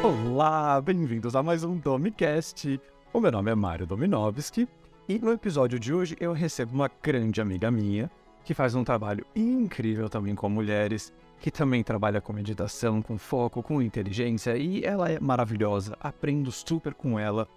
Olá, 0.00 0.80
bem-vindos 0.80 1.34
a 1.34 1.42
mais 1.42 1.64
um 1.64 1.76
Domicast. 1.76 2.80
O 3.12 3.20
meu 3.20 3.32
nome 3.32 3.50
é 3.50 3.54
Mário 3.54 3.84
Dominovski 3.84 4.68
e 5.08 5.18
no 5.18 5.32
episódio 5.32 5.76
de 5.76 5.92
hoje 5.92 6.16
eu 6.20 6.32
recebo 6.32 6.72
uma 6.72 6.88
grande 7.02 7.40
amiga 7.40 7.68
minha 7.68 8.08
que 8.44 8.54
faz 8.54 8.76
um 8.76 8.84
trabalho 8.84 9.26
incrível 9.34 10.08
também 10.08 10.36
com 10.36 10.48
mulheres, 10.48 11.12
que 11.40 11.50
também 11.50 11.82
trabalha 11.82 12.20
com 12.20 12.32
meditação, 12.32 13.02
com 13.02 13.18
foco, 13.18 13.60
com 13.60 13.82
inteligência 13.82 14.56
e 14.56 14.84
ela 14.84 15.10
é 15.10 15.18
maravilhosa. 15.18 15.96
Aprendo 16.00 16.52
super 16.52 16.94
com 16.94 17.18
ela. 17.18 17.48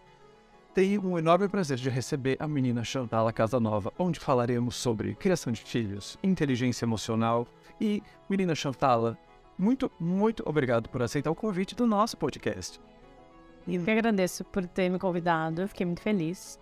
Tenho 0.74 1.06
um 1.06 1.20
enorme 1.20 1.48
prazer 1.48 1.78
de 1.78 1.92
receber 1.92 2.38
a 2.40 2.48
menina 2.48 2.84
Chantala 2.84 3.32
Casanova, 3.32 3.94
onde 4.00 4.20
falaremos 4.20 4.76
sobre 4.76 5.14
criação 5.14 5.54
de 5.54 5.62
filhos, 5.62 6.18
inteligência 6.24 6.86
emocional 6.86 7.48
e 7.80 8.02
menina 8.28 8.56
Chantala, 8.56 9.16
muito, 9.58 9.92
muito 10.00 10.44
obrigado 10.46 10.90
por 10.90 11.02
aceitar 11.02 11.30
o 11.30 11.36
convite 11.36 11.76
do 11.76 11.86
nosso 11.86 12.18
podcast. 12.18 12.80
Eu 13.68 13.84
que 13.84 13.92
agradeço 13.92 14.44
por 14.46 14.66
ter 14.66 14.90
me 14.90 14.98
convidado, 14.98 15.68
fiquei 15.68 15.86
muito 15.86 16.02
feliz. 16.02 16.60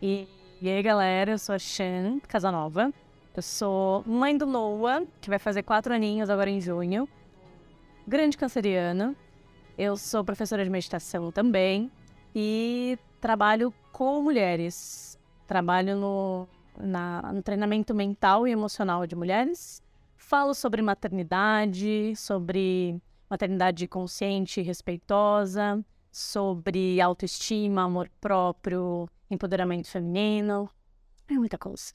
E, 0.00 0.26
e 0.60 0.68
aí, 0.68 0.82
galera, 0.82 1.32
eu 1.32 1.38
sou 1.38 1.54
a 1.54 1.58
Shan 1.58 2.20
Casanova. 2.26 2.92
Eu 3.36 3.42
sou 3.42 4.02
mãe 4.06 4.36
do 4.36 4.46
Noah, 4.46 5.04
que 5.20 5.28
vai 5.28 5.38
fazer 5.38 5.62
quatro 5.62 5.92
aninhos 5.92 6.30
agora 6.30 6.48
em 6.48 6.60
junho. 6.60 7.08
Grande 8.06 8.36
canceriana. 8.36 9.14
Eu 9.76 9.96
sou 9.96 10.24
professora 10.24 10.64
de 10.64 10.70
meditação 10.70 11.30
também. 11.30 11.90
E 12.34 12.98
trabalho 13.20 13.72
com 13.92 14.22
mulheres. 14.22 15.18
Trabalho 15.46 15.96
no, 15.96 16.48
na, 16.78 17.32
no 17.32 17.42
treinamento 17.42 17.94
mental 17.94 18.48
e 18.48 18.50
emocional 18.50 19.06
de 19.06 19.14
mulheres 19.14 19.82
Falo 20.28 20.52
sobre 20.52 20.82
maternidade, 20.82 22.14
sobre 22.14 23.00
maternidade 23.30 23.88
consciente 23.88 24.60
e 24.60 24.62
respeitosa, 24.62 25.82
sobre 26.12 27.00
autoestima, 27.00 27.84
amor 27.84 28.10
próprio, 28.20 29.08
empoderamento 29.30 29.88
feminino. 29.88 30.68
É 31.26 31.32
muita 31.32 31.56
coisa. 31.56 31.94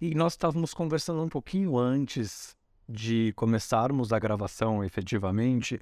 E 0.00 0.14
nós 0.14 0.32
estávamos 0.32 0.72
conversando 0.72 1.22
um 1.22 1.28
pouquinho 1.28 1.76
antes 1.76 2.56
de 2.88 3.34
começarmos 3.36 4.14
a 4.14 4.18
gravação 4.18 4.82
efetivamente, 4.82 5.78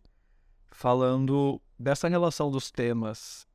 falando 0.72 1.62
dessa 1.78 2.08
relação 2.08 2.50
dos 2.50 2.68
temas 2.68 3.46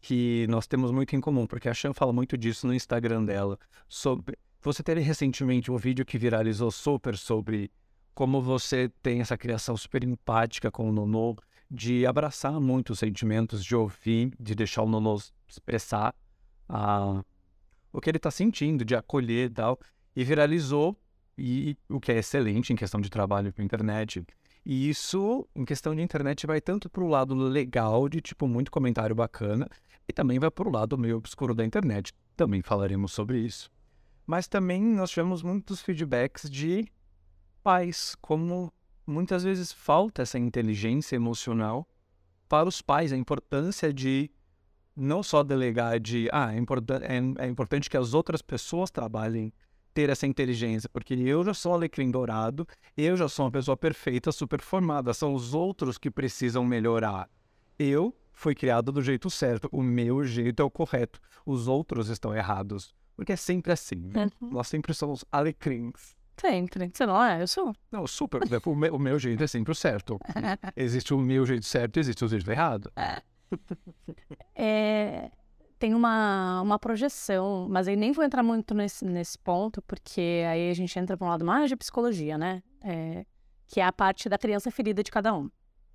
que 0.00 0.46
nós 0.48 0.68
temos 0.68 0.92
muito 0.92 1.16
em 1.16 1.20
comum, 1.20 1.48
porque 1.48 1.68
a 1.68 1.74
Chan 1.74 1.92
fala 1.92 2.12
muito 2.12 2.38
disso 2.38 2.64
no 2.64 2.74
Instagram 2.74 3.24
dela, 3.24 3.58
sobre 3.88 4.38
você 4.62 4.82
teve 4.82 5.00
recentemente 5.00 5.72
um 5.72 5.76
vídeo 5.76 6.04
que 6.04 6.16
viralizou 6.16 6.70
super 6.70 7.16
sobre 7.16 7.70
como 8.14 8.40
você 8.40 8.88
tem 9.02 9.20
essa 9.20 9.36
criação 9.36 9.76
super 9.76 10.04
empática 10.04 10.70
com 10.70 10.88
o 10.88 10.92
Nono, 10.92 11.36
de 11.68 12.06
abraçar 12.06 12.60
muito 12.60 12.90
os 12.90 12.98
sentimentos, 12.98 13.64
de 13.64 13.74
ouvir, 13.74 14.32
de 14.38 14.54
deixar 14.54 14.82
o 14.82 14.88
Nono 14.88 15.18
expressar 15.48 16.14
ah, 16.68 17.24
o 17.92 18.00
que 18.00 18.08
ele 18.08 18.18
está 18.18 18.30
sentindo, 18.30 18.84
de 18.84 18.94
acolher 18.94 19.50
e 19.50 19.50
tal. 19.50 19.80
E 20.14 20.22
viralizou, 20.22 20.96
e 21.36 21.76
o 21.88 21.98
que 21.98 22.12
é 22.12 22.18
excelente 22.18 22.72
em 22.72 22.76
questão 22.76 23.00
de 23.00 23.10
trabalho 23.10 23.52
com 23.52 23.62
internet. 23.62 24.22
E 24.64 24.88
isso, 24.88 25.48
em 25.56 25.64
questão 25.64 25.94
de 25.94 26.02
internet, 26.02 26.46
vai 26.46 26.60
tanto 26.60 26.88
para 26.88 27.02
o 27.02 27.08
lado 27.08 27.34
legal, 27.34 28.08
de 28.08 28.20
tipo, 28.20 28.46
muito 28.46 28.70
comentário 28.70 29.16
bacana, 29.16 29.66
e 30.06 30.12
também 30.12 30.38
vai 30.38 30.50
para 30.50 30.68
o 30.68 30.70
lado 30.70 30.96
meio 30.98 31.16
obscuro 31.16 31.54
da 31.54 31.64
internet. 31.64 32.12
Também 32.36 32.60
falaremos 32.60 33.12
sobre 33.12 33.38
isso 33.38 33.71
mas 34.26 34.46
também 34.46 34.82
nós 34.82 35.10
tivemos 35.10 35.42
muitos 35.42 35.80
feedbacks 35.80 36.50
de 36.50 36.86
pais, 37.62 38.14
como 38.20 38.72
muitas 39.06 39.44
vezes 39.44 39.72
falta 39.72 40.22
essa 40.22 40.38
inteligência 40.38 41.16
emocional 41.16 41.86
para 42.48 42.68
os 42.68 42.82
pais, 42.82 43.12
a 43.12 43.16
importância 43.16 43.92
de 43.92 44.30
não 44.94 45.22
só 45.22 45.42
delegar 45.42 45.98
de, 45.98 46.28
ah, 46.32 46.52
é, 46.54 46.58
importan 46.58 47.00
é, 47.02 47.44
é 47.44 47.48
importante 47.48 47.88
que 47.88 47.96
as 47.96 48.14
outras 48.14 48.42
pessoas 48.42 48.90
trabalhem 48.90 49.52
ter 49.94 50.08
essa 50.08 50.26
inteligência, 50.26 50.88
porque 50.88 51.14
eu 51.14 51.44
já 51.44 51.54
sou 51.54 51.74
alecrim 51.74 52.10
dourado, 52.10 52.66
eu 52.96 53.16
já 53.16 53.28
sou 53.28 53.44
uma 53.44 53.50
pessoa 53.50 53.76
perfeita, 53.76 54.32
super 54.32 54.60
formada, 54.60 55.12
são 55.12 55.34
os 55.34 55.54
outros 55.54 55.98
que 55.98 56.10
precisam 56.10 56.64
melhorar. 56.64 57.28
Eu 57.78 58.14
fui 58.32 58.54
criado 58.54 58.90
do 58.90 59.02
jeito 59.02 59.28
certo, 59.28 59.68
o 59.70 59.82
meu 59.82 60.24
jeito 60.24 60.62
é 60.62 60.64
o 60.64 60.70
correto, 60.70 61.20
os 61.44 61.68
outros 61.68 62.08
estão 62.08 62.34
errados. 62.34 62.94
Porque 63.16 63.32
é 63.32 63.36
sempre 63.36 63.72
assim, 63.72 63.96
né? 63.96 64.30
Uhum. 64.40 64.50
Nós 64.50 64.68
sempre 64.68 64.94
somos 64.94 65.24
alecrins. 65.30 66.16
Sempre. 66.40 66.90
Você 66.92 67.06
não 67.06 67.22
é? 67.22 67.42
Eu 67.42 67.46
sou. 67.46 67.74
Não, 67.90 68.06
super. 68.06 68.42
O 68.66 68.74
meu, 68.74 68.94
o 68.94 68.98
meu 68.98 69.18
jeito 69.18 69.44
é 69.44 69.46
sempre 69.46 69.72
o 69.72 69.74
certo. 69.74 70.18
existe 70.74 71.14
o 71.14 71.18
meu 71.18 71.44
jeito 71.46 71.66
certo 71.66 71.98
e 71.98 72.00
existe 72.00 72.24
o 72.24 72.28
jeito 72.28 72.50
errado. 72.50 72.90
É, 74.54 75.30
tem 75.78 75.94
uma, 75.94 76.62
uma 76.62 76.78
projeção, 76.78 77.66
mas 77.68 77.86
aí 77.88 77.96
nem 77.96 78.12
vou 78.12 78.24
entrar 78.24 78.42
muito 78.42 78.74
nesse, 78.74 79.04
nesse 79.04 79.38
ponto, 79.38 79.82
porque 79.82 80.42
aí 80.48 80.70
a 80.70 80.74
gente 80.74 80.98
entra 80.98 81.16
para 81.16 81.26
um 81.26 81.30
lado 81.30 81.44
mais 81.44 81.68
de 81.68 81.76
psicologia, 81.76 82.38
né? 82.38 82.62
É, 82.80 83.26
que 83.66 83.80
é 83.80 83.84
a 83.84 83.92
parte 83.92 84.28
da 84.28 84.38
criança 84.38 84.70
ferida 84.70 85.02
de 85.02 85.10
cada 85.10 85.34
um. 85.34 85.50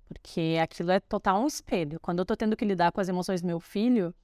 Porque 0.06 0.58
aquilo 0.62 0.90
é 0.90 1.00
total 1.00 1.42
um 1.42 1.46
espelho. 1.46 1.98
Quando 2.00 2.20
eu 2.20 2.24
tô 2.24 2.36
tendo 2.36 2.56
que 2.56 2.64
lidar 2.64 2.92
com 2.92 3.00
as 3.00 3.08
emoções 3.08 3.40
do 3.42 3.46
meu 3.46 3.60
filho, 3.60 4.14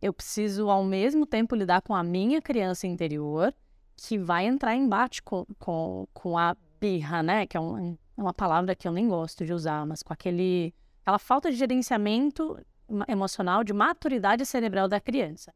eu 0.00 0.12
preciso, 0.12 0.70
ao 0.70 0.82
mesmo 0.82 1.26
tempo, 1.26 1.54
lidar 1.54 1.82
com 1.82 1.94
a 1.94 2.02
minha 2.02 2.40
criança 2.40 2.86
interior, 2.86 3.54
que 3.96 4.16
vai 4.18 4.46
entrar 4.46 4.74
em 4.74 4.84
embate 4.84 5.22
com, 5.22 5.44
com, 5.58 6.06
com 6.14 6.38
a 6.38 6.56
birra, 6.80 7.22
né? 7.22 7.46
Que 7.46 7.56
é, 7.56 7.60
um, 7.60 7.92
é 7.92 8.20
uma 8.20 8.32
palavra 8.32 8.74
que 8.74 8.88
eu 8.88 8.92
nem 8.92 9.08
gosto 9.08 9.44
de 9.44 9.52
usar, 9.52 9.84
mas 9.84 10.02
com 10.02 10.12
aquele, 10.12 10.74
aquela 11.02 11.18
falta 11.18 11.50
de 11.50 11.56
gerenciamento 11.56 12.58
emocional, 13.06 13.62
de 13.62 13.74
maturidade 13.74 14.46
cerebral 14.46 14.88
da 14.88 14.98
criança. 14.98 15.52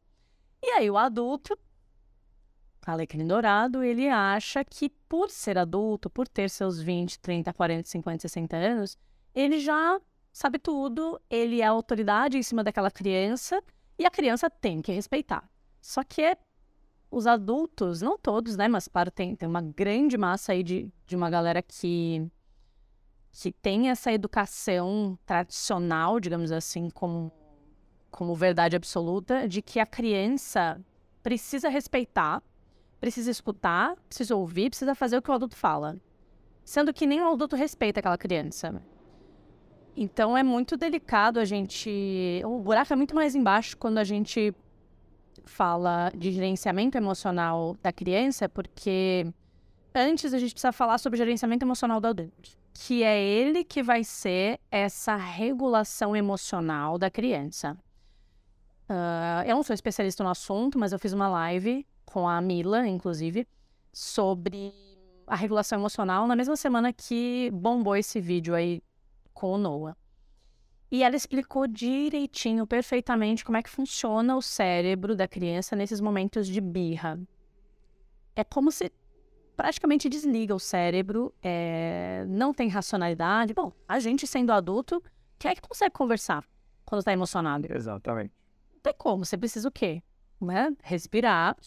E 0.61 0.67
aí, 0.67 0.89
o 0.89 0.97
adulto, 0.97 1.57
alecrim 2.85 3.25
dourado, 3.25 3.83
ele 3.83 4.07
acha 4.07 4.63
que 4.63 4.89
por 4.89 5.31
ser 5.31 5.57
adulto, 5.57 6.07
por 6.07 6.27
ter 6.27 6.51
seus 6.51 6.79
20, 6.79 7.19
30, 7.19 7.51
40, 7.51 7.89
50, 7.89 8.21
60 8.21 8.55
anos, 8.55 8.97
ele 9.33 9.59
já 9.59 9.99
sabe 10.31 10.59
tudo, 10.59 11.19
ele 11.29 11.61
é 11.61 11.65
autoridade 11.65 12.37
em 12.37 12.43
cima 12.43 12.63
daquela 12.63 12.91
criança 12.91 13.61
e 13.97 14.05
a 14.05 14.11
criança 14.11 14.49
tem 14.49 14.81
que 14.81 14.91
respeitar. 14.91 15.49
Só 15.81 16.03
que 16.03 16.21
é, 16.21 16.37
os 17.09 17.27
adultos, 17.27 18.01
não 18.01 18.17
todos, 18.17 18.57
né? 18.57 18.67
Mas 18.67 18.87
para, 18.87 19.09
tem, 19.09 19.35
tem 19.35 19.47
uma 19.47 19.61
grande 19.61 20.17
massa 20.17 20.51
aí 20.51 20.63
de, 20.63 20.91
de 21.05 21.15
uma 21.15 21.29
galera 21.29 21.61
que, 21.61 22.29
que 23.31 23.51
tem 23.51 23.89
essa 23.89 24.11
educação 24.11 25.17
tradicional, 25.25 26.19
digamos 26.19 26.51
assim, 26.51 26.89
como, 26.89 27.31
como 28.11 28.35
verdade 28.35 28.75
absoluta, 28.75 29.47
de 29.47 29.61
que 29.61 29.79
a 29.79 29.85
criança 29.85 30.81
precisa 31.23 31.69
respeitar, 31.69 32.43
precisa 32.99 33.31
escutar, 33.31 33.95
precisa 34.07 34.35
ouvir, 34.35 34.69
precisa 34.69 34.95
fazer 34.95 35.17
o 35.17 35.21
que 35.21 35.31
o 35.31 35.33
adulto 35.33 35.55
fala. 35.55 35.97
Sendo 36.63 36.93
que 36.93 37.05
nem 37.05 37.21
o 37.21 37.31
adulto 37.31 37.55
respeita 37.55 37.99
aquela 37.99 38.17
criança. 38.17 38.81
Então 39.95 40.37
é 40.37 40.43
muito 40.43 40.75
delicado 40.75 41.39
a 41.39 41.45
gente. 41.45 42.41
O 42.43 42.59
buraco 42.59 42.91
é 42.91 42.95
muito 42.95 43.15
mais 43.15 43.33
embaixo 43.33 43.77
quando 43.77 43.97
a 43.97 44.03
gente 44.03 44.53
fala 45.45 46.11
de 46.15 46.31
gerenciamento 46.31 46.97
emocional 46.97 47.77
da 47.81 47.93
criança, 47.93 48.49
porque 48.49 49.25
antes 49.93 50.33
a 50.33 50.39
gente 50.39 50.51
precisa 50.51 50.71
falar 50.71 50.97
sobre 50.97 51.17
gerenciamento 51.17 51.63
emocional 51.63 52.01
do 52.01 52.07
adulto, 52.07 52.49
que 52.73 53.03
é 53.03 53.21
ele 53.21 53.63
que 53.63 53.81
vai 53.81 54.03
ser 54.03 54.59
essa 54.69 55.15
regulação 55.15 56.15
emocional 56.15 56.97
da 56.97 57.09
criança. 57.09 57.77
Uh, 58.89 59.47
eu 59.47 59.55
não 59.55 59.63
sou 59.63 59.73
especialista 59.73 60.23
no 60.23 60.29
assunto, 60.29 60.77
mas 60.77 60.91
eu 60.91 60.99
fiz 60.99 61.13
uma 61.13 61.27
live 61.27 61.85
com 62.05 62.27
a 62.27 62.39
Mila, 62.41 62.85
inclusive, 62.87 63.47
sobre 63.93 64.73
a 65.25 65.35
regulação 65.35 65.79
emocional 65.79 66.27
na 66.27 66.35
mesma 66.35 66.55
semana 66.55 66.93
que 66.93 67.49
bombou 67.51 67.95
esse 67.95 68.19
vídeo 68.19 68.53
aí 68.53 68.81
com 69.35 69.51
o 69.51 69.57
Noah. 69.59 69.95
E 70.89 71.03
ela 71.03 71.15
explicou 71.15 71.67
direitinho, 71.67 72.65
perfeitamente, 72.65 73.43
como 73.43 73.57
é 73.57 73.61
que 73.61 73.69
funciona 73.69 74.35
o 74.35 74.41
cérebro 74.41 75.15
da 75.15 75.27
criança 75.27 75.75
nesses 75.75 75.99
momentos 75.99 76.47
de 76.47 76.61
birra. 76.61 77.19
É 78.35 78.43
como 78.43 78.71
se 78.71 78.91
praticamente 79.55 80.07
desliga 80.09 80.55
o 80.55 80.59
cérebro, 80.59 81.33
é... 81.43 82.25
não 82.27 82.53
tem 82.53 82.69
racionalidade. 82.69 83.53
Bom, 83.53 83.71
a 83.87 83.99
gente 83.99 84.25
sendo 84.25 84.51
adulto, 84.51 85.03
quem 85.37 85.51
é 85.51 85.55
que 85.55 85.61
consegue 85.61 85.93
conversar 85.93 86.45
quando 86.85 86.99
está 86.99 87.11
emocionado? 87.11 87.67
Exatamente. 87.71 88.33
Não 88.73 88.79
tem 88.81 88.93
como, 88.97 89.25
você 89.25 89.37
precisa 89.37 89.67
o 89.67 89.71
quê? 89.71 90.01
Né? 90.39 90.73
Respirar, 90.83 91.57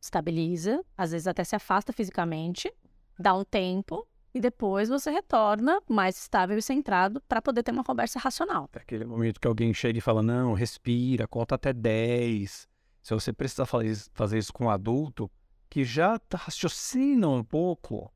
estabiliza, 0.00 0.84
às 0.96 1.12
vezes 1.12 1.26
até 1.26 1.44
se 1.44 1.54
afasta 1.56 1.92
fisicamente, 1.92 2.72
dá 3.18 3.34
um 3.34 3.44
tempo 3.44 4.06
e 4.34 4.40
depois 4.40 4.88
você 4.88 5.10
retorna 5.10 5.80
mais 5.88 6.16
estável 6.16 6.56
e 6.56 6.62
centrado 6.62 7.20
para 7.28 7.42
poder 7.42 7.62
ter 7.62 7.72
uma 7.72 7.84
conversa 7.84 8.18
racional. 8.18 8.68
É 8.72 8.78
aquele 8.78 9.04
momento 9.04 9.40
que 9.40 9.48
alguém 9.48 9.74
chega 9.74 9.98
e 9.98 10.02
fala: 10.02 10.22
não, 10.22 10.52
respira, 10.52 11.26
conta 11.26 11.54
até 11.56 11.72
10. 11.72 12.68
Se 13.02 13.14
você 13.14 13.32
precisar 13.32 13.66
fazer 13.66 14.38
isso 14.38 14.52
com 14.52 14.66
um 14.66 14.70
adulto 14.70 15.30
que 15.68 15.84
já 15.84 16.18
tá 16.18 16.36
raciocina 16.36 17.28
um 17.28 17.42
pouco, 17.42 18.12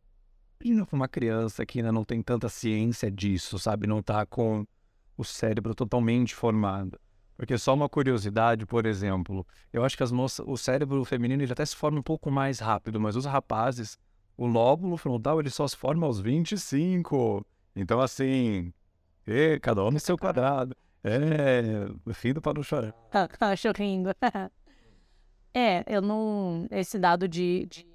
imagina 0.60 0.86
com 0.86 0.96
uma 0.96 1.08
criança 1.08 1.64
que 1.64 1.78
ainda 1.78 1.92
não 1.92 2.04
tem 2.04 2.20
tanta 2.22 2.48
ciência 2.48 3.10
disso, 3.10 3.58
sabe? 3.58 3.86
Não 3.86 4.02
tá 4.02 4.26
com 4.26 4.66
o 5.16 5.24
cérebro 5.24 5.74
totalmente 5.74 6.34
formado. 6.34 6.98
Porque 7.36 7.58
só 7.58 7.74
uma 7.74 7.88
curiosidade, 7.88 8.64
por 8.64 8.86
exemplo, 8.86 9.46
eu 9.72 9.84
acho 9.84 9.96
que 9.96 10.02
as 10.02 10.12
moças, 10.12 10.44
o 10.46 10.56
cérebro 10.56 11.04
feminino 11.04 11.42
ele 11.42 11.52
até 11.52 11.64
se 11.64 11.74
forma 11.74 11.98
um 11.98 12.02
pouco 12.02 12.30
mais 12.30 12.60
rápido, 12.60 13.00
mas 13.00 13.16
os 13.16 13.24
rapazes, 13.24 13.98
o 14.36 14.46
lóbulo 14.46 14.96
frontal 14.96 15.40
ele 15.40 15.50
só 15.50 15.66
se 15.66 15.76
forma 15.76 16.06
aos 16.06 16.20
25. 16.20 17.44
Então, 17.76 18.00
assim, 18.00 18.72
e, 19.26 19.58
cada 19.60 19.82
homem 19.82 19.98
seu 19.98 20.16
quadrado. 20.18 20.76
É, 21.02 21.86
filho 22.14 22.40
para 22.40 22.54
não 22.54 22.62
chorar. 22.62 22.94
Acho 23.40 23.70
rindo. 23.76 24.10
é, 25.52 25.84
eu 25.86 26.00
não. 26.00 26.66
Esse 26.70 26.98
dado 26.98 27.28
de, 27.28 27.66
de 27.66 27.86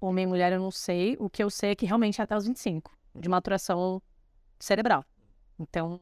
homem 0.00 0.24
e 0.24 0.26
mulher 0.26 0.52
eu 0.52 0.60
não 0.60 0.70
sei. 0.70 1.16
O 1.18 1.28
que 1.28 1.42
eu 1.42 1.50
sei 1.50 1.72
é 1.72 1.74
que 1.74 1.84
realmente 1.84 2.20
é 2.20 2.24
até 2.24 2.36
os 2.36 2.46
25, 2.46 2.90
de 3.14 3.28
maturação 3.28 4.00
cerebral. 4.58 5.04
Então, 5.58 6.00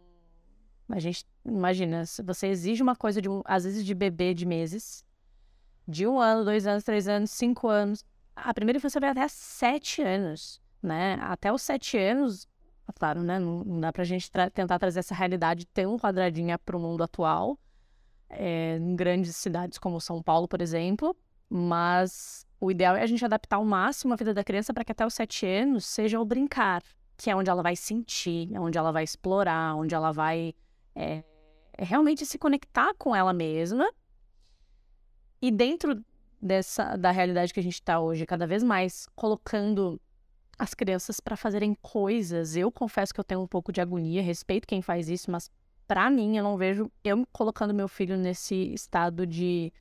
a 0.88 1.00
gente 1.00 1.25
imagina, 1.44 2.06
se 2.06 2.23
você 2.23 2.46
exige 2.46 2.82
uma 2.82 2.94
coisa 2.94 3.20
de 3.20 3.28
às 3.44 3.64
vezes 3.64 3.84
de 3.84 3.94
bebê 3.94 4.32
de 4.32 4.46
meses, 4.46 5.05
de 5.87 6.06
um 6.06 6.20
ano, 6.20 6.44
dois 6.44 6.67
anos, 6.67 6.84
três 6.84 7.08
anos, 7.08 7.31
cinco 7.31 7.69
anos. 7.69 8.05
A 8.36 8.52
primeira 8.52 8.76
infância 8.76 9.00
vai 9.00 9.10
até 9.10 9.26
sete 9.28 10.02
anos, 10.02 10.60
né? 10.82 11.18
Até 11.22 11.52
os 11.52 11.62
sete 11.62 11.96
anos, 11.96 12.46
claro, 12.94 13.22
né? 13.22 13.38
Não, 13.38 13.64
não 13.64 13.80
dá 13.80 13.92
pra 13.92 14.04
gente 14.04 14.30
tra 14.30 14.50
tentar 14.50 14.78
trazer 14.78 15.00
essa 15.00 15.14
realidade 15.14 15.66
tão 15.66 15.98
quadradinha 15.98 16.58
para 16.58 16.76
o 16.76 16.80
mundo 16.80 17.02
atual, 17.02 17.58
é, 18.28 18.76
em 18.76 18.94
grandes 18.94 19.34
cidades 19.36 19.78
como 19.78 20.00
São 20.00 20.22
Paulo, 20.22 20.46
por 20.46 20.60
exemplo. 20.60 21.16
Mas 21.48 22.46
o 22.60 22.70
ideal 22.70 22.94
é 22.94 23.02
a 23.02 23.06
gente 23.06 23.24
adaptar 23.24 23.56
ao 23.56 23.64
máximo 23.64 24.12
a 24.12 24.16
vida 24.16 24.34
da 24.34 24.44
criança 24.44 24.74
para 24.74 24.84
que 24.84 24.92
até 24.92 25.06
os 25.06 25.14
sete 25.14 25.46
anos 25.46 25.86
seja 25.86 26.20
o 26.20 26.24
brincar, 26.24 26.82
que 27.16 27.30
é 27.30 27.36
onde 27.36 27.48
ela 27.48 27.62
vai 27.62 27.74
sentir, 27.74 28.54
é 28.54 28.60
onde 28.60 28.76
ela 28.76 28.92
vai 28.92 29.04
explorar, 29.04 29.74
onde 29.76 29.94
ela 29.94 30.12
vai 30.12 30.54
é 30.94 31.22
realmente 31.78 32.24
se 32.24 32.38
conectar 32.38 32.94
com 32.94 33.14
ela 33.14 33.32
mesma. 33.32 33.90
E 35.40 35.50
dentro 35.50 36.02
dessa 36.40 36.96
da 36.96 37.10
realidade 37.10 37.52
que 37.52 37.60
a 37.60 37.62
gente 37.62 37.74
está 37.74 38.00
hoje, 38.00 38.26
cada 38.26 38.46
vez 38.46 38.62
mais 38.62 39.08
colocando 39.14 40.00
as 40.58 40.74
crianças 40.74 41.20
para 41.20 41.36
fazerem 41.36 41.74
coisas. 41.82 42.56
Eu 42.56 42.70
confesso 42.72 43.12
que 43.12 43.20
eu 43.20 43.24
tenho 43.24 43.42
um 43.42 43.46
pouco 43.46 43.72
de 43.72 43.80
agonia, 43.80 44.22
respeito 44.22 44.66
quem 44.66 44.80
faz 44.80 45.08
isso, 45.08 45.30
mas 45.30 45.50
para 45.86 46.10
mim 46.10 46.36
eu 46.36 46.44
não 46.44 46.56
vejo 46.56 46.90
eu 47.04 47.26
colocando 47.32 47.74
meu 47.74 47.88
filho 47.88 48.16
nesse 48.16 48.72
estado 48.72 49.26
de 49.26 49.72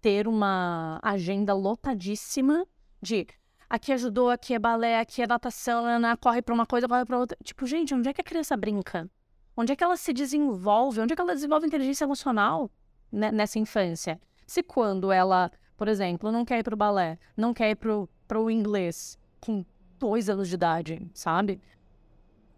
ter 0.00 0.26
uma 0.26 1.00
agenda 1.02 1.54
lotadíssima 1.54 2.66
de 3.00 3.26
aqui 3.68 3.92
ajudou, 3.92 4.30
aqui 4.30 4.54
é 4.54 4.58
balé, 4.58 5.00
aqui 5.00 5.22
é 5.22 5.26
natação, 5.26 5.84
Ana, 5.84 6.16
corre 6.16 6.42
para 6.42 6.54
uma 6.54 6.66
coisa, 6.66 6.88
corre 6.88 7.04
para 7.04 7.18
outra. 7.18 7.36
Tipo, 7.42 7.66
gente, 7.66 7.94
onde 7.94 8.08
é 8.08 8.12
que 8.12 8.20
a 8.20 8.24
criança 8.24 8.56
brinca? 8.56 9.10
Onde 9.56 9.72
é 9.72 9.76
que 9.76 9.84
ela 9.84 9.96
se 9.96 10.12
desenvolve? 10.12 11.00
Onde 11.00 11.12
é 11.12 11.16
que 11.16 11.22
ela 11.22 11.34
desenvolve 11.34 11.66
inteligência 11.66 12.04
emocional 12.04 12.70
né, 13.10 13.30
nessa 13.30 13.58
infância? 13.58 14.20
Se 14.46 14.62
quando 14.62 15.10
ela, 15.10 15.50
por 15.76 15.88
exemplo, 15.88 16.30
não 16.30 16.44
quer 16.44 16.58
ir 16.58 16.62
para 16.62 16.74
o 16.74 16.76
balé, 16.76 17.18
não 17.36 17.52
quer 17.52 17.70
ir 17.70 17.76
para 17.76 18.40
o 18.40 18.50
inglês 18.50 19.18
com 19.40 19.64
dois 19.98 20.28
anos 20.28 20.48
de 20.48 20.54
idade, 20.54 21.10
sabe? 21.12 21.60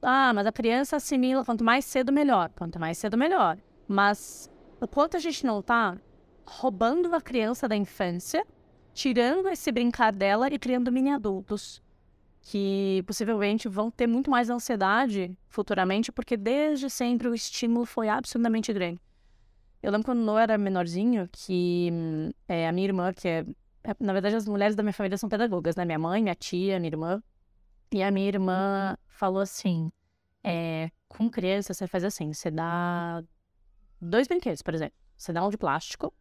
Ah, 0.03 0.33
mas 0.33 0.47
a 0.47 0.53
criança 0.53 0.97
assimila 0.97 1.45
quanto 1.45 1.65
mais 1.65 1.85
cedo 1.85 2.13
melhor. 2.13 2.51
Quanto 2.51 2.79
mais 2.79 2.99
cedo 2.99 3.17
melhor. 3.17 3.59
Mas 3.89 4.51
o 4.81 4.87
quanto 4.87 5.17
a 5.17 5.21
gente 5.21 5.45
não 5.45 5.63
tá 5.63 5.97
roubando 6.45 7.13
a 7.15 7.21
criança 7.21 7.67
da 7.67 7.75
infância, 7.75 8.47
tirando 8.95 9.49
esse 9.49 9.73
brincar 9.73 10.13
dela 10.13 10.49
e 10.49 10.59
criando 10.59 10.93
mini 10.93 11.11
adultos 11.11 11.83
que 12.41 13.03
possivelmente 13.05 13.69
vão 13.69 13.91
ter 13.91 14.07
muito 14.07 14.31
mais 14.31 14.49
ansiedade 14.49 15.37
futuramente, 15.49 16.13
porque 16.13 16.37
desde 16.37 16.89
sempre 16.89 17.29
o 17.29 17.35
estímulo 17.35 17.85
foi 17.85 18.09
absurdamente 18.09 18.73
grande. 18.73 19.01
Eu 19.87 19.93
lembro 19.93 20.05
quando 20.07 20.29
eu 20.29 20.37
era 20.37 20.59
menorzinho, 20.59 21.29
que 21.31 21.93
é, 22.49 22.67
a 22.67 22.73
minha 22.73 22.89
irmã, 22.89 23.13
que 23.13 23.29
é, 23.29 23.47
é, 23.85 23.95
Na 24.01 24.13
verdade, 24.13 24.35
as 24.35 24.45
mulheres 24.45 24.75
da 24.75 24.83
minha 24.83 24.93
família 24.93 25.17
são 25.17 25.29
pedagogas, 25.29 25.77
né? 25.77 25.85
Minha 25.85 25.99
mãe, 26.01 26.21
minha 26.21 26.35
tia, 26.35 26.81
minha 26.81 26.89
irmã. 26.89 27.23
E 27.93 28.03
a 28.03 28.11
minha 28.11 28.27
irmã 28.27 28.99
falou 29.07 29.41
assim: 29.41 29.93
é, 30.43 30.91
com 31.07 31.31
criança, 31.31 31.73
você 31.73 31.87
faz 31.87 32.03
assim, 32.03 32.33
você 32.33 32.51
dá 32.51 33.23
dois 34.01 34.27
brinquedos, 34.27 34.61
por 34.61 34.75
exemplo. 34.75 34.97
Você 35.17 35.33
dá 35.33 35.47
um 35.47 35.51
de 35.51 35.57
plástico 35.57 36.13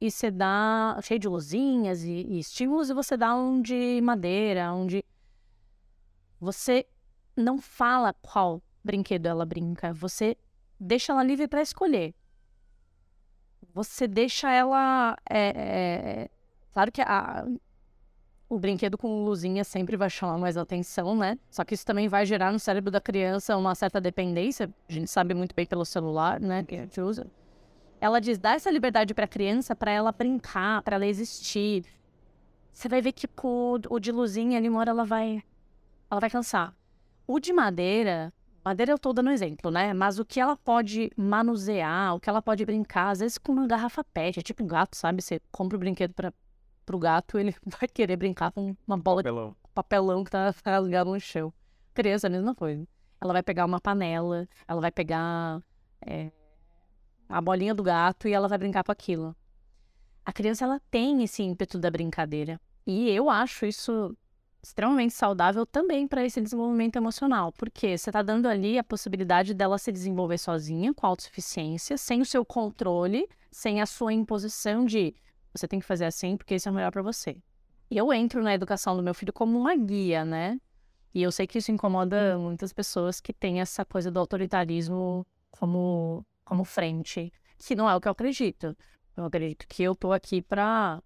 e 0.00 0.10
você 0.10 0.30
dá 0.30 0.98
cheio 1.02 1.20
de 1.20 1.28
luzinhas 1.28 2.04
e, 2.04 2.12
e 2.12 2.38
estímulos, 2.38 2.88
e 2.88 2.94
você 2.94 3.14
dá 3.14 3.34
um 3.34 3.60
de 3.60 4.00
madeira, 4.00 4.72
um 4.72 4.86
de. 4.86 5.04
Você 6.40 6.86
não 7.36 7.60
fala 7.60 8.14
qual 8.22 8.62
brinquedo 8.82 9.26
ela 9.26 9.44
brinca, 9.44 9.92
você 9.92 10.34
deixa 10.80 11.12
ela 11.12 11.22
livre 11.22 11.46
para 11.46 11.60
escolher. 11.60 12.14
Você 13.74 14.06
deixa 14.06 14.50
ela. 14.50 15.16
É, 15.28 15.48
é, 15.48 16.30
claro 16.72 16.92
que 16.92 17.00
a, 17.00 17.46
o 18.48 18.58
brinquedo 18.58 18.98
com 18.98 19.24
luzinha 19.24 19.64
sempre 19.64 19.96
vai 19.96 20.10
chamar 20.10 20.36
mais 20.36 20.56
atenção, 20.56 21.16
né? 21.16 21.38
Só 21.50 21.64
que 21.64 21.74
isso 21.74 21.86
também 21.86 22.06
vai 22.06 22.26
gerar 22.26 22.52
no 22.52 22.58
cérebro 22.58 22.90
da 22.90 23.00
criança 23.00 23.56
uma 23.56 23.74
certa 23.74 24.00
dependência. 24.00 24.70
A 24.88 24.92
gente 24.92 25.10
sabe 25.10 25.32
muito 25.32 25.54
bem 25.54 25.64
pelo 25.64 25.84
celular, 25.84 26.38
né? 26.38 26.62
Que 26.62 26.76
a 26.76 26.80
gente 26.80 27.00
usa. 27.00 27.26
Ela 28.00 28.20
diz: 28.20 28.38
dá 28.38 28.52
essa 28.52 28.70
liberdade 28.70 29.14
para 29.14 29.24
a 29.24 29.28
criança 29.28 29.74
para 29.74 29.90
ela 29.90 30.12
brincar, 30.12 30.82
para 30.82 30.96
ela 30.96 31.06
existir. 31.06 31.84
Você 32.72 32.88
vai 32.88 33.00
ver 33.00 33.12
que 33.12 33.26
com 33.26 33.78
o 33.88 33.98
de 33.98 34.12
luzinha 34.12 34.58
ali, 34.58 34.68
uma 34.68 34.80
hora 34.80 34.90
ela 34.90 35.04
vai 35.04 35.42
ela 36.10 36.20
vai 36.20 36.28
cansar. 36.28 36.74
O 37.26 37.40
de 37.40 37.52
madeira, 37.54 38.32
madeira 38.64 38.92
eu 38.92 38.98
tô 38.98 39.12
dando 39.12 39.30
exemplo, 39.30 39.70
né? 39.70 39.92
Mas 39.92 40.18
o 40.18 40.24
que 40.24 40.40
ela 40.40 40.56
pode 40.56 41.10
manusear, 41.16 42.14
o 42.14 42.20
que 42.20 42.28
ela 42.28 42.42
pode 42.42 42.64
brincar, 42.64 43.10
às 43.10 43.20
vezes 43.20 43.38
com 43.38 43.52
uma 43.52 43.66
garrafa 43.66 44.04
pet, 44.04 44.38
é 44.38 44.42
tipo 44.42 44.62
um 44.62 44.66
gato, 44.66 44.96
sabe? 44.96 45.22
Você 45.22 45.40
compra 45.50 45.76
o 45.76 45.78
um 45.78 45.80
brinquedo 45.80 46.14
para 46.14 46.32
pro 46.84 46.98
gato, 46.98 47.38
ele 47.38 47.54
vai 47.66 47.88
querer 47.88 48.16
brincar 48.16 48.52
com 48.52 48.76
uma 48.86 48.96
bola 48.96 49.22
papelão. 49.22 49.50
de 49.50 49.70
papelão 49.74 50.24
que 50.24 50.30
tá 50.30 50.52
rasgado 50.64 51.10
no 51.10 51.20
chão. 51.20 51.52
Criança, 51.94 52.26
a 52.26 52.30
mesma 52.30 52.54
coisa. 52.54 52.86
Ela 53.20 53.32
vai 53.32 53.42
pegar 53.42 53.64
uma 53.64 53.80
panela, 53.80 54.48
ela 54.66 54.80
vai 54.80 54.90
pegar 54.90 55.62
é, 56.04 56.30
a 57.28 57.40
bolinha 57.40 57.74
do 57.74 57.82
gato 57.82 58.26
e 58.26 58.32
ela 58.32 58.48
vai 58.48 58.58
brincar 58.58 58.82
com 58.82 58.90
aquilo. 58.90 59.36
A 60.24 60.32
criança, 60.32 60.64
ela 60.64 60.80
tem 60.90 61.22
esse 61.22 61.42
ímpeto 61.42 61.78
da 61.78 61.90
brincadeira. 61.90 62.60
E 62.86 63.08
eu 63.10 63.30
acho 63.30 63.64
isso 63.66 64.16
extremamente 64.62 65.12
saudável 65.12 65.66
também 65.66 66.06
para 66.06 66.24
esse 66.24 66.40
desenvolvimento 66.40 66.96
emocional, 66.96 67.52
porque 67.52 67.98
você 67.98 68.10
está 68.10 68.22
dando 68.22 68.46
ali 68.46 68.78
a 68.78 68.84
possibilidade 68.84 69.52
dela 69.52 69.76
se 69.76 69.90
desenvolver 69.90 70.38
sozinha, 70.38 70.94
com 70.94 71.06
autossuficiência, 71.06 71.98
sem 71.98 72.20
o 72.20 72.24
seu 72.24 72.44
controle, 72.44 73.28
sem 73.50 73.80
a 73.80 73.86
sua 73.86 74.12
imposição 74.12 74.84
de 74.84 75.14
você 75.52 75.66
tem 75.68 75.80
que 75.80 75.86
fazer 75.86 76.04
assim 76.04 76.36
porque 76.36 76.54
isso 76.54 76.68
é 76.68 76.72
melhor 76.72 76.92
para 76.92 77.02
você. 77.02 77.36
E 77.90 77.96
eu 77.98 78.12
entro 78.12 78.42
na 78.42 78.54
educação 78.54 78.96
do 78.96 79.02
meu 79.02 79.12
filho 79.12 79.32
como 79.32 79.58
uma 79.58 79.76
guia, 79.76 80.24
né? 80.24 80.58
E 81.12 81.22
eu 81.22 81.30
sei 81.30 81.46
que 81.46 81.58
isso 81.58 81.70
incomoda 81.70 82.38
muitas 82.38 82.72
pessoas 82.72 83.20
que 83.20 83.34
têm 83.34 83.60
essa 83.60 83.84
coisa 83.84 84.10
do 84.10 84.18
autoritarismo 84.18 85.26
como, 85.50 86.24
como 86.42 86.64
frente, 86.64 87.30
que 87.58 87.74
não 87.74 87.90
é 87.90 87.94
o 87.94 88.00
que 88.00 88.08
eu 88.08 88.12
acredito. 88.12 88.74
Eu 89.14 89.26
acredito 89.26 89.66
que 89.68 89.82
eu 89.82 89.94
tô 89.94 90.10
aqui 90.10 90.40
para 90.40 91.02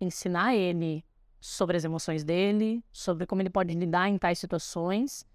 ensinar 0.00 0.54
ele 0.54 1.04
sobre 1.40 1.76
as 1.76 1.84
emoções 1.84 2.22
dele, 2.22 2.84
sobre 2.92 3.26
como 3.26 3.40
ele 3.40 3.50
pode 3.50 3.74
lidar 3.74 4.08
em 4.08 4.18
tais 4.18 4.38
situações, 4.38 5.26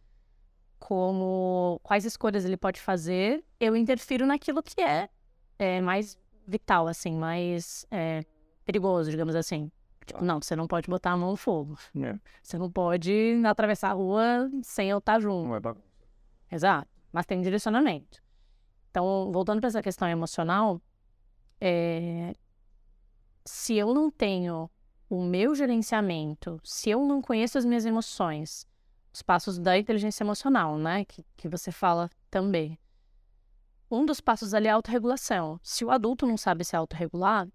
como 0.77 1.79
quais 1.81 2.05
escolhas 2.05 2.45
ele 2.45 2.57
pode 2.57 2.79
fazer. 2.79 3.43
Eu 3.59 3.75
interfiro 3.75 4.25
naquilo 4.25 4.62
que 4.62 4.79
é, 4.81 5.09
é 5.57 5.81
mais 5.81 6.17
vital, 6.47 6.88
assim, 6.88 7.15
mais 7.15 7.88
é, 7.89 8.24
perigoso, 8.63 9.09
digamos 9.09 9.35
assim. 9.35 9.71
Tipo, 10.05 10.24
não, 10.24 10.39
você 10.39 10.55
não 10.55 10.67
pode 10.67 10.88
botar 10.88 11.12
a 11.12 11.17
mão 11.17 11.31
no 11.31 11.38
fogo. 11.38 11.77
É. 12.00 12.19
Você 12.43 12.57
não 12.59 12.71
pode 12.71 13.41
atravessar 13.43 13.89
a 13.89 13.93
rua 13.93 14.50
sem 14.62 14.89
eu 14.89 15.00
estar 15.00 15.19
junto. 15.19 15.47
Não 15.47 15.55
é 15.55 15.59
bagunça. 15.59 15.85
Exato. 16.51 16.88
Mas 17.12 17.25
tem 17.25 17.39
um 17.39 17.41
direcionamento. 17.41 18.21
Então, 18.91 19.31
voltando 19.31 19.59
para 19.59 19.67
essa 19.67 19.81
questão 19.81 20.07
emocional, 20.07 20.79
é... 21.59 22.35
se 23.43 23.75
eu 23.75 23.93
não 23.93 24.12
tenho 24.12 24.69
o 25.09 25.24
meu 25.24 25.53
gerenciamento, 25.53 26.59
se 26.63 26.89
eu 26.89 27.05
não 27.05 27.21
conheço 27.21 27.57
as 27.57 27.65
minhas 27.65 27.85
emoções, 27.85 28.67
os 29.13 29.21
passos 29.21 29.57
da 29.59 29.77
inteligência 29.77 30.24
emocional, 30.24 30.77
né, 30.77 31.05
que, 31.05 31.24
que 31.38 31.47
você 31.47 31.71
fala 31.71 32.09
também. 32.29 32.77
Um 33.89 34.05
dos 34.05 34.19
passos 34.19 34.53
ali 34.53 34.67
é 34.67 34.71
a 34.71 34.75
autorregulação. 34.75 35.59
Se 35.62 35.85
o 35.85 35.91
adulto 35.91 36.25
não 36.25 36.38
sabe 36.38 36.65
se 36.65 36.75
autorregular, 36.75 37.47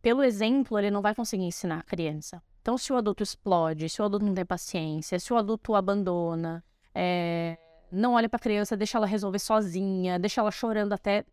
pelo 0.00 0.22
exemplo, 0.22 0.78
ele 0.78 0.90
não 0.90 1.02
vai 1.02 1.14
conseguir 1.14 1.44
ensinar 1.44 1.80
a 1.80 1.82
criança. 1.82 2.42
Então, 2.60 2.78
se 2.78 2.92
o 2.92 2.96
adulto 2.96 3.22
explode, 3.22 3.88
se 3.88 4.00
o 4.00 4.04
adulto 4.04 4.24
não 4.24 4.34
tem 4.34 4.44
paciência, 4.44 5.18
se 5.18 5.32
o 5.32 5.36
adulto 5.36 5.74
abandona, 5.74 6.64
é, 6.94 7.58
não 7.90 8.14
olha 8.14 8.28
para 8.28 8.36
a 8.36 8.40
criança, 8.40 8.76
deixa 8.76 8.98
ela 8.98 9.06
resolver 9.06 9.40
sozinha, 9.40 10.18
deixa 10.18 10.40
ela 10.40 10.50
chorando 10.50 10.92
até. 10.92 11.24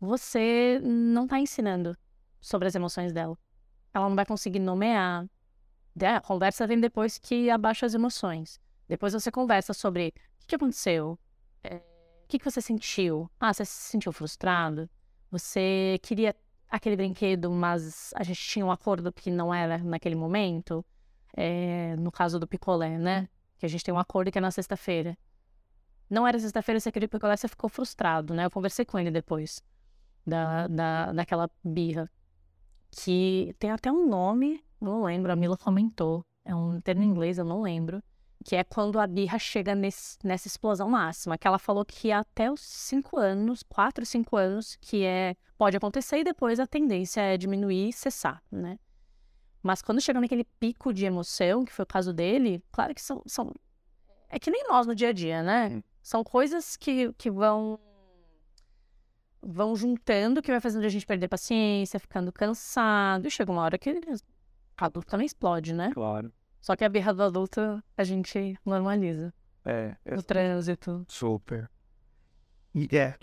Você 0.00 0.80
não 0.82 1.24
está 1.24 1.38
ensinando 1.38 1.96
sobre 2.40 2.66
as 2.66 2.74
emoções 2.74 3.12
dela 3.12 3.38
ela 3.92 4.08
não 4.08 4.16
vai 4.16 4.26
conseguir 4.26 4.58
nomear. 4.58 5.28
A 6.00 6.20
conversa 6.20 6.66
vem 6.66 6.80
depois 6.80 7.18
que 7.18 7.50
abaixa 7.50 7.86
as 7.86 7.94
emoções. 7.94 8.60
Depois 8.88 9.12
você 9.12 9.30
conversa 9.30 9.72
sobre 9.72 10.14
o 10.42 10.46
que 10.46 10.54
aconteceu, 10.54 11.18
é, 11.62 11.76
o 11.76 12.28
que, 12.28 12.38
você 12.42 12.60
sentiu? 12.60 13.30
Ah, 13.38 13.52
você 13.52 13.64
se 13.64 13.90
sentiu 13.90 14.12
frustrado? 14.12 14.88
Você 15.30 15.98
queria 16.02 16.34
aquele 16.68 16.96
brinquedo, 16.96 17.50
mas 17.50 18.12
a 18.14 18.22
gente 18.22 18.40
tinha 18.40 18.64
um 18.64 18.70
acordo 18.70 19.12
que 19.12 19.30
não 19.30 19.52
era 19.52 19.78
naquele 19.78 20.14
momento? 20.14 20.84
É, 21.34 21.94
no 21.96 22.10
caso 22.10 22.38
do 22.38 22.46
picolé, 22.46 22.98
né? 22.98 23.28
Que 23.58 23.66
a 23.66 23.68
gente 23.68 23.84
tem 23.84 23.94
um 23.94 23.98
acordo 23.98 24.30
que 24.30 24.38
é 24.38 24.40
na 24.40 24.50
sexta-feira. 24.50 25.16
Não 26.08 26.26
era 26.26 26.38
sexta-feira, 26.38 26.80
você 26.80 26.92
queria 26.92 27.08
picolé, 27.08 27.36
você 27.36 27.48
ficou 27.48 27.70
frustrado, 27.70 28.34
né? 28.34 28.46
Eu 28.46 28.50
conversei 28.50 28.84
com 28.84 28.98
ele 28.98 29.10
depois 29.10 29.62
da, 30.26 30.66
da, 30.66 31.12
daquela 31.12 31.50
birra. 31.64 32.10
Que 32.92 33.54
tem 33.58 33.70
até 33.70 33.90
um 33.90 34.06
nome, 34.06 34.62
não 34.80 35.02
lembro, 35.02 35.32
a 35.32 35.36
Mila 35.36 35.56
comentou. 35.56 36.24
É 36.44 36.54
um 36.54 36.80
termo 36.80 37.02
em 37.02 37.06
inglês, 37.06 37.38
eu 37.38 37.44
não 37.44 37.62
lembro 37.62 38.02
que 38.42 38.56
é 38.56 38.64
quando 38.64 38.98
a 38.98 39.06
birra 39.06 39.38
chega 39.38 39.74
nesse, 39.74 40.18
nessa 40.22 40.48
explosão 40.48 40.88
máxima, 40.90 41.38
que 41.38 41.46
ela 41.46 41.58
falou 41.58 41.84
que 41.84 42.10
até 42.10 42.50
os 42.50 42.60
cinco 42.60 43.18
anos, 43.18 43.62
quatro, 43.62 44.04
cinco 44.04 44.36
anos, 44.36 44.76
que 44.80 45.04
é 45.04 45.36
pode 45.56 45.76
acontecer 45.76 46.18
e 46.18 46.24
depois 46.24 46.58
a 46.58 46.66
tendência 46.66 47.20
é 47.20 47.38
diminuir 47.38 47.90
e 47.90 47.92
cessar, 47.92 48.42
né? 48.50 48.78
Mas 49.62 49.80
quando 49.80 50.00
chega 50.00 50.20
naquele 50.20 50.44
pico 50.44 50.92
de 50.92 51.04
emoção, 51.04 51.64
que 51.64 51.72
foi 51.72 51.84
o 51.84 51.86
caso 51.86 52.12
dele, 52.12 52.62
claro 52.72 52.92
que 52.92 53.00
são, 53.00 53.22
são 53.26 53.52
é 54.28 54.38
que 54.38 54.50
nem 54.50 54.66
nós 54.66 54.86
no 54.86 54.94
dia 54.94 55.10
a 55.10 55.12
dia, 55.12 55.42
né? 55.42 55.82
São 56.02 56.24
coisas 56.24 56.76
que, 56.76 57.12
que 57.12 57.30
vão 57.30 57.78
vão 59.42 59.74
juntando, 59.74 60.40
que 60.40 60.50
vai 60.50 60.60
fazendo 60.60 60.84
a 60.84 60.88
gente 60.88 61.04
perder 61.04 61.28
paciência, 61.28 61.98
ficando 61.98 62.32
cansado, 62.32 63.26
e 63.26 63.30
chega 63.30 63.50
uma 63.50 63.62
hora 63.62 63.76
que 63.76 63.90
o 63.90 64.16
adulto 64.76 65.08
também 65.10 65.26
explode, 65.26 65.74
né? 65.74 65.90
Claro. 65.92 66.32
Só 66.60 66.76
que 66.76 66.84
a 66.84 66.88
birra 66.88 67.12
do 67.12 67.24
adulto 67.24 67.82
a 67.96 68.04
gente 68.04 68.56
normaliza. 68.64 69.34
É. 69.64 69.96
é 70.04 70.14
no 70.14 70.22
trânsito. 70.22 71.04
Super. 71.08 71.68
E 72.74 72.88
é. 72.96 73.16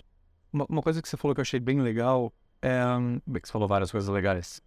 Uma, 0.52 0.66
uma, 0.68 0.82
coisa 0.82 1.00
que 1.00 1.08
você 1.08 1.16
falou 1.16 1.34
que 1.34 1.40
eu 1.40 1.42
achei 1.42 1.60
bem 1.60 1.80
legal 1.80 2.32
é. 2.60 2.84
Um, 2.86 3.20
bem, 3.26 3.40
que 3.40 3.48
você 3.48 3.52
falou 3.52 3.66
várias 3.66 3.90
coisas 3.90 4.08
legais. 4.10 4.62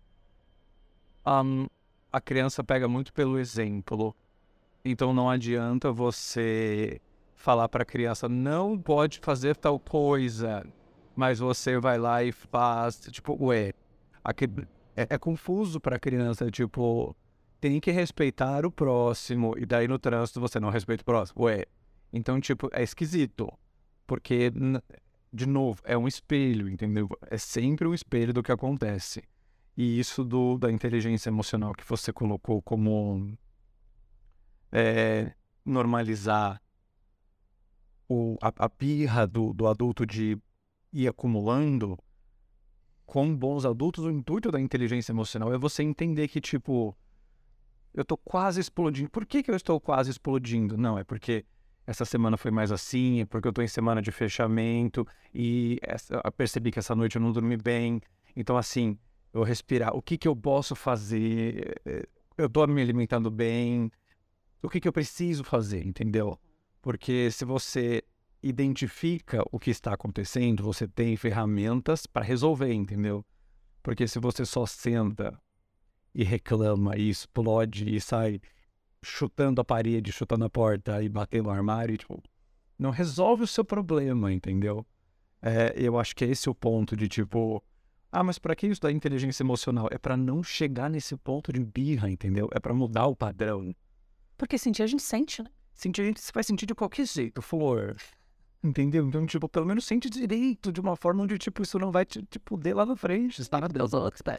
Um, 1.25 1.67
a 2.12 2.19
criança 2.19 2.63
pega 2.63 2.88
muito 2.88 3.13
pelo 3.13 3.38
exemplo. 3.38 4.15
Então 4.83 5.13
não 5.13 5.29
adianta 5.29 5.91
você 5.91 7.00
falar 7.36 7.69
para 7.69 7.83
a 7.83 7.86
criança 7.86 8.27
não 8.29 8.77
pode 8.77 9.19
fazer 9.19 9.55
tal 9.55 9.79
coisa, 9.79 10.65
mas 11.15 11.39
você 11.39 11.79
vai 11.79 11.98
lá 11.98 12.24
e 12.24 12.32
faz. 12.32 13.00
Tipo, 13.12 13.38
ué. 13.46 13.74
Aquele, 14.24 14.67
é, 14.96 15.08
é 15.10 15.17
confuso 15.17 15.79
para 15.79 15.98
a 15.98 16.00
criança, 16.00 16.50
tipo 16.50 17.15
tem 17.63 17.79
que 17.79 17.91
respeitar 17.91 18.65
o 18.65 18.72
próximo, 18.72 19.55
e 19.58 19.65
daí 19.65 19.88
no 19.88 19.98
trânsito 19.98 20.41
você 20.41 20.60
não 20.60 20.70
respeita 20.70 21.01
o 21.01 21.05
próximo. 21.05 21.43
Ué, 21.46 21.65
então, 22.12 22.38
tipo, 22.41 22.70
é 22.74 22.84
esquisito. 22.84 23.48
Porque, 24.05 24.51
de 25.32 25.46
novo, 25.46 25.79
é 25.86 25.98
um 25.98 26.05
espelho, 26.05 26.67
entendeu? 26.67 27.08
É 27.22 27.38
sempre 27.38 27.88
um 27.88 27.93
espelho 27.93 28.34
do 28.34 28.43
que 28.43 28.51
acontece. 28.51 29.24
E 29.77 29.98
isso 29.98 30.25
do, 30.25 30.58
da 30.58 30.70
inteligência 30.70 31.29
emocional 31.29 31.74
que 31.74 31.88
você 31.88 32.12
colocou 32.12 32.62
como 32.62 33.34
é, 34.70 35.32
normalizar 35.65 36.62
o, 38.10 38.38
a, 38.41 38.51
a 38.58 39.25
do, 39.25 39.53
do 39.53 39.67
adulto 39.67 40.05
de 40.05 40.38
ir 40.93 41.07
acumulando, 41.07 41.97
com 43.05 43.35
bons 43.35 43.65
adultos, 43.65 44.05
o 44.05 44.12
intuito 44.12 44.51
da 44.51 44.59
inteligência 44.59 45.12
emocional 45.12 45.53
é 45.53 45.57
você 45.57 45.83
entender 45.83 46.27
que, 46.27 46.39
tipo, 46.39 46.95
eu 47.93 48.03
estou 48.03 48.17
quase 48.17 48.62
explodindo. 48.62 49.09
Por 49.09 49.25
que, 49.25 49.43
que 49.43 49.51
eu 49.51 49.55
estou 49.55 49.79
quase 49.79 50.09
explodindo? 50.12 50.77
Não, 50.77 50.97
é 50.97 51.03
porque 51.03 51.45
essa 51.85 52.05
semana 52.05 52.38
foi 52.38 52.51
mais 52.51 52.71
assim, 52.71 53.21
é 53.21 53.25
porque 53.25 53.47
eu 53.47 53.51
estou 53.51 53.63
em 53.63 53.67
semana 53.67 54.01
de 54.01 54.12
fechamento 54.12 55.05
e 55.33 55.79
essa, 55.81 56.21
percebi 56.31 56.71
que 56.71 56.79
essa 56.79 56.95
noite 56.95 57.17
eu 57.17 57.21
não 57.21 57.31
dormi 57.31 57.57
bem. 57.57 58.01
Então, 58.35 58.55
assim, 58.55 58.97
eu 59.33 59.43
respirar. 59.43 59.95
O 59.95 60.01
que, 60.01 60.17
que 60.17 60.27
eu 60.27 60.35
posso 60.35 60.75
fazer? 60.75 61.81
Eu 62.38 62.47
estou 62.47 62.67
me 62.67 62.81
alimentando 62.81 63.29
bem. 63.29 63.91
O 64.62 64.69
que, 64.69 64.79
que 64.79 64.88
eu 64.88 64.93
preciso 64.93 65.43
fazer, 65.43 65.85
entendeu? 65.85 66.39
Porque 66.81 67.29
se 67.31 67.43
você 67.43 68.03
identifica 68.43 69.43
o 69.51 69.57
que 69.57 69.71
está 69.71 69.93
acontecendo, 69.93 70.63
você 70.63 70.88
tem 70.88 71.15
ferramentas 71.15 72.05
para 72.05 72.25
resolver, 72.25 72.73
entendeu? 72.73 73.25
Porque 73.81 74.07
se 74.07 74.19
você 74.19 74.45
só 74.45 74.65
senta 74.65 75.39
e 76.13 76.23
reclama 76.23 76.97
e 76.97 77.09
explode 77.09 77.95
e 77.95 78.00
sai 78.00 78.41
chutando 79.01 79.62
a 79.62 79.65
parede, 79.65 80.12
chutando 80.12 80.45
a 80.45 80.50
porta 80.50 81.01
e 81.01 81.09
batendo 81.09 81.45
no 81.45 81.51
armário, 81.51 81.97
tipo, 81.97 82.21
não 82.77 82.91
resolve 82.91 83.43
o 83.43 83.47
seu 83.47 83.63
problema, 83.65 84.31
entendeu? 84.31 84.85
É, 85.41 85.73
eu 85.75 86.00
acho 86.00 86.15
que 86.15 86.23
esse 86.23 86.47
é 86.47 86.51
o 86.51 86.55
ponto 86.55 86.95
de 86.95 87.07
tipo, 87.07 87.63
ah, 88.12 88.23
mas 88.23 88.38
para 88.38 88.55
que 88.55 88.67
isso 88.67 88.79
da 88.79 88.91
inteligência 88.91 89.43
emocional? 89.43 89.88
É 89.91 89.97
para 89.97 90.15
não 90.15 90.43
chegar 90.43 90.89
nesse 90.89 91.17
ponto 91.17 91.51
de 91.51 91.59
birra, 91.59 92.09
entendeu? 92.09 92.47
É 92.53 92.59
para 92.59 92.73
mudar 92.73 93.07
o 93.07 93.15
padrão. 93.15 93.75
Porque 94.38 94.57
sentir 94.57 94.83
a 94.83 94.88
gente 94.88 95.01
sente, 95.03 95.41
né? 95.41 95.50
Sentir 95.73 96.01
a 96.01 96.05
gente 96.05 96.21
vai 96.33 96.43
sentir 96.43 96.65
de 96.65 96.75
qualquer 96.75 97.07
jeito, 97.07 97.41
Flor. 97.41 97.95
Entendeu? 98.63 99.05
Então, 99.05 99.25
tipo, 99.25 99.50
pelo 99.50 99.65
menos 99.65 99.84
sente 99.84 100.10
direito 100.10 100.72
de 100.72 100.79
uma 100.79 100.96
forma 100.96 101.24
onde, 101.24 101.38
tipo, 101.38 101.62
isso 101.62 101.77
não 101.77 101.91
vai 101.91 102.05
te, 102.05 102.24
te 102.24 102.39
poder 102.39 102.74
lá 102.74 102.86
na 102.86 102.96
frente. 102.96 103.41
Está 103.41 103.60
na 103.60 103.67
Deus, 103.67 103.91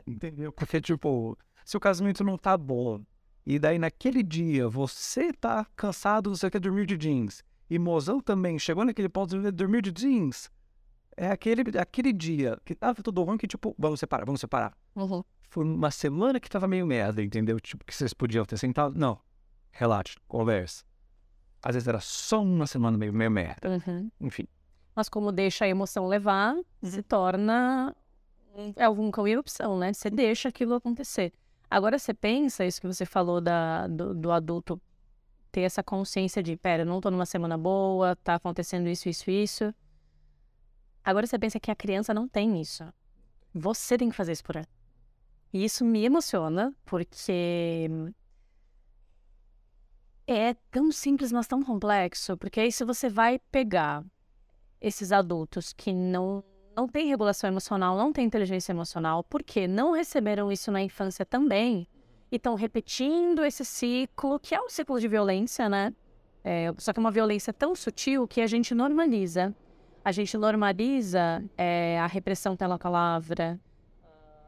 entendeu? 0.07 0.50
Porque, 0.50 0.81
tipo, 0.81 1.37
se 1.64 1.76
o 1.76 1.81
casamento 1.81 2.25
não 2.25 2.38
tá 2.38 2.57
bom, 2.57 3.02
e 3.45 3.59
daí 3.59 3.78
naquele 3.78 4.23
dia 4.23 4.66
você 4.66 5.31
tá 5.31 5.66
cansado, 5.76 6.35
você 6.35 6.50
quer 6.50 6.59
dormir 6.59 6.87
de 6.87 6.97
jeans, 6.97 7.45
e 7.69 7.78
mozão 7.78 8.19
também 8.19 8.59
chegou 8.59 8.85
naquele 8.85 9.11
ponto 9.11 9.38
de 9.38 9.50
dormir 9.50 9.83
de 9.83 9.93
jeans, 9.93 10.50
é 11.16 11.31
aquele, 11.31 11.62
aquele 11.78 12.12
dia 12.12 12.59
que 12.64 12.75
tava 12.75 13.02
tudo 13.02 13.23
ruim 13.23 13.37
que, 13.37 13.47
tipo, 13.47 13.75
vamos 13.78 14.00
separar, 14.00 14.25
vamos 14.25 14.40
separar. 14.40 14.76
Uhum. 14.97 15.23
Foi 15.50 15.64
uma 15.64 15.90
semana 15.90 16.40
que 16.40 16.49
tava 16.49 16.66
meio 16.66 16.87
merda, 16.87 17.23
entendeu? 17.23 17.61
Tipo, 17.61 17.85
que 17.85 17.95
vocês 17.95 18.12
podiam 18.12 18.45
ter 18.45 18.57
sentado. 18.59 18.99
Não, 18.99 19.21
relaxe, 19.71 20.16
conversa. 20.26 20.83
Às 21.64 21.75
vezes 21.75 21.88
era 21.88 21.99
só 21.99 22.42
uma 22.42 22.66
semana 22.66 22.99
meio, 22.99 23.12
meio 23.12 23.30
merda. 23.30 23.71
Uhum. 23.71 24.11
Enfim. 24.21 24.47
Mas 24.94 25.09
como 25.09 25.33
deixa 25.33 25.64
a 25.64 25.68
emoção 25.68 26.06
levar, 26.06 26.54
se 26.83 27.02
torna 27.02 27.97
é 28.76 28.85
algum 28.85 29.11
cão 29.11 29.26
e 29.26 29.37
opção, 29.37 29.78
né? 29.78 29.92
Você 29.92 30.11
deixa 30.11 30.50
aquilo 30.50 30.75
acontecer. 30.75 31.33
Agora 31.71 31.99
você 31.99 32.12
pensa, 32.12 32.64
isso 32.64 32.80
que 32.80 32.87
você 32.87 33.06
falou 33.06 33.40
da, 33.40 33.88
do, 33.88 34.14
do 34.14 34.30
adulto 34.30 34.80
ter 35.50 35.62
essa 35.62 35.83
consciência 35.83 36.42
de, 36.42 36.56
pera, 36.56 36.83
eu 36.83 36.87
não 36.87 37.00
tô 37.00 37.11
numa 37.11 37.26
semana 37.26 37.56
boa, 37.56 38.14
tá 38.16 38.35
acontecendo 38.35 38.88
isso, 38.88 39.09
isso, 39.09 39.30
isso. 39.30 39.75
Agora 41.02 41.26
você 41.26 41.38
pensa 41.38 41.59
que 41.59 41.71
a 41.71 41.75
criança 41.75 42.12
não 42.12 42.28
tem 42.28 42.61
isso. 42.61 42.85
Você 43.54 43.97
tem 43.97 44.11
que 44.11 44.16
fazer 44.16 44.33
isso 44.33 44.44
por 44.44 44.56
ela. 44.56 44.68
E 45.52 45.64
isso 45.64 45.85
me 45.85 46.04
emociona, 46.04 46.75
porque 46.85 47.88
é 50.26 50.54
tão 50.71 50.90
simples, 50.90 51.33
mas 51.33 51.47
tão 51.47 51.62
complexo. 51.62 52.37
Porque 52.37 52.61
aí 52.61 52.73
se 52.73 52.85
você 52.85 53.09
vai 53.09 53.38
pegar 53.50 54.04
esses 54.81 55.12
adultos 55.12 55.73
que 55.73 55.93
não 55.93 56.43
não 56.76 56.88
tem 56.88 57.07
regulação 57.07 57.49
emocional, 57.49 57.97
não 57.97 58.12
tem 58.12 58.25
inteligência 58.25 58.73
emocional, 58.73 59.23
porque 59.23 59.69
não 59.69 59.93
receberam 59.93 60.50
isso 60.50 60.73
na 60.73 60.83
infância 60.83 61.25
também 61.25 61.87
e 62.33 62.37
estão 62.37 62.57
repetindo 62.57 63.45
esse 63.45 63.64
ciclo, 63.64 64.40
que 64.40 64.57
é 64.57 64.61
um 64.61 64.69
ciclo 64.69 64.99
de 64.99 65.07
violência, 65.07 65.69
né? 65.69 65.95
É, 66.43 66.73
só 66.76 66.93
que 66.93 66.99
é 66.99 67.00
uma 67.00 67.12
violência 67.12 67.52
tão 67.52 67.76
sutil 67.76 68.26
que 68.26 68.40
a 68.40 68.47
gente 68.49 68.75
normaliza. 68.75 69.54
A 70.04 70.11
gente 70.11 70.37
normaliza 70.37 71.45
é, 71.57 71.99
a 72.00 72.07
repressão 72.07 72.57
pela 72.57 72.76
palavra, 72.76 73.59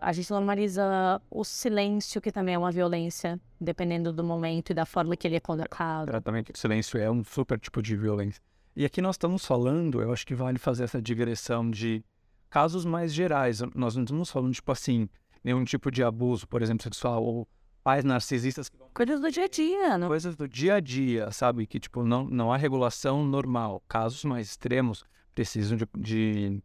a 0.00 0.12
gente 0.12 0.30
normaliza 0.30 1.20
o 1.30 1.44
silêncio, 1.44 2.20
que 2.20 2.30
também 2.30 2.54
é 2.54 2.58
uma 2.58 2.70
violência, 2.70 3.40
dependendo 3.60 4.12
do 4.12 4.22
momento 4.22 4.70
e 4.70 4.74
da 4.74 4.84
forma 4.84 5.16
que 5.16 5.26
ele 5.26 5.36
é 5.36 5.40
colocado. 5.40 6.06
Tratamento 6.06 6.52
de 6.52 6.58
silêncio 6.58 6.98
é 6.98 7.10
um 7.10 7.24
super 7.24 7.58
tipo 7.58 7.82
de 7.82 7.96
violência. 7.96 8.42
E 8.74 8.84
aqui 8.84 9.00
nós 9.00 9.14
estamos 9.14 9.44
falando, 9.44 10.02
eu 10.02 10.12
acho 10.12 10.26
que 10.26 10.34
vale 10.34 10.58
fazer 10.58 10.84
essa 10.84 11.00
digressão 11.00 11.70
de 11.70 12.04
casos 12.50 12.84
mais 12.84 13.12
gerais. 13.12 13.60
Nós 13.74 13.96
não 13.96 14.04
estamos 14.04 14.30
falando, 14.30 14.52
tipo 14.52 14.70
assim, 14.70 15.08
nenhum 15.42 15.64
tipo 15.64 15.90
de 15.90 16.02
abuso, 16.02 16.46
por 16.46 16.60
exemplo, 16.60 16.82
sexual, 16.82 17.24
ou 17.24 17.48
pais 17.82 18.04
narcisistas. 18.04 18.70
Coisas 18.92 19.20
do 19.20 19.30
dia 19.30 19.44
a 19.44 19.48
dia, 19.48 19.96
não? 19.96 20.08
Coisas 20.08 20.36
do 20.36 20.46
dia 20.46 20.74
a 20.74 20.80
dia, 20.80 21.30
sabe? 21.30 21.66
Que, 21.66 21.80
tipo, 21.80 22.02
não, 22.02 22.24
não 22.24 22.52
há 22.52 22.56
regulação 22.56 23.24
normal. 23.24 23.82
Casos 23.88 24.24
mais 24.24 24.48
extremos 24.48 25.04
precisam 25.34 25.76
de, 25.76 25.86
de 25.96 26.62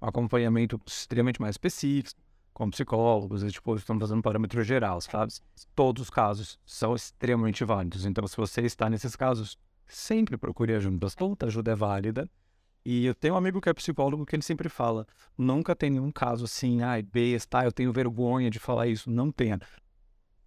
acompanhamento 0.00 0.80
extremamente 0.86 1.40
mais 1.40 1.54
específico, 1.54 2.20
com 2.58 2.68
psicólogos, 2.68 3.44
e, 3.44 3.50
tipo, 3.52 3.76
estão 3.76 3.98
fazendo 4.00 4.20
parâmetro 4.20 4.64
geral, 4.64 5.00
sabe? 5.00 5.32
Todos 5.76 6.02
os 6.02 6.10
casos 6.10 6.58
são 6.66 6.92
extremamente 6.92 7.64
válidos. 7.64 8.04
Então, 8.04 8.26
se 8.26 8.36
você 8.36 8.62
está 8.62 8.90
nesses 8.90 9.14
casos, 9.14 9.56
sempre 9.86 10.36
procure 10.36 10.74
ajuda. 10.74 11.08
Toda 11.16 11.46
ajuda 11.46 11.70
é 11.70 11.74
válida. 11.76 12.28
E 12.84 13.06
eu 13.06 13.14
tenho 13.14 13.34
um 13.34 13.36
amigo 13.36 13.60
que 13.60 13.68
é 13.68 13.72
psicólogo 13.72 14.26
que 14.26 14.34
ele 14.34 14.42
sempre 14.42 14.68
fala: 14.68 15.06
nunca 15.36 15.76
tem 15.76 15.90
nenhum 15.90 16.10
caso 16.10 16.46
assim, 16.46 16.82
ai, 16.82 17.00
besta, 17.00 17.64
eu 17.64 17.70
tenho 17.70 17.92
vergonha 17.92 18.50
de 18.50 18.58
falar 18.58 18.88
isso. 18.88 19.08
Não 19.08 19.30
tenha. 19.30 19.60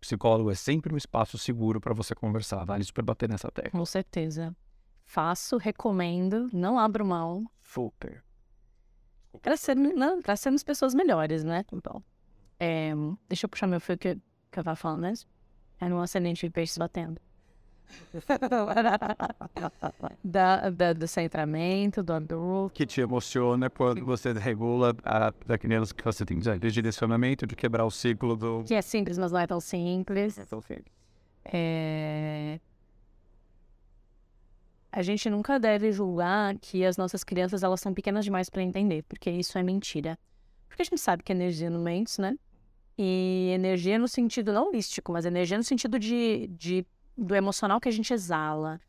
Psicólogo 0.02 0.52
é 0.52 0.56
sempre 0.56 0.94
um 0.94 0.98
espaço 0.98 1.38
seguro 1.38 1.80
para 1.80 1.94
você 1.94 2.14
conversar, 2.14 2.66
vale 2.66 2.84
super 2.84 3.04
bater 3.04 3.30
nessa 3.30 3.50
tecla. 3.50 3.72
Com 3.72 3.86
certeza. 3.86 4.54
Faço, 5.06 5.58
recomendo, 5.58 6.50
não 6.52 6.78
abro 6.78 7.06
mão. 7.06 7.46
Super. 7.62 8.24
Para 9.42 9.58
ser, 9.58 9.76
não, 9.76 10.22
pra 10.22 10.36
sermos 10.36 10.64
pessoas 10.64 10.94
melhores, 10.94 11.44
né? 11.44 11.66
Então, 11.72 12.04
é, 12.60 12.92
deixa 13.28 13.46
eu 13.46 13.50
puxar 13.50 13.68
meu 13.68 13.80
fio 13.80 13.98
que, 13.98 14.16
que 14.52 14.60
eu 14.60 14.64
tava 14.64 14.76
falando 14.76 15.02
mesmo. 15.02 15.30
Era 15.80 15.96
um 15.96 16.02
acidente 16.02 16.46
de 16.46 16.52
peixes 16.52 16.78
batendo. 16.78 17.20
da, 20.24 20.70
da, 20.70 20.94
do 20.94 21.08
centramento, 21.08 22.04
do 22.04 22.14
adulto. 22.14 22.74
Que 22.74 22.86
te 22.86 23.02
emociona 23.02 23.70
quando 23.70 24.06
você 24.06 24.34
regula 24.34 24.96
a, 25.04 25.34
da 25.46 25.58
criança 25.58 25.94
que 25.94 26.04
você 26.04 26.26
tem 26.26 26.40
de 26.40 26.72
direcionamento, 26.72 27.46
de 27.46 27.56
quebrar 27.56 27.86
o 27.86 27.92
ciclo 27.92 28.36
do. 28.36 28.64
Que 28.64 28.76
é 28.76 28.82
simples, 28.82 29.18
mas 29.18 29.32
não 29.32 29.40
é 29.40 29.48
tão 29.48 29.60
simples. 29.60 30.38
É 30.38 30.46
tão 30.46 30.62
simples. 30.62 30.94
É... 31.44 32.60
A 34.92 35.02
gente 35.02 35.30
nunca 35.30 35.58
deve 35.58 35.92
julgar 35.92 36.58
que 36.60 36.84
as 36.84 36.98
nossas 36.98 37.24
crianças 37.24 37.64
elas 37.64 37.80
são 37.80 37.94
pequenas 37.94 38.26
demais 38.26 38.50
para 38.50 38.62
entender, 38.62 39.04
porque 39.04 39.32
isso 39.32 39.58
é 39.58 39.64
mentira. 39.64 40.20
Porque 40.68 40.82
a 40.82 40.86
gente 40.86 41.00
sabe 41.00 41.24
que 41.24 41.32
energia 41.32 41.70
não 41.70 41.82
mente, 41.82 42.20
né? 42.20 42.38
E 42.98 43.52
energia 43.54 43.98
no 43.98 44.08
sentido 44.08 44.52
não 44.52 44.70
místico, 44.72 45.14
mas 45.14 45.26
energia 45.26 45.58
no 45.58 45.64
sentido 45.64 45.98
de, 45.98 46.48
de 46.48 46.86
do 47.18 47.34
emocional 47.34 47.80
que 47.80 47.88
a 47.88 47.92
gente 47.92 48.14
exala, 48.14 48.82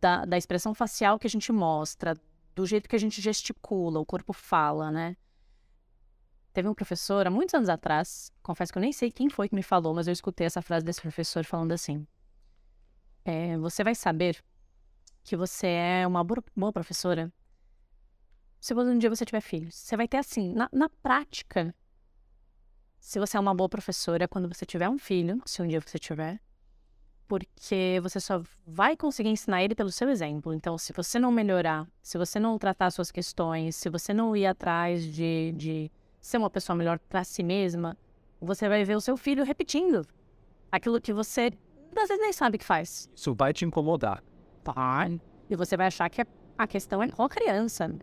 da, 0.00 0.24
da 0.24 0.38
expressão 0.38 0.74
facial 0.74 1.18
que 1.18 1.26
a 1.26 1.30
gente 1.30 1.52
mostra, 1.52 2.14
do 2.54 2.64
jeito 2.64 2.88
que 2.88 2.96
a 2.96 2.98
gente 2.98 3.20
gesticula, 3.20 4.00
o 4.00 4.06
corpo 4.06 4.32
fala, 4.32 4.90
né? 4.90 5.16
Teve 6.54 6.68
um 6.68 6.74
professor, 6.74 7.26
há 7.26 7.30
muitos 7.30 7.54
anos 7.54 7.68
atrás, 7.68 8.32
confesso 8.42 8.72
que 8.72 8.78
eu 8.78 8.80
nem 8.82 8.92
sei 8.92 9.10
quem 9.10 9.28
foi 9.28 9.50
que 9.50 9.54
me 9.54 9.62
falou, 9.62 9.92
mas 9.92 10.06
eu 10.06 10.12
escutei 10.12 10.46
essa 10.46 10.62
frase 10.62 10.86
desse 10.86 11.02
professor 11.02 11.44
falando 11.44 11.72
assim: 11.72 12.06
é, 13.22 13.58
Você 13.58 13.84
vai 13.84 13.94
saber 13.94 14.42
que 15.26 15.36
você 15.36 15.66
é 15.66 16.06
uma 16.06 16.22
boa 16.22 16.72
professora 16.72 17.32
se 18.60 18.72
um 18.72 18.96
dia 18.96 19.10
você 19.10 19.24
tiver 19.24 19.40
filhos. 19.40 19.74
Você 19.74 19.96
vai 19.96 20.06
ter 20.06 20.18
assim, 20.18 20.52
na, 20.52 20.68
na 20.72 20.88
prática, 20.88 21.74
se 23.00 23.18
você 23.18 23.36
é 23.36 23.40
uma 23.40 23.54
boa 23.54 23.68
professora 23.68 24.28
quando 24.28 24.46
você 24.48 24.64
tiver 24.64 24.88
um 24.88 24.98
filho, 24.98 25.42
se 25.44 25.60
um 25.60 25.66
dia 25.66 25.80
você 25.80 25.98
tiver, 25.98 26.40
porque 27.26 27.98
você 28.02 28.20
só 28.20 28.40
vai 28.64 28.96
conseguir 28.96 29.30
ensinar 29.30 29.64
ele 29.64 29.74
pelo 29.74 29.90
seu 29.90 30.08
exemplo. 30.08 30.54
Então, 30.54 30.78
se 30.78 30.92
você 30.92 31.18
não 31.18 31.32
melhorar, 31.32 31.88
se 32.00 32.16
você 32.16 32.38
não 32.38 32.56
tratar 32.56 32.92
suas 32.92 33.10
questões, 33.10 33.74
se 33.74 33.88
você 33.88 34.14
não 34.14 34.36
ir 34.36 34.46
atrás 34.46 35.04
de, 35.04 35.52
de 35.56 35.90
ser 36.20 36.38
uma 36.38 36.50
pessoa 36.50 36.76
melhor 36.76 37.00
para 37.00 37.24
si 37.24 37.42
mesma, 37.42 37.98
você 38.40 38.68
vai 38.68 38.84
ver 38.84 38.96
o 38.96 39.00
seu 39.00 39.16
filho 39.16 39.44
repetindo 39.44 40.06
aquilo 40.70 41.00
que 41.00 41.12
você 41.12 41.50
às 41.96 42.08
vezes 42.08 42.22
nem 42.22 42.32
sabe 42.32 42.58
que 42.58 42.64
faz. 42.64 43.10
Isso 43.14 43.34
vai 43.34 43.52
te 43.52 43.64
incomodar. 43.64 44.22
Vai. 44.74 45.20
E 45.48 45.56
você 45.56 45.76
vai 45.76 45.86
achar 45.86 46.08
que 46.10 46.24
a 46.58 46.66
questão 46.66 47.02
é 47.02 47.08
com 47.08 47.22
a 47.22 47.28
criança, 47.28 47.94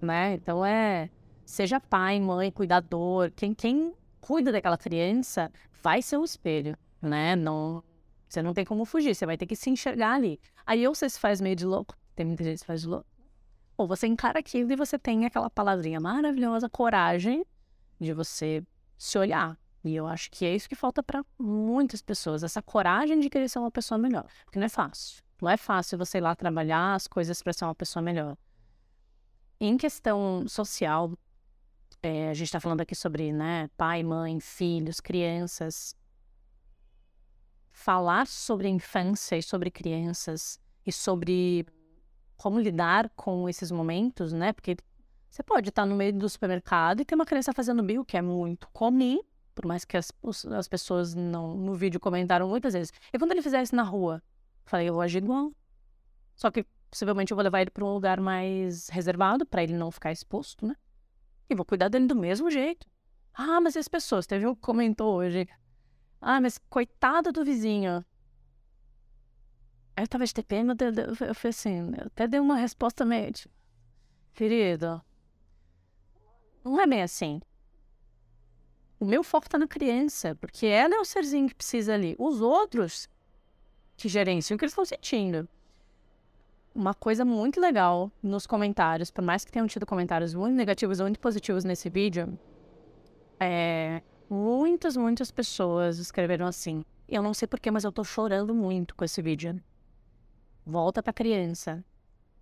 né? 0.00 0.34
Então 0.34 0.64
é 0.64 1.10
seja 1.44 1.80
pai, 1.80 2.20
mãe, 2.20 2.50
cuidador, 2.50 3.30
quem 3.34 3.54
quem 3.54 3.94
cuida 4.20 4.52
daquela 4.52 4.78
criança 4.78 5.50
vai 5.82 6.00
ser 6.00 6.16
um 6.16 6.24
espelho, 6.24 6.76
né? 7.00 7.36
Não 7.36 7.82
você 8.28 8.42
não 8.42 8.54
tem 8.54 8.64
como 8.64 8.84
fugir, 8.84 9.14
você 9.14 9.26
vai 9.26 9.36
ter 9.36 9.46
que 9.46 9.54
se 9.54 9.70
enxergar 9.70 10.14
ali. 10.14 10.40
Aí 10.66 10.86
ou 10.86 10.94
você 10.94 11.08
se 11.08 11.20
faz 11.20 11.40
meio 11.40 11.54
de 11.54 11.64
louco, 11.64 11.96
tem 12.14 12.26
muita 12.26 12.42
gente 12.42 12.54
que 12.54 12.60
se 12.60 12.66
faz 12.66 12.80
de 12.82 12.88
louco, 12.88 13.06
ou 13.76 13.86
você 13.86 14.06
encara 14.06 14.38
aquilo 14.38 14.72
e 14.72 14.76
você 14.76 14.98
tem 14.98 15.24
aquela 15.24 15.50
palavrinha 15.50 16.00
maravilhosa, 16.00 16.68
coragem 16.68 17.44
de 18.00 18.12
você 18.12 18.62
se 18.96 19.18
olhar. 19.18 19.58
E 19.84 19.94
eu 19.94 20.06
acho 20.06 20.30
que 20.30 20.46
é 20.46 20.54
isso 20.54 20.68
que 20.68 20.74
falta 20.74 21.02
para 21.02 21.24
muitas 21.38 22.00
pessoas, 22.00 22.42
essa 22.42 22.62
coragem 22.62 23.20
de 23.20 23.28
querer 23.28 23.48
ser 23.48 23.58
uma 23.58 23.70
pessoa 23.70 23.98
melhor. 23.98 24.26
Porque 24.44 24.58
não 24.58 24.66
é 24.66 24.70
fácil. 24.70 25.23
Não 25.40 25.50
é 25.50 25.56
fácil 25.56 25.98
você 25.98 26.18
ir 26.18 26.20
lá 26.20 26.34
trabalhar 26.34 26.94
as 26.94 27.06
coisas 27.06 27.42
para 27.42 27.52
ser 27.52 27.64
uma 27.64 27.74
pessoa 27.74 28.02
melhor. 28.02 28.36
Em 29.60 29.76
questão 29.76 30.46
social, 30.48 31.12
é, 32.02 32.28
a 32.28 32.34
gente 32.34 32.46
está 32.46 32.60
falando 32.60 32.80
aqui 32.80 32.94
sobre 32.94 33.32
né, 33.32 33.68
pai, 33.76 34.02
mãe, 34.02 34.40
filhos, 34.40 35.00
crianças 35.00 35.96
falar 37.74 38.26
sobre 38.26 38.68
infância 38.68 39.36
e 39.36 39.42
sobre 39.42 39.70
crianças 39.70 40.60
e 40.86 40.92
sobre 40.92 41.66
como 42.36 42.60
lidar 42.60 43.10
com 43.16 43.48
esses 43.48 43.70
momentos, 43.70 44.32
né? 44.32 44.52
Porque 44.52 44.76
você 45.28 45.42
pode 45.42 45.68
estar 45.70 45.84
no 45.84 45.96
meio 45.96 46.12
do 46.12 46.28
supermercado 46.28 47.00
e 47.00 47.04
ter 47.04 47.16
uma 47.16 47.26
criança 47.26 47.52
fazendo 47.52 47.82
bico, 47.82 48.04
que 48.04 48.16
é 48.16 48.22
muito 48.22 48.68
comum, 48.72 49.20
por 49.54 49.66
mais 49.66 49.84
que 49.84 49.96
as, 49.96 50.12
as 50.56 50.68
pessoas 50.68 51.14
não, 51.14 51.56
no 51.56 51.74
vídeo 51.74 51.98
comentaram 51.98 52.48
muitas 52.48 52.74
vezes. 52.74 52.92
E 53.12 53.18
quando 53.18 53.32
ele 53.32 53.42
fizer 53.42 53.60
isso 53.60 53.74
na 53.74 53.82
rua, 53.82 54.22
falei, 54.64 54.88
eu 54.88 54.94
vou 54.94 55.02
agir 55.02 55.22
igual. 55.22 55.52
Só 56.34 56.50
que 56.50 56.64
possivelmente 56.90 57.32
eu 57.32 57.36
vou 57.36 57.44
levar 57.44 57.60
ele 57.60 57.70
para 57.70 57.84
um 57.84 57.92
lugar 57.92 58.20
mais 58.20 58.88
reservado, 58.88 59.44
para 59.46 59.62
ele 59.62 59.74
não 59.74 59.90
ficar 59.90 60.12
exposto, 60.12 60.66
né? 60.66 60.76
E 61.48 61.54
vou 61.54 61.64
cuidar 61.64 61.88
dele 61.88 62.06
do 62.06 62.16
mesmo 62.16 62.50
jeito. 62.50 62.86
Ah, 63.32 63.60
mas 63.60 63.76
as 63.76 63.88
pessoas, 63.88 64.26
teve 64.26 64.46
um 64.46 64.54
que 64.54 64.60
comentou 64.60 65.16
hoje, 65.16 65.48
ah, 66.20 66.40
mas 66.40 66.58
coitado 66.70 67.32
do 67.32 67.44
vizinho. 67.44 68.04
Aí 69.96 70.04
eu 70.04 70.08
tava 70.08 70.24
de 70.24 70.34
TPM, 70.34 70.70
eu, 70.70 70.76
eu, 70.86 71.28
eu 71.28 71.34
falei 71.34 71.50
assim, 71.50 71.92
eu 71.98 72.06
até 72.06 72.26
dei 72.26 72.40
uma 72.40 72.56
resposta 72.56 73.04
meio, 73.04 73.32
tipo, 73.32 73.54
querido, 74.32 75.02
não 76.64 76.80
é 76.80 76.86
bem 76.86 77.02
assim. 77.02 77.40
O 78.98 79.04
meu 79.04 79.22
foco 79.22 79.48
tá 79.48 79.58
na 79.58 79.68
criança, 79.68 80.34
porque 80.36 80.66
ela 80.66 80.94
é 80.94 80.98
o 80.98 81.04
serzinho 81.04 81.48
que 81.48 81.54
precisa 81.54 81.92
ali. 81.92 82.16
Os 82.18 82.40
outros 82.40 83.08
que 83.96 84.08
gerenciam 84.08 84.56
o 84.56 84.58
que 84.58 84.64
eles 84.64 84.72
estão 84.72 84.84
sentindo. 84.84 85.48
Uma 86.74 86.94
coisa 86.94 87.24
muito 87.24 87.60
legal 87.60 88.10
nos 88.22 88.46
comentários, 88.46 89.10
por 89.10 89.22
mais 89.22 89.44
que 89.44 89.52
tenham 89.52 89.66
tido 89.66 89.86
comentários 89.86 90.34
muito 90.34 90.54
negativos 90.54 90.98
ou 90.98 91.06
muito 91.06 91.20
positivos 91.20 91.64
nesse 91.64 91.88
vídeo, 91.88 92.36
é 93.38 94.02
Muitas, 94.28 94.96
muitas 94.96 95.30
pessoas 95.30 95.98
escreveram 95.98 96.46
assim. 96.46 96.84
Eu 97.08 97.22
não 97.22 97.34
sei 97.34 97.46
porquê, 97.46 97.70
mas 97.70 97.84
eu 97.84 97.92
tô 97.92 98.02
chorando 98.02 98.54
muito 98.54 98.94
com 98.94 99.04
esse 99.04 99.20
vídeo. 99.20 99.60
Volta 100.66 101.02
pra 101.02 101.12
criança. 101.12 101.84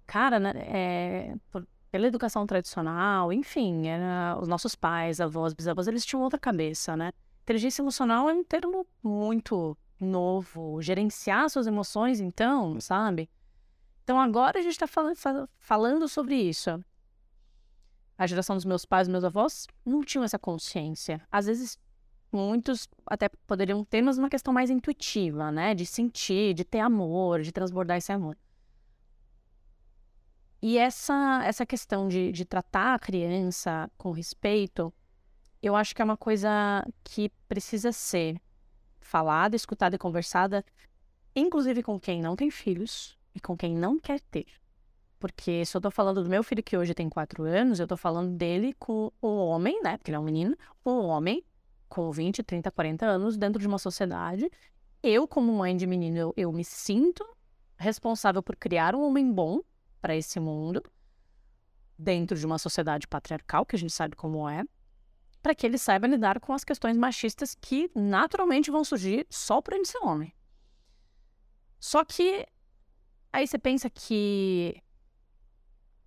Cara, 0.07 0.39
né, 0.39 0.53
é, 0.57 1.35
por, 1.51 1.67
pela 1.91 2.07
educação 2.07 2.47
tradicional, 2.47 3.33
enfim, 3.33 3.89
era, 3.89 4.39
os 4.41 4.49
nossos 4.49 4.75
pais, 4.75 5.21
avós, 5.21 5.53
bisavós, 5.53 5.87
eles 5.89 6.05
tinham 6.05 6.23
outra 6.23 6.39
cabeça, 6.39 6.97
né? 6.97 7.13
Inteligência 7.43 7.83
emocional 7.83 8.29
é 8.31 8.33
um 8.33 8.45
termo 8.45 8.87
muito 9.03 9.77
novo. 10.05 10.81
Gerenciar 10.83 11.49
suas 11.51 11.67
emoções, 11.67 12.21
então, 12.21 12.81
sabe? 12.81 13.29
Então 14.05 14.21
agora 14.21 14.59
a 14.59 14.63
gente 14.63 14.73
está 14.73 14.87
fal 14.87 15.13
falando 15.59 16.09
sobre 16.09 16.35
isso 16.35 16.83
a 18.23 18.27
geração 18.27 18.57
dos 18.57 18.65
meus 18.65 18.85
pais, 18.85 19.09
meus 19.09 19.25
avós, 19.25 19.67
não 19.85 20.03
tinham 20.03 20.25
essa 20.25 20.39
consciência. 20.39 21.21
Às 21.31 21.47
vezes, 21.47 21.79
muitos 22.31 22.89
até 23.07 23.29
poderiam 23.29 23.85
ter, 23.85 24.01
mas 24.01 24.17
uma 24.19 24.31
questão 24.31 24.53
mais 24.53 24.71
intuitiva, 24.71 25.51
né? 25.51 25.75
De 25.75 25.85
sentir, 25.85 26.55
de 26.55 26.65
ter 26.65 26.81
amor, 26.81 27.43
de 27.43 27.51
transbordar 27.51 27.97
esse 27.97 28.13
amor. 28.13 28.37
E 30.61 30.79
essa, 30.79 31.43
essa 31.45 31.67
questão 31.67 32.09
de, 32.09 32.31
de 32.31 32.45
tratar 32.45 32.95
a 32.95 32.99
criança 32.99 33.91
com 33.99 34.13
respeito, 34.13 34.93
eu 35.61 35.75
acho 35.75 35.95
que 35.95 36.01
é 36.01 36.05
uma 36.05 36.17
coisa 36.17 36.87
que 37.03 37.29
precisa 37.49 37.91
ser 37.91 38.41
falada, 39.13 39.55
escutada 39.55 39.97
e 39.97 39.99
conversada, 39.99 40.65
inclusive 41.37 41.83
com 41.83 42.01
quem 42.01 42.23
não 42.23 42.35
tem 42.35 42.51
filhos 42.51 43.19
e 43.35 43.41
com 43.41 43.55
quem 43.55 43.77
não 43.77 44.01
quer 44.01 44.21
ter. 44.23 44.47
Porque 45.21 45.67
se 45.67 45.77
eu 45.77 45.83
tô 45.83 45.91
falando 45.91 46.25
do 46.25 46.31
meu 46.31 46.43
filho 46.43 46.63
que 46.63 46.79
hoje 46.79 46.95
tem 46.95 47.11
quatro 47.11 47.43
anos, 47.45 47.79
eu 47.79 47.87
tô 47.87 47.95
falando 47.95 48.35
dele 48.35 48.75
com 48.79 49.13
o 49.21 49.29
homem, 49.29 49.83
né? 49.83 49.99
Porque 49.99 50.11
ele 50.11 50.17
é 50.17 50.19
um 50.19 50.25
menino, 50.25 50.57
um 50.85 51.01
homem 51.01 51.45
com 51.91 52.11
20, 52.11 52.43
30, 52.43 52.71
40 52.71 53.05
anos 53.05 53.37
dentro 53.37 53.61
de 53.61 53.69
uma 53.69 53.79
sociedade. 53.79 54.51
Eu, 55.03 55.29
como 55.29 55.53
mãe 55.53 55.77
de 55.77 55.87
menino, 55.87 56.17
eu, 56.17 56.35
eu 56.35 56.51
me 56.51 56.65
sinto 56.65 57.23
responsável 57.77 58.43
por 58.43 58.57
criar 58.57 58.95
um 58.95 59.03
homem 59.03 59.31
bom 59.31 59.61
para 60.01 60.17
esse 60.17 60.41
mundo, 60.41 60.83
dentro 61.99 62.37
de 62.37 62.47
uma 62.47 62.59
sociedade 62.59 63.07
patriarcal, 63.07 63.67
que 63.67 63.77
a 63.77 63.79
gente 63.79 63.93
sabe 63.93 64.17
como 64.17 64.49
é, 64.49 64.65
para 65.43 65.55
que 65.55 65.67
ele 65.67 65.77
saiba 65.77 66.07
lidar 66.07 66.39
com 66.41 66.53
as 66.53 66.65
questões 66.65 66.97
machistas 66.97 67.55
que 67.55 67.91
naturalmente 67.95 68.71
vão 68.71 68.85
surgir 68.85 69.27
só 69.29 69.61
por 69.61 69.75
ele 69.75 69.85
ser 69.85 69.99
homem. 69.99 70.33
Só 71.81 72.05
que 72.05 72.47
aí 73.33 73.47
você 73.47 73.59
pensa 73.59 73.91
que 73.91 74.81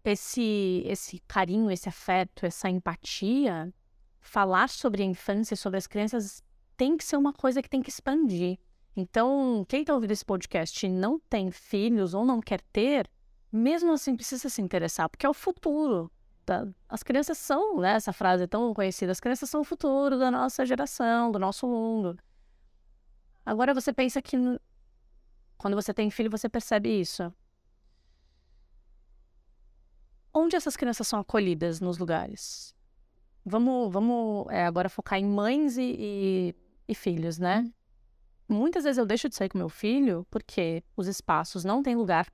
esse, 0.03 0.83
esse 0.85 1.19
carinho, 1.27 1.69
esse 1.69 1.89
afeto, 1.89 2.45
essa 2.45 2.69
empatia, 2.69 3.73
falar 4.21 4.69
sobre 4.69 5.03
a 5.03 5.05
infância, 5.05 5.55
sobre 5.55 5.77
as 5.77 5.87
crianças, 5.87 6.41
tem 6.77 6.95
que 6.95 7.03
ser 7.03 7.17
uma 7.17 7.33
coisa 7.33 7.61
que 7.61 7.69
tem 7.69 7.81
que 7.81 7.89
expandir. 7.89 8.57
Então, 8.95 9.65
quem 9.67 9.81
está 9.81 9.93
ouvindo 9.93 10.11
esse 10.11 10.23
podcast 10.23 10.85
e 10.85 10.89
não 10.89 11.19
tem 11.19 11.51
filhos 11.51 12.13
ou 12.13 12.23
não 12.23 12.39
quer 12.39 12.61
ter, 12.71 13.09
mesmo 13.51 13.91
assim 13.91 14.15
precisa 14.15 14.47
se 14.47 14.61
interessar, 14.61 15.09
porque 15.09 15.25
é 15.25 15.29
o 15.29 15.33
futuro. 15.33 16.09
Da... 16.45 16.67
As 16.87 17.01
crianças 17.03 17.37
são, 17.37 17.79
né, 17.79 17.93
essa 17.93 18.13
frase 18.13 18.43
é 18.43 18.47
tão 18.47 18.73
conhecida, 18.73 19.11
as 19.11 19.19
crianças 19.19 19.49
são 19.49 19.61
o 19.61 19.63
futuro 19.63 20.17
da 20.19 20.29
nossa 20.29 20.65
geração, 20.65 21.31
do 21.31 21.39
nosso 21.39 21.67
mundo. 21.67 22.17
Agora 23.45 23.73
você 23.73 23.91
pensa 23.91 24.21
que 24.21 24.37
quando 25.57 25.75
você 25.75 25.93
tem 25.93 26.09
filho, 26.09 26.29
você 26.29 26.49
percebe 26.49 26.89
isso. 26.89 27.33
onde 30.35 30.55
essas 30.55 30.75
crianças 30.75 31.07
são 31.07 31.19
acolhidas 31.19 31.79
nos 31.79 31.97
lugares? 31.97 32.75
Vamos, 33.45 33.91
vamos 33.91 34.47
é, 34.49 34.65
agora 34.65 34.89
focar 34.89 35.17
em 35.17 35.25
mães 35.25 35.77
e, 35.77 35.95
e, 35.97 36.55
e 36.87 36.93
filhos, 36.93 37.39
né? 37.39 37.71
Muitas 38.47 38.83
vezes 38.83 38.97
eu 38.97 39.05
deixo 39.05 39.29
de 39.29 39.35
sair 39.35 39.49
com 39.49 39.57
meu 39.57 39.69
filho 39.69 40.27
porque 40.29 40.83
os 40.95 41.07
espaços 41.07 41.63
não 41.63 41.81
têm 41.81 41.95
lugar. 41.95 42.27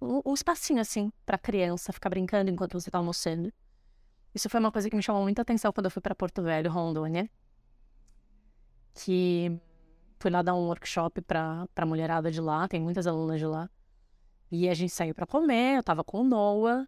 Um, 0.00 0.34
espacinho 0.34 0.80
assim 0.80 1.10
para 1.24 1.38
criança 1.38 1.92
ficar 1.92 2.10
brincando 2.10 2.50
enquanto 2.50 2.78
você 2.78 2.90
tá 2.90 2.98
almoçando. 2.98 3.52
Isso 4.34 4.50
foi 4.50 4.60
uma 4.60 4.70
coisa 4.70 4.90
que 4.90 4.96
me 4.96 5.02
chamou 5.02 5.22
muita 5.22 5.42
atenção 5.42 5.72
quando 5.72 5.86
eu 5.86 5.90
fui 5.90 6.02
para 6.02 6.14
Porto 6.14 6.42
Velho, 6.42 6.70
Rondônia. 6.70 7.30
Que 8.94 9.58
fui 10.18 10.30
lá 10.30 10.42
dar 10.42 10.54
um 10.54 10.66
workshop 10.66 11.22
para 11.22 11.66
pra 11.74 11.86
mulherada 11.86 12.30
de 12.30 12.40
lá, 12.40 12.68
tem 12.68 12.80
muitas 12.80 13.06
alunas 13.06 13.38
de 13.38 13.46
lá. 13.46 13.70
E 14.50 14.68
a 14.68 14.74
gente 14.74 14.92
saiu 14.92 15.14
para 15.14 15.26
comer, 15.26 15.78
eu 15.78 15.82
tava 15.82 16.04
com 16.04 16.20
o 16.20 16.24
Noah. 16.24 16.86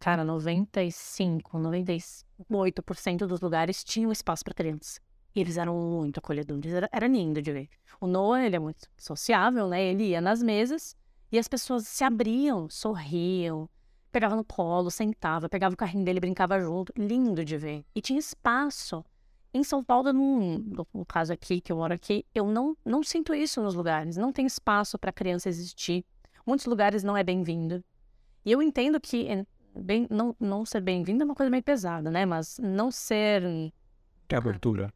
Cara, 0.00 0.24
95, 0.24 1.58
98% 1.58 3.26
dos 3.26 3.40
lugares 3.40 3.82
tinham 3.82 4.12
espaço 4.12 4.44
para 4.44 4.54
criança. 4.54 5.00
E 5.38 5.40
eles 5.40 5.56
eram 5.56 5.76
muito 5.76 6.18
acolhedores, 6.18 6.72
era, 6.72 6.88
era 6.90 7.06
lindo 7.06 7.40
de 7.40 7.52
ver. 7.52 7.68
O 8.00 8.08
Noah, 8.08 8.44
ele 8.44 8.56
é 8.56 8.58
muito 8.58 8.88
sociável, 8.96 9.68
né? 9.68 9.80
Ele 9.84 10.08
ia 10.08 10.20
nas 10.20 10.42
mesas 10.42 10.96
e 11.30 11.38
as 11.38 11.46
pessoas 11.46 11.86
se 11.86 12.02
abriam, 12.02 12.68
sorriam, 12.68 13.70
pegava 14.10 14.34
no 14.34 14.44
colo, 14.44 14.90
sentava, 14.90 15.48
pegava 15.48 15.74
o 15.74 15.76
carrinho 15.76 16.04
dele, 16.04 16.18
brincava 16.18 16.58
junto. 16.58 16.92
Lindo 16.96 17.44
de 17.44 17.56
ver. 17.56 17.84
E 17.94 18.00
tinha 18.00 18.18
espaço. 18.18 19.04
Em 19.54 19.62
São 19.62 19.84
Paulo, 19.84 20.12
no, 20.12 20.58
no 20.92 21.06
caso 21.06 21.32
aqui, 21.32 21.60
que 21.60 21.70
eu 21.70 21.76
moro 21.76 21.94
aqui, 21.94 22.26
eu 22.34 22.48
não, 22.48 22.76
não 22.84 23.04
sinto 23.04 23.32
isso 23.32 23.62
nos 23.62 23.76
lugares. 23.76 24.16
Não 24.16 24.32
tem 24.32 24.44
espaço 24.44 24.98
para 24.98 25.12
criança 25.12 25.48
existir. 25.48 26.04
Muitos 26.44 26.66
lugares 26.66 27.04
não 27.04 27.16
é 27.16 27.22
bem-vindo. 27.22 27.84
E 28.44 28.50
eu 28.50 28.60
entendo 28.60 29.00
que 29.00 29.28
bem, 29.72 30.04
não, 30.10 30.34
não 30.40 30.66
ser 30.66 30.80
bem-vindo 30.80 31.22
é 31.22 31.24
uma 31.24 31.36
coisa 31.36 31.48
meio 31.48 31.62
pesada, 31.62 32.10
né? 32.10 32.26
Mas 32.26 32.58
não 32.58 32.90
ser. 32.90 33.40
Que 34.26 34.34
abertura. 34.34 34.92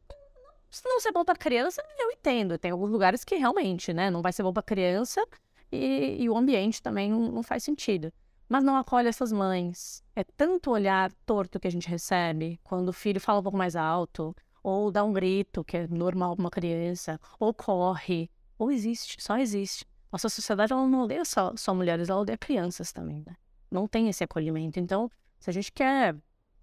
Se 0.73 0.83
não 0.85 0.99
ser 1.01 1.13
bom 1.13 1.25
para 1.25 1.37
criança, 1.37 1.81
eu 1.99 2.11
entendo. 2.11 2.59
Tem 2.59 2.73
alguns 2.73 2.91
lugares 2.91 3.23
que 3.23 3.37
realmente, 3.37 3.93
né? 3.93 4.11
Não 4.11 4.23
vai 4.23 4.33
ser 4.33 4.43
bom 4.43 4.53
para 4.53 4.63
criança 4.63 5.25
e, 5.71 6.17
e, 6.19 6.29
o 6.29 6.37
ambiente 6.37 6.83
também 6.83 7.11
não, 7.11 7.31
não 7.31 7.43
faz 7.45 7.63
sentido 7.63 8.13
mas 8.53 8.63
não 8.63 8.77
acolhe 8.77 9.09
essas 9.09 9.33
mães. 9.33 10.05
É 10.15 10.23
tanto 10.23 10.71
olhar 10.71 11.11
torto 11.25 11.59
que 11.59 11.67
a 11.67 11.71
gente 11.71 11.89
recebe 11.89 12.61
quando 12.63 12.91
o 12.91 12.93
filho 12.93 13.19
fala 13.19 13.41
um 13.41 13.43
pouco 13.43 13.57
mais 13.57 13.75
alto, 13.75 14.37
ou 14.63 14.91
dá 14.91 15.03
um 15.03 15.11
grito, 15.11 15.65
que 15.65 15.79
é 15.79 15.89
normal 15.89 16.37
para 16.37 16.43
uma 16.43 16.51
criança, 16.51 17.19
ou 17.41 17.55
corre, 17.55 18.31
ou 18.59 18.71
existe, 18.71 19.17
só 19.23 19.39
existe. 19.39 19.87
Nossa 20.13 20.29
sociedade 20.29 20.71
ela 20.71 20.87
não 20.87 21.05
odeia 21.05 21.25
só, 21.25 21.55
só 21.57 21.75
mulheres, 21.75 22.11
ela 22.11 22.21
odeia 22.21 22.37
crianças 22.37 22.93
também, 22.93 23.23
né? 23.27 23.35
Não 23.71 23.89
tem 23.89 24.11
esse 24.11 24.23
acolhimento. 24.23 24.79
Então, 24.79 25.11
se 25.41 25.49
a 25.49 25.53
gente 25.55 25.73
quer, 25.73 26.15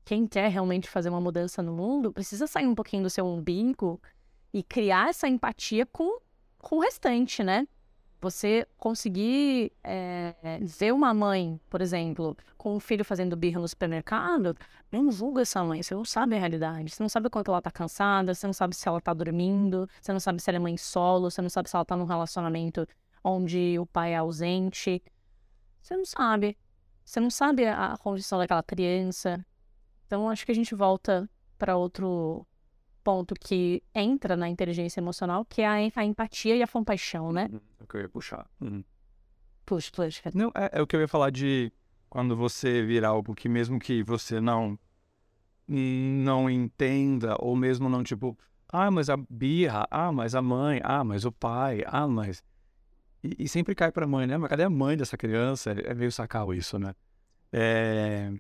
quem 0.10 0.26
quer 0.26 0.50
realmente 0.50 0.90
fazer 0.90 1.08
uma 1.08 1.22
mudança 1.22 1.62
no 1.62 1.72
mundo, 1.72 2.12
precisa 2.12 2.48
sair 2.48 2.66
um 2.66 2.74
pouquinho 2.74 3.04
do 3.04 3.12
seu 3.12 3.28
umbigo 3.28 4.02
e 4.52 4.64
criar 4.64 5.10
essa 5.10 5.28
empatia 5.28 5.86
com, 5.86 6.20
com 6.58 6.78
o 6.78 6.80
restante, 6.80 7.44
né? 7.44 7.68
Você 8.20 8.68
conseguir 8.76 9.72
é, 9.84 10.34
ver 10.64 10.96
uma 10.96 11.14
mãe, 11.14 11.62
por 11.70 11.80
exemplo, 11.80 12.36
com 12.58 12.76
um 12.76 12.80
filho 12.80 13.06
fazendo 13.06 13.38
birra 13.38 13.62
no 13.62 13.68
supermercado, 13.68 14.58
não 14.92 15.12
julga 15.12 15.44
essa 15.44 15.64
mãe, 15.64 15.84
você 15.84 15.94
não 15.94 16.04
sabe 16.04 16.36
a 16.36 16.40
realidade. 16.40 16.90
Você 16.90 17.04
não 17.04 17.10
sabe 17.10 17.30
quanto 17.30 17.52
ela 17.52 17.62
tá 17.62 17.70
cansada, 17.70 18.34
você 18.34 18.48
não 18.48 18.54
sabe 18.54 18.76
se 18.76 18.88
ela 18.88 19.00
tá 19.00 19.14
dormindo, 19.14 19.88
você 20.02 20.12
não 20.12 20.20
sabe 20.20 20.42
se 20.42 20.50
ela 20.50 20.58
é 20.58 20.60
mãe 20.60 20.76
solo, 20.76 21.30
você 21.30 21.40
não 21.40 21.52
sabe 21.52 21.70
se 21.70 21.76
ela 21.76 21.86
tá 21.86 21.96
num 21.96 22.06
relacionamento 22.06 22.88
onde 23.24 23.78
o 23.78 23.86
pai 23.86 24.14
é 24.14 24.18
ausente. 24.18 25.04
Você 25.84 25.96
não 25.96 26.04
sabe. 26.04 26.58
Você 27.06 27.20
não 27.20 27.30
sabe 27.30 27.68
a 27.68 27.96
condição 28.00 28.40
daquela 28.40 28.64
criança. 28.64 29.46
Então, 30.10 30.28
acho 30.28 30.44
que 30.44 30.52
a 30.52 30.56
gente 30.56 30.74
volta 30.74 31.30
para 31.56 31.78
outro 31.78 32.44
ponto 33.04 33.36
que 33.40 33.84
entra 33.94 34.36
na 34.36 34.50
inteligência 34.50 35.00
emocional, 35.00 35.46
que 35.46 35.62
é 35.62 35.68
a, 35.68 35.74
a 35.74 36.04
empatia 36.04 36.56
e 36.56 36.64
a 36.64 36.68
compaixão, 36.68 37.32
né? 37.32 37.48
Uhum, 37.52 37.60
é 37.80 37.84
o 37.84 37.88
que 37.88 37.98
eu 37.98 38.02
ia 38.02 38.10
puxar. 38.10 38.50
Uhum. 38.60 38.84
Puxa, 39.64 39.92
puxa. 39.94 40.32
Não, 40.34 40.52
é, 40.56 40.80
é, 40.80 40.82
o 40.82 40.88
que 40.88 40.96
eu 40.96 41.00
ia 41.00 41.08
falar 41.08 41.30
de 41.30 41.72
quando 42.10 42.36
você 42.36 42.84
vir 42.84 43.06
algo 43.06 43.36
que 43.36 43.48
mesmo 43.48 43.80
que 43.80 44.02
você 44.02 44.42
não 44.42 44.80
não 45.68 46.50
entenda, 46.50 47.36
ou 47.38 47.56
mesmo 47.56 47.88
não, 47.88 48.04
tipo, 48.04 48.36
ah, 48.68 48.90
mas 48.90 49.12
a 49.12 49.18
birra, 49.30 49.88
ah, 49.92 50.12
mas 50.12 50.34
a 50.34 50.42
mãe, 50.42 50.82
ah, 50.84 51.04
mas 51.04 51.24
o 51.24 51.32
pai, 51.32 51.84
ah, 51.86 52.08
mas... 52.08 52.44
E, 53.24 53.44
e 53.44 53.48
sempre 53.48 53.76
cai 53.76 53.92
pra 53.92 54.08
mãe, 54.08 54.26
né? 54.26 54.36
Mas 54.40 54.50
cadê 54.50 54.64
a 54.64 54.70
mãe 54.72 54.98
dessa 54.98 55.16
criança? 55.16 55.70
É 55.70 55.94
meio 55.94 56.12
sacal 56.12 56.52
isso, 56.52 56.80
né? 56.80 56.96
É... 57.54 58.34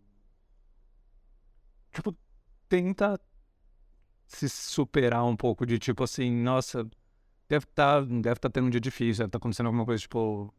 Tipo, 1.91 2.15
tenta 2.67 3.19
se 4.27 4.47
superar 4.47 5.25
um 5.25 5.35
pouco 5.35 5.65
de 5.65 5.79
tipo 5.79 6.03
assim, 6.03 6.31
nossa, 6.31 6.87
deve 7.47 7.65
estar 7.65 8.01
tá, 8.01 8.07
deve 8.21 8.39
tá 8.39 8.49
tendo 8.49 8.67
um 8.67 8.69
dia 8.69 8.79
difícil, 8.79 9.23
deve 9.23 9.27
estar 9.27 9.39
tá 9.39 9.41
acontecendo 9.41 9.65
alguma 9.67 9.85
coisa, 9.85 10.01
tipo. 10.01 10.53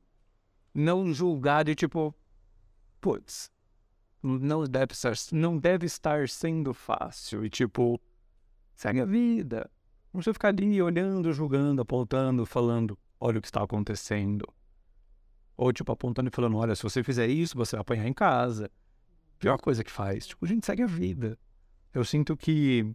Não 0.72 1.12
julgar 1.12 1.64
de 1.64 1.74
tipo, 1.74 2.14
putz, 3.00 3.50
não 4.22 4.64
deve 4.64 4.92
estar, 4.92 5.12
não 5.32 5.58
deve 5.58 5.86
estar 5.86 6.28
sendo 6.28 6.72
fácil. 6.72 7.44
E 7.44 7.50
tipo, 7.50 8.00
segue 8.74 9.00
a 9.00 9.04
vida. 9.04 9.70
Não 10.12 10.18
precisa 10.18 10.34
ficar 10.34 10.48
ali 10.48 10.80
olhando, 10.82 11.32
julgando, 11.32 11.82
apontando, 11.82 12.44
falando, 12.44 12.98
olha 13.18 13.38
o 13.38 13.40
que 13.40 13.48
está 13.48 13.62
acontecendo. 13.62 14.46
Ou 15.56 15.72
tipo, 15.72 15.90
apontando 15.92 16.28
e 16.28 16.34
falando, 16.34 16.56
olha, 16.56 16.74
se 16.74 16.82
você 16.82 17.02
fizer 17.02 17.26
isso, 17.28 17.56
você 17.56 17.76
vai 17.76 17.82
apanhar 17.82 18.06
em 18.06 18.12
casa. 18.12 18.70
Pior 19.40 19.58
coisa 19.58 19.82
que 19.82 19.90
faz. 19.90 20.28
Tipo, 20.28 20.44
a 20.44 20.48
gente 20.48 20.64
segue 20.64 20.82
a 20.82 20.86
vida. 20.86 21.36
Eu 21.92 22.04
sinto 22.04 22.36
que 22.36 22.94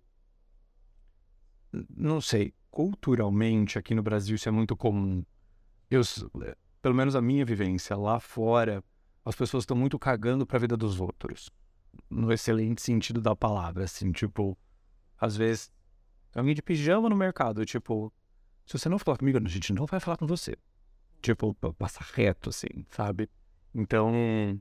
não 1.90 2.22
sei, 2.22 2.54
culturalmente 2.72 3.78
aqui 3.78 3.94
no 3.94 4.02
Brasil 4.02 4.36
isso 4.36 4.48
é 4.48 4.52
muito 4.52 4.76
comum. 4.78 5.26
Eu, 5.90 6.02
pelo 6.82 6.96
menos 6.96 7.16
a 7.16 7.22
minha 7.22 7.44
vivência 7.44 7.96
lá 7.98 8.20
fora, 8.20 8.84
as 9.24 9.36
pessoas 9.36 9.64
estão 9.64 9.76
muito 9.76 10.00
cagando 10.00 10.46
para 10.46 10.58
a 10.58 10.60
vida 10.60 10.78
dos 10.78 11.00
outros. 11.00 11.50
No 12.10 12.32
excelente 12.32 12.82
sentido 12.82 13.22
da 13.22 13.36
palavra, 13.36 13.84
assim, 13.84 14.12
tipo, 14.12 14.58
às 15.18 15.36
vezes, 15.36 15.72
alguém 16.34 16.54
de 16.54 16.62
pijama 16.62 17.10
no 17.10 17.16
mercado, 17.16 17.66
tipo, 17.66 18.14
se 18.66 18.78
você 18.78 18.88
não 18.90 19.00
falar 19.00 19.18
comigo, 19.18 19.38
a 19.38 19.50
gente 19.50 19.74
não 19.74 19.86
vai 19.86 20.00
falar 20.00 20.18
com 20.18 20.28
você. 20.28 20.56
Tipo, 21.22 21.54
passa 21.78 22.02
reto, 22.14 22.50
assim, 22.50 22.86
sabe? 22.90 23.30
Então, 23.74 24.60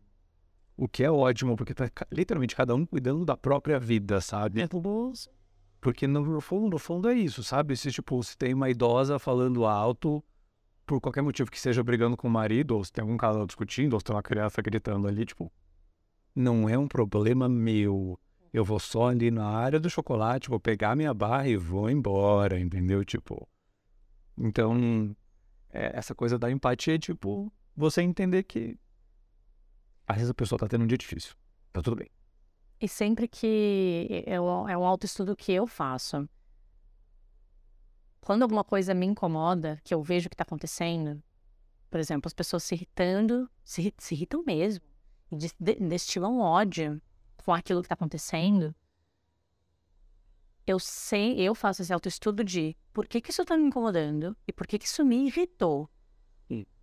o 0.77 0.89
que 0.89 1.05
é 1.05 1.11
ótimo, 1.11 1.57
porque 1.57 1.75
tá 1.75 1.89
literalmente 2.11 2.57
cada 2.57 2.75
um 2.75 2.85
cuidando 2.85 3.25
da 3.25 3.37
própria 3.37 3.79
vida, 3.79 4.21
sabe? 4.21 4.63
É. 4.63 4.69
Porque 5.81 6.07
no 6.07 6.41
fundo, 6.41 6.71
no 6.71 6.79
fundo 6.79 7.09
é 7.09 7.15
isso, 7.15 7.43
sabe? 7.45 7.77
Se, 7.77 7.93
tipo, 7.93 8.23
se 8.23 8.37
tem 8.37 8.55
uma 8.55 8.71
idosa 8.71 9.19
falando 9.19 9.67
alto, 9.67 10.25
por 10.87 11.01
qualquer 11.01 11.23
motivo 11.23 11.51
que 11.51 11.61
seja 11.61 11.83
brigando 11.83 12.17
com 12.17 12.27
o 12.27 12.31
marido, 12.31 12.77
ou 12.77 12.85
se 12.85 12.93
tem 12.93 13.03
algum 13.03 13.17
casal 13.17 13.47
discutindo, 13.47 13.93
ou 13.95 14.01
se 14.01 14.05
tem 14.05 14.17
uma 14.17 14.23
criança 14.23 14.61
gritando 14.63 15.07
ali, 15.07 15.25
tipo, 15.25 15.53
não 16.35 16.69
é 16.69 16.77
um 16.77 16.89
problema 16.89 17.49
meu. 17.49 18.19
Eu 18.53 18.65
vou 18.65 18.79
só 18.79 19.09
ali 19.09 19.31
na 19.31 19.47
área 19.47 19.79
do 19.79 19.91
chocolate, 19.91 20.49
vou 20.49 20.61
pegar 20.61 20.97
minha 20.97 21.13
barra 21.13 21.49
e 21.49 21.57
vou 21.57 21.91
embora, 21.91 22.59
entendeu? 22.59 23.05
Tipo. 23.05 23.49
Então, 24.37 25.15
é, 25.71 25.97
essa 25.97 26.15
coisa 26.15 26.39
da 26.39 26.51
empatia 26.51 26.95
é 26.95 26.99
tipo, 26.99 27.53
você 27.77 28.03
entender 28.03 28.43
que 28.45 28.79
às 30.07 30.17
vezes 30.17 30.31
a 30.31 30.35
pessoa 30.35 30.59
tá 30.59 30.69
tendo 30.69 30.85
um 30.85 30.87
dia 30.87 30.99
difícil. 30.99 31.35
Tá 31.73 31.83
tudo 31.83 31.97
bem. 31.97 32.11
E 32.81 32.89
sempre 32.89 33.27
que 33.27 34.25
eu, 34.27 34.69
é 34.69 34.77
um 34.77 34.85
autoestudo 34.85 35.37
que 35.37 35.53
eu 35.53 35.67
faço, 35.67 36.29
quando 38.21 38.43
alguma 38.43 38.65
coisa 38.65 38.95
me 38.95 39.07
incomoda, 39.07 39.81
que 39.85 39.95
eu 39.95 40.03
vejo 40.03 40.29
que 40.29 40.35
está 40.35 40.43
acontecendo, 40.43 41.23
por 41.91 42.01
exemplo, 42.01 42.27
as 42.27 42.35
pessoas 42.35 42.63
se 42.65 42.75
irritando, 42.75 43.49
se, 43.63 43.95
se 43.99 44.15
irritam 44.15 44.43
mesmo, 44.45 44.85
e 45.31 45.37
destilam 45.89 46.41
ódio 46.41 47.01
com 47.37 47.53
aquilo 47.53 47.81
que 47.81 47.87
está 47.87 47.95
acontecendo, 47.95 48.75
eu 50.67 50.79
sei, 50.79 51.39
eu 51.41 51.55
faço 51.55 51.83
esse 51.83 51.93
autoestudo 51.93 52.43
de 52.43 52.77
por 52.93 53.07
que, 53.07 53.21
que 53.21 53.31
isso 53.31 53.43
está 53.43 53.57
me 53.57 53.65
incomodando 53.65 54.37
e 54.47 54.53
por 54.53 54.67
que, 54.67 54.79
que 54.79 54.87
isso 54.87 55.05
me 55.05 55.27
irritou. 55.27 55.89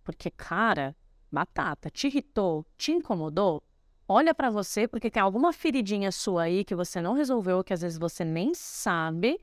Porque, 0.04 0.30
cara, 0.30 0.96
batata, 1.32 1.90
te 1.90 2.06
irritou, 2.06 2.66
te 2.76 2.92
incomodou, 2.92 3.62
olha 4.06 4.34
para 4.34 4.50
você 4.50 4.86
porque 4.86 5.10
tem 5.10 5.22
alguma 5.22 5.52
feridinha 5.52 6.12
sua 6.12 6.42
aí 6.44 6.64
que 6.64 6.74
você 6.74 7.00
não 7.00 7.14
resolveu, 7.14 7.64
que 7.64 7.72
às 7.72 7.80
vezes 7.80 7.98
você 7.98 8.24
nem 8.24 8.54
sabe 8.54 9.40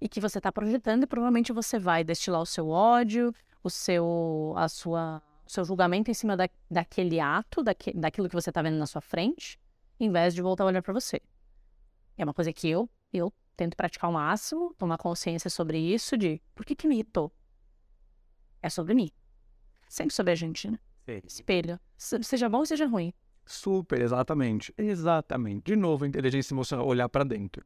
e 0.00 0.08
que 0.08 0.20
você 0.20 0.38
está 0.38 0.52
projetando 0.52 1.04
e 1.04 1.06
provavelmente 1.06 1.52
você 1.52 1.78
vai 1.78 2.04
destilar 2.04 2.40
o 2.40 2.46
seu 2.46 2.68
ódio, 2.68 3.34
o 3.62 3.70
seu, 3.70 4.52
a 4.56 4.68
sua, 4.68 5.22
o 5.46 5.50
seu 5.50 5.64
julgamento 5.64 6.10
em 6.10 6.14
cima 6.14 6.36
da, 6.36 6.48
daquele 6.70 7.18
ato, 7.18 7.62
daque, 7.62 7.92
daquilo 7.94 8.28
que 8.28 8.34
você 8.34 8.50
está 8.50 8.60
vendo 8.60 8.76
na 8.76 8.86
sua 8.86 9.00
frente, 9.00 9.58
em 9.98 10.10
vez 10.10 10.34
de 10.34 10.42
voltar 10.42 10.64
a 10.64 10.66
olhar 10.66 10.82
para 10.82 10.92
você. 10.92 11.20
É 12.18 12.24
uma 12.24 12.34
coisa 12.34 12.52
que 12.52 12.68
eu, 12.68 12.88
eu 13.12 13.32
tento 13.56 13.76
praticar 13.76 14.08
ao 14.08 14.12
máximo, 14.12 14.74
tomar 14.76 14.98
consciência 14.98 15.48
sobre 15.48 15.78
isso, 15.78 16.16
de 16.16 16.42
por 16.54 16.64
que 16.64 16.76
que 16.76 16.86
me 16.86 16.96
irritou? 16.96 17.32
É 18.62 18.68
sobre 18.68 18.94
mim. 18.94 19.10
Sempre 19.88 20.14
sobre 20.14 20.32
a 20.32 20.34
gente, 20.34 20.70
né? 20.70 20.78
Espelho. 21.24 21.78
Se- 21.96 22.22
Seja 22.22 22.48
bom 22.48 22.58
ou 22.58 22.66
seja 22.66 22.86
ruim. 22.86 23.12
Super, 23.44 24.00
exatamente. 24.00 24.74
Exatamente. 24.76 25.64
De 25.64 25.76
novo, 25.76 26.04
inteligência 26.04 26.52
emocional, 26.52 26.86
olhar 26.86 27.08
para 27.08 27.24
dentro. 27.24 27.64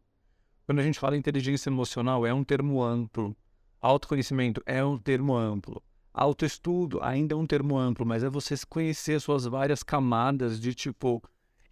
Quando 0.67 0.79
a 0.79 0.83
gente 0.83 0.99
fala 1.01 1.17
inteligência 1.17 1.69
emocional, 1.71 2.27
é 2.27 2.33
um 2.35 2.45
termo 2.45 2.83
amplo. 2.83 3.37
Autoconhecimento 3.81 4.63
é 4.67 4.85
um 4.85 4.99
termo 4.99 5.35
amplo. 5.37 5.83
Autoestudo 6.13 7.03
ainda 7.03 7.35
é 7.35 7.37
um 7.37 7.47
termo 7.47 7.79
amplo, 7.79 8.05
mas 8.05 8.23
é 8.23 8.29
você 8.29 8.55
conhecer 8.69 9.21
suas 9.21 9.45
várias 9.47 9.83
camadas 9.83 10.61
de 10.61 10.75
tipo 10.75 11.23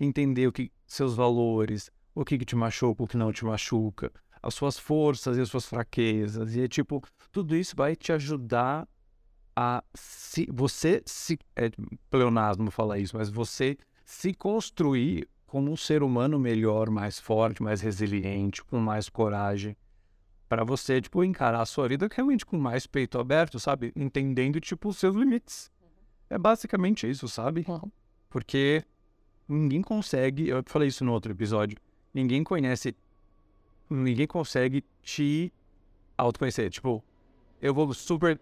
entender 0.00 0.46
o 0.46 0.52
que 0.52 0.72
seus 0.86 1.14
valores, 1.14 1.90
o 2.14 2.24
que, 2.24 2.38
que 2.38 2.44
te 2.44 2.56
machuca, 2.56 3.02
o 3.02 3.06
que 3.06 3.16
não 3.16 3.30
te 3.32 3.44
machuca, 3.44 4.10
as 4.42 4.54
suas 4.54 4.78
forças 4.78 5.36
e 5.36 5.40
as 5.40 5.48
suas 5.50 5.66
fraquezas. 5.66 6.54
E 6.54 6.62
é 6.62 6.68
tipo, 6.68 7.02
tudo 7.30 7.54
isso 7.54 7.74
vai 7.76 7.94
te 7.94 8.10
ajudar 8.12 8.88
a 9.60 9.82
se 9.92 10.46
você 10.52 11.02
se 11.04 11.36
é 11.56 11.68
pleonasmo 12.08 12.70
falar 12.70 13.00
isso, 13.00 13.16
mas 13.16 13.28
você 13.28 13.76
se 14.04 14.32
construir 14.32 15.28
como 15.48 15.72
um 15.72 15.76
ser 15.76 16.04
humano 16.04 16.38
melhor, 16.38 16.88
mais 16.88 17.18
forte, 17.18 17.60
mais 17.60 17.80
resiliente, 17.80 18.62
com 18.62 18.78
mais 18.78 19.08
coragem, 19.08 19.76
para 20.48 20.62
você 20.62 21.00
tipo 21.00 21.24
encarar 21.24 21.62
a 21.62 21.66
sua 21.66 21.88
vida 21.88 22.08
realmente 22.08 22.46
com 22.46 22.56
mais 22.56 22.86
peito 22.86 23.18
aberto, 23.18 23.58
sabe? 23.58 23.92
Entendendo 23.96 24.60
tipo 24.60 24.90
os 24.90 24.96
seus 24.96 25.16
limites. 25.16 25.72
É 26.30 26.38
basicamente 26.38 27.10
isso, 27.10 27.26
sabe? 27.26 27.64
Uhum. 27.66 27.90
Porque 28.30 28.84
ninguém 29.48 29.82
consegue, 29.82 30.48
eu 30.48 30.62
falei 30.66 30.86
isso 30.86 31.04
no 31.04 31.12
outro 31.12 31.32
episódio, 31.32 31.76
ninguém 32.14 32.44
conhece, 32.44 32.94
ninguém 33.90 34.28
consegue 34.28 34.84
te 35.02 35.52
autoconhecer. 36.16 36.70
Tipo, 36.70 37.02
eu 37.60 37.74
vou 37.74 37.92
super 37.92 38.38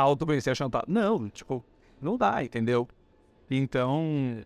autoconhecer 0.00 0.50
a 0.50 0.54
Chantal. 0.54 0.84
Não, 0.86 1.28
tipo, 1.28 1.64
não 2.00 2.16
dá, 2.16 2.42
entendeu? 2.42 2.88
Então, 3.50 4.44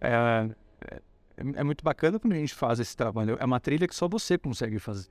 é, 0.00 0.50
é, 0.90 1.00
é 1.36 1.64
muito 1.64 1.84
bacana 1.84 2.18
quando 2.18 2.32
a 2.32 2.36
gente 2.36 2.54
faz 2.54 2.80
esse 2.80 2.96
trabalho. 2.96 3.36
É 3.40 3.44
uma 3.44 3.60
trilha 3.60 3.86
que 3.86 3.94
só 3.94 4.08
você 4.08 4.36
consegue 4.36 4.78
fazer. 4.78 5.10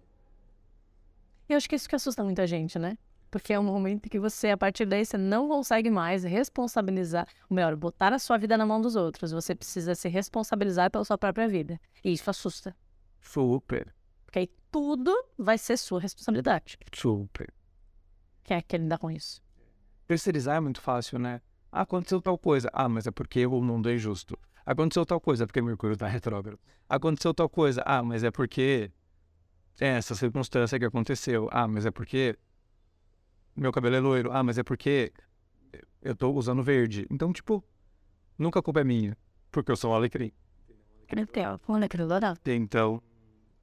Eu 1.47 1.57
acho 1.57 1.67
que 1.67 1.75
isso 1.75 1.89
que 1.89 1.95
assusta 1.95 2.23
muita 2.23 2.45
gente, 2.47 2.77
né? 2.79 2.97
Porque 3.29 3.53
é 3.53 3.59
um 3.59 3.63
momento 3.63 4.09
que 4.09 4.19
você, 4.19 4.49
a 4.49 4.57
partir 4.57 4.85
daí, 4.85 5.05
você 5.05 5.17
não 5.17 5.47
consegue 5.47 5.89
mais 5.89 6.23
responsabilizar, 6.23 7.25
ou 7.49 7.55
melhor, 7.55 7.75
botar 7.77 8.13
a 8.13 8.19
sua 8.19 8.37
vida 8.37 8.57
na 8.57 8.65
mão 8.65 8.81
dos 8.81 8.95
outros. 8.97 9.31
Você 9.31 9.55
precisa 9.55 9.95
se 9.95 10.09
responsabilizar 10.09 10.91
pela 10.91 11.05
sua 11.05 11.17
própria 11.17 11.47
vida. 11.47 11.79
E 12.03 12.11
isso 12.11 12.29
assusta. 12.29 12.75
Super, 13.21 13.93
Porque 14.25 14.39
aí 14.39 14.49
tudo 14.71 15.13
vai 15.37 15.57
ser 15.57 15.77
sua 15.77 15.99
responsabilidade. 16.01 16.77
super. 16.93 17.53
Quem 18.43 18.57
é 18.57 18.61
que 18.61 18.77
lidar 18.77 18.97
com 18.97 19.09
isso? 19.11 19.41
Terceirizar 20.15 20.57
é 20.57 20.59
muito 20.59 20.81
fácil, 20.81 21.17
né? 21.17 21.39
Ah, 21.71 21.83
aconteceu 21.83 22.21
tal 22.21 22.37
coisa. 22.37 22.69
Ah, 22.73 22.89
mas 22.89 23.07
é 23.07 23.11
porque 23.11 23.45
o 23.45 23.61
mundo 23.61 23.89
é 23.89 23.93
injusto. 23.95 24.37
Aconteceu 24.65 25.05
tal 25.05 25.21
coisa, 25.21 25.45
é 25.45 25.47
porque 25.47 25.61
Mercúrio 25.61 25.95
tá 25.95 26.05
retrógrado. 26.11 26.59
Aconteceu 26.89 27.33
tal 27.33 27.47
coisa. 27.47 27.81
Ah, 27.85 28.03
mas 28.03 28.21
é 28.21 28.29
porque 28.29 28.91
é 29.79 29.87
essa 29.87 30.13
circunstância 30.13 30.77
que 30.77 30.83
aconteceu. 30.83 31.47
Ah, 31.49 31.65
mas 31.65 31.85
é 31.85 31.91
porque 31.91 32.37
meu 33.55 33.71
cabelo 33.71 33.95
é 33.95 33.99
loiro. 34.01 34.29
Ah, 34.33 34.43
mas 34.43 34.57
é 34.57 34.63
porque 34.63 35.13
eu 36.01 36.13
tô 36.13 36.29
usando 36.33 36.61
verde. 36.61 37.07
Então, 37.09 37.31
tipo, 37.31 37.63
nunca 38.37 38.59
a 38.59 38.61
culpa 38.61 38.81
é 38.81 38.83
minha, 38.83 39.17
porque 39.49 39.71
eu 39.71 39.77
sou 39.77 39.91
um 39.91 39.95
alecrim. 39.95 40.33
Então, 42.47 43.01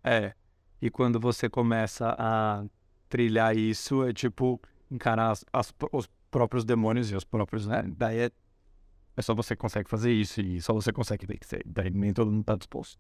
é. 0.03 0.33
E 0.81 0.89
quando 0.89 1.21
você 1.21 1.47
começa 1.51 2.17
a 2.19 2.65
trilhar 3.07 3.55
isso, 3.55 4.03
é 4.03 4.15
tipo 4.15 4.59
encarar 4.91 5.33
as- 5.33 5.45
as- 5.53 5.75
os 5.93 6.09
próprios 6.31 6.65
demônios 6.65 7.11
e 7.11 7.17
os 7.17 7.25
próprios, 7.25 7.67
né? 7.67 7.85
Daí 7.97 8.19
é, 8.19 8.31
é 9.17 9.23
só 9.23 9.35
você 9.35 9.57
consegue 9.57 9.89
fazer 9.89 10.13
isso 10.13 10.41
e 10.41 10.61
só 10.61 10.73
você 10.73 10.93
consegue 10.93 11.27
vencer. 11.27 11.63
Daí 11.67 11.91
nem 11.91 12.13
todo 12.13 12.31
mundo 12.31 12.45
tá 12.45 12.57
disposto. 12.57 12.99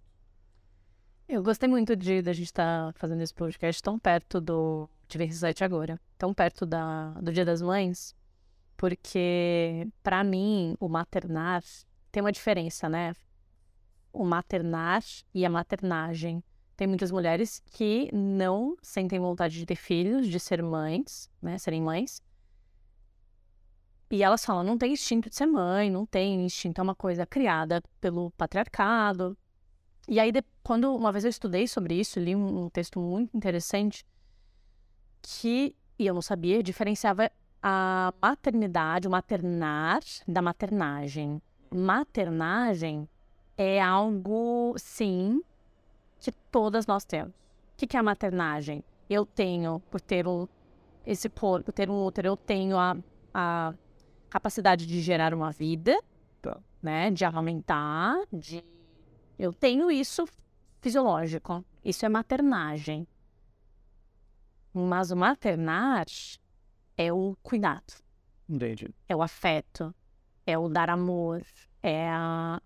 Eu 1.29 1.43
gostei 1.43 1.69
muito 1.69 1.95
de 1.95 2.23
da 2.23 2.33
gente 2.33 2.47
estar 2.47 2.93
fazendo 2.95 3.21
esse 3.21 3.35
podcast 3.35 3.83
tão 3.83 3.99
perto 3.99 4.41
do 4.41 4.89
Diversidade 5.09 5.63
agora, 5.63 6.01
tão 6.17 6.33
perto 6.33 6.65
da, 6.65 7.11
do 7.21 7.31
Dia 7.33 7.45
das 7.45 7.61
Mães, 7.61 8.15
porque 8.77 9.87
para 10.03 10.25
mim 10.25 10.75
o 10.81 10.89
maternar 10.89 11.63
tem 12.11 12.23
uma 12.23 12.33
diferença, 12.33 12.89
né? 12.89 13.13
O 14.11 14.25
maternar 14.25 15.03
e 15.35 15.45
a 15.45 15.51
maternagem. 15.51 16.43
Tem 16.77 16.87
muitas 16.87 17.11
mulheres 17.11 17.63
que 17.73 18.09
não 18.13 18.77
sentem 18.81 19.19
vontade 19.19 19.59
de 19.59 19.67
ter 19.67 19.77
filhos, 19.77 20.29
de 20.29 20.41
ser 20.41 20.63
mães, 20.63 21.29
né? 21.43 21.59
Serem 21.59 21.83
mães. 21.83 22.23
E 24.11 24.23
elas 24.23 24.45
falam, 24.45 24.65
não 24.65 24.79
tem 24.79 24.93
instinto 24.93 25.29
de 25.29 25.37
ser 25.37 25.47
mãe, 25.47 25.91
não 25.91 26.07
tem 26.07 26.45
instinto, 26.45 26.81
é 26.81 26.83
uma 26.83 26.95
coisa 26.95 27.27
criada 27.27 27.83
pelo 28.01 28.31
patriarcado, 28.33 29.37
e 30.09 30.19
aí, 30.19 30.33
de- 30.33 30.43
quando 30.63 30.95
uma 30.97 31.13
vez 31.13 31.25
eu 31.25 31.29
estudei 31.29 31.69
sobre 31.69 31.95
isso, 32.01 32.19
li 32.19 32.35
um, 32.35 32.65
um 32.65 32.71
texto 32.71 32.99
muito 32.99 33.37
interessante 33.37 34.07
que, 35.21 35.77
e 35.99 36.07
eu 36.07 36.15
não 36.15 36.23
sabia, 36.23 36.63
diferenciava 36.63 37.31
a 37.63 38.15
maternidade, 38.23 39.07
o 39.07 39.11
maternar, 39.11 40.01
da 40.27 40.41
maternagem. 40.41 41.43
Maternagem 41.71 43.07
é 43.55 43.83
algo, 43.83 44.75
sim, 44.79 45.43
que 46.19 46.33
todas 46.51 46.87
nós 46.87 47.05
temos. 47.05 47.35
O 47.35 47.77
que, 47.77 47.87
que 47.87 47.97
é 47.97 48.01
a 48.01 48.03
maternagem? 48.03 48.83
Eu 49.11 49.27
tenho, 49.27 49.79
por 49.91 50.01
ter 50.01 50.27
um, 50.27 50.49
esse 51.05 51.29
corpo, 51.29 51.71
ter 51.71 51.91
um 51.91 52.03
útero, 52.03 52.29
eu 52.29 52.37
tenho 52.37 52.79
a, 52.79 52.97
a 53.35 53.75
capacidade 54.31 54.87
de 54.87 55.01
gerar 55.01 55.33
uma 55.35 55.51
vida, 55.51 55.99
Tá. 56.43 56.59
né? 56.83 57.11
De 57.11 57.25
amamentar, 57.25 58.17
de 58.33 58.65
eu 59.39 59.53
tenho 59.53 59.91
isso 59.91 60.25
fisiológico. 60.81 61.65
Isso 61.85 62.05
é 62.05 62.09
maternagem. 62.09 63.07
Mas 64.73 65.11
o 65.11 65.17
maternar 65.17 66.07
é 66.97 67.13
o 67.13 67.37
cuidado, 67.43 67.95
Entendi. 68.49 68.95
é 69.09 69.17
o 69.17 69.23
afeto, 69.23 69.95
é 70.47 70.57
o 70.59 70.69
dar 70.69 70.91
amor, 70.91 71.43
é 71.83 72.09
a, 72.11 72.61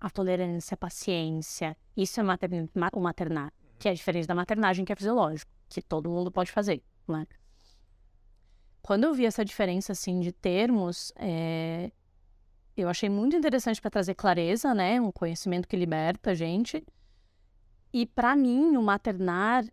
a 0.00 0.10
tolerância, 0.10 0.74
a 0.74 0.78
paciência. 0.78 1.76
Isso 1.96 2.20
é 2.20 2.22
materni- 2.22 2.68
ma- 2.74 2.90
o 2.92 3.00
maternar, 3.00 3.52
que 3.78 3.88
é 3.88 3.94
diferente 3.94 4.26
da 4.26 4.34
maternagem, 4.34 4.84
que 4.84 4.92
é 4.92 4.96
fisiológico, 4.96 5.50
que 5.68 5.80
todo 5.80 6.10
mundo 6.10 6.30
pode 6.30 6.50
fazer, 6.50 6.82
né? 7.08 7.26
Quando 8.86 9.02
eu 9.02 9.12
vi 9.12 9.26
essa 9.26 9.44
diferença, 9.44 9.90
assim, 9.90 10.20
de 10.20 10.30
termos, 10.30 11.12
é, 11.16 11.90
eu 12.76 12.88
achei 12.88 13.08
muito 13.08 13.34
interessante 13.34 13.80
para 13.80 13.90
trazer 13.90 14.14
clareza, 14.14 14.72
né? 14.72 15.00
Um 15.00 15.10
conhecimento 15.10 15.66
que 15.66 15.76
liberta 15.76 16.30
a 16.30 16.34
gente. 16.34 16.86
E 17.92 18.06
para 18.06 18.36
mim, 18.36 18.76
o 18.76 18.82
maternar, 18.82 19.64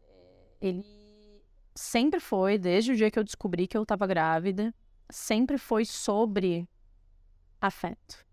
ele 0.59 0.83
sempre 1.75 2.19
foi, 2.19 2.57
desde 2.57 2.93
o 2.93 2.95
dia 2.95 3.11
que 3.11 3.19
eu 3.19 3.23
descobri 3.23 3.67
que 3.67 3.77
eu 3.77 3.83
estava 3.83 4.07
grávida, 4.07 4.73
sempre 5.11 5.59
foi 5.59 5.85
sobre 5.85 6.67
afeto. 7.61 8.25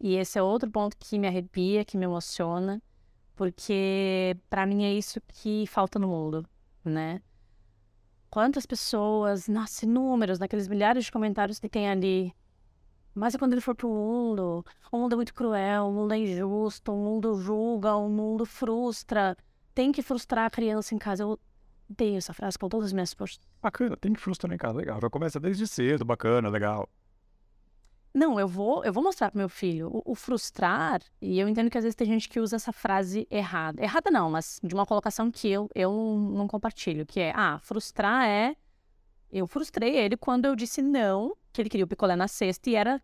E 0.00 0.16
esse 0.16 0.36
é 0.36 0.42
outro 0.42 0.68
ponto 0.68 0.96
que 0.98 1.20
me 1.20 1.28
arrepia, 1.28 1.84
que 1.84 1.96
me 1.96 2.06
emociona, 2.06 2.82
porque 3.36 4.36
para 4.48 4.66
mim 4.66 4.82
é 4.82 4.92
isso 4.92 5.20
que 5.28 5.68
falta 5.68 6.00
no 6.00 6.08
mundo, 6.08 6.44
né? 6.84 7.22
Quantas 8.30 8.64
pessoas, 8.64 9.48
nossa, 9.48 9.84
inúmeros, 9.84 10.38
naqueles 10.38 10.68
milhares 10.68 11.04
de 11.04 11.12
comentários 11.12 11.58
que 11.58 11.68
tem 11.68 11.90
ali, 11.90 12.32
mas 13.14 13.34
é 13.34 13.38
quando 13.38 13.52
ele 13.52 13.60
for 13.60 13.74
pro 13.74 13.88
mundo. 13.88 14.64
O 14.90 14.98
mundo 14.98 15.14
é 15.14 15.16
muito 15.16 15.34
cruel, 15.34 15.88
o 15.88 15.92
mundo 15.92 16.14
é 16.14 16.18
injusto, 16.18 16.92
o 16.92 16.96
mundo 16.96 17.40
julga, 17.40 17.96
o 17.96 18.08
mundo 18.08 18.46
frustra. 18.46 19.36
Tem 19.74 19.90
que 19.90 20.02
frustrar 20.02 20.46
a 20.46 20.50
criança 20.50 20.94
em 20.94 20.98
casa. 20.98 21.24
Eu 21.24 21.38
odeio 21.90 22.18
essa 22.18 22.32
frase 22.32 22.56
com 22.58 22.68
todas 22.68 22.86
as 22.86 22.92
minhas 22.92 23.12
forças. 23.12 23.40
Bacana, 23.60 23.96
tem 23.96 24.12
que 24.12 24.20
frustrar 24.20 24.52
em 24.52 24.56
casa, 24.56 24.78
legal. 24.78 25.00
Já 25.00 25.10
começa 25.10 25.40
desde 25.40 25.66
cedo, 25.66 26.04
bacana, 26.04 26.48
legal. 26.48 26.88
Não, 28.12 28.40
eu 28.40 28.48
vou, 28.48 28.84
eu 28.84 28.92
vou 28.92 29.02
mostrar 29.02 29.30
pro 29.30 29.38
meu 29.38 29.48
filho. 29.48 29.88
O, 29.88 30.12
o 30.12 30.14
frustrar, 30.14 31.00
e 31.20 31.38
eu 31.38 31.48
entendo 31.48 31.70
que 31.70 31.78
às 31.78 31.84
vezes 31.84 31.94
tem 31.94 32.06
gente 32.06 32.28
que 32.28 32.40
usa 32.40 32.56
essa 32.56 32.72
frase 32.72 33.26
errada. 33.30 33.82
Errada 33.82 34.10
não, 34.10 34.30
mas 34.30 34.58
de 34.62 34.74
uma 34.74 34.84
colocação 34.84 35.30
que 35.30 35.48
eu, 35.48 35.68
eu 35.74 35.92
não 35.92 36.48
compartilho, 36.48 37.06
que 37.06 37.20
é, 37.20 37.32
ah, 37.34 37.58
frustrar 37.60 38.26
é. 38.26 38.56
Eu 39.30 39.46
frustrei 39.46 39.96
ele 39.96 40.16
quando 40.16 40.46
eu 40.46 40.56
disse 40.56 40.82
não, 40.82 41.36
que 41.52 41.62
ele 41.62 41.68
queria 41.70 41.84
o 41.84 41.88
picolé 41.88 42.16
na 42.16 42.26
sexta 42.26 42.68
e 42.68 42.74
era 42.74 43.00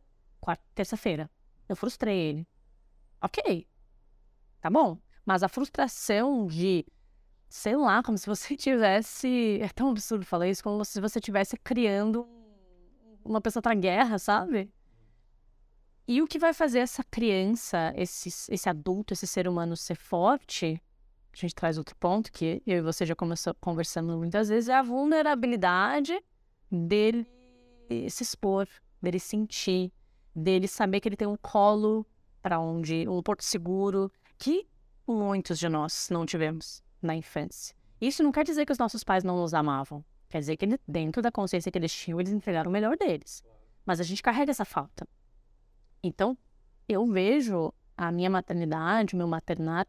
terça-feira. 0.74 1.30
Eu 1.68 1.76
frustrei 1.76 2.18
ele. 2.18 2.48
Ok. 3.22 3.66
Tá 4.60 4.68
bom. 4.68 4.98
Mas 5.24 5.44
a 5.44 5.48
frustração 5.48 6.46
de, 6.46 6.84
sei 7.48 7.76
lá, 7.76 8.02
como 8.02 8.18
se 8.18 8.26
você 8.26 8.56
tivesse. 8.58 9.60
É 9.62 9.68
tão 9.68 9.90
absurdo 9.90 10.24
falar 10.24 10.48
isso, 10.48 10.64
como 10.64 10.84
se 10.84 11.00
você 11.00 11.20
estivesse 11.20 11.56
criando 11.56 12.28
uma 13.24 13.40
pessoa 13.40 13.62
pra 13.62 13.74
guerra, 13.74 14.18
sabe? 14.18 14.72
E 16.08 16.22
o 16.22 16.26
que 16.26 16.38
vai 16.38 16.52
fazer 16.52 16.78
essa 16.78 17.02
criança, 17.02 17.92
esse, 17.96 18.28
esse 18.52 18.68
adulto, 18.68 19.12
esse 19.12 19.26
ser 19.26 19.48
humano 19.48 19.76
ser 19.76 19.96
forte, 19.96 20.80
a 21.32 21.36
gente 21.36 21.54
traz 21.54 21.76
outro 21.78 21.96
ponto 21.96 22.30
que 22.30 22.62
eu 22.64 22.78
e 22.78 22.80
você 22.80 23.04
já 23.04 23.14
começou 23.14 23.52
conversando 23.54 24.16
muitas 24.16 24.48
vezes, 24.48 24.68
é 24.68 24.74
a 24.74 24.82
vulnerabilidade 24.82 26.16
dele 26.70 27.26
se 28.08 28.22
expor, 28.22 28.68
dele 29.02 29.18
sentir, 29.18 29.92
dele 30.34 30.68
saber 30.68 31.00
que 31.00 31.08
ele 31.08 31.16
tem 31.16 31.26
um 31.26 31.36
colo 31.36 32.06
para 32.40 32.60
onde, 32.60 33.08
um 33.08 33.20
porto 33.20 33.42
seguro, 33.42 34.10
que 34.38 34.66
muitos 35.06 35.58
de 35.58 35.68
nós 35.68 36.08
não 36.10 36.24
tivemos 36.24 36.82
na 37.02 37.16
infância. 37.16 37.74
Isso 38.00 38.22
não 38.22 38.30
quer 38.30 38.44
dizer 38.44 38.64
que 38.64 38.72
os 38.72 38.78
nossos 38.78 39.02
pais 39.02 39.24
não 39.24 39.36
nos 39.36 39.54
amavam. 39.54 40.04
Quer 40.28 40.38
dizer 40.38 40.56
que 40.56 40.66
dentro 40.86 41.20
da 41.20 41.32
consciência 41.32 41.72
que 41.72 41.78
eles 41.78 41.92
tinham, 41.92 42.20
eles 42.20 42.32
entregaram 42.32 42.70
o 42.70 42.72
melhor 42.72 42.96
deles. 42.96 43.42
Mas 43.84 44.00
a 44.00 44.04
gente 44.04 44.22
carrega 44.22 44.50
essa 44.50 44.64
falta. 44.64 45.06
Então, 46.06 46.36
eu 46.88 47.04
vejo 47.06 47.72
a 47.96 48.12
minha 48.12 48.30
maternidade, 48.30 49.14
o 49.14 49.18
meu 49.18 49.26
maternar, 49.26 49.86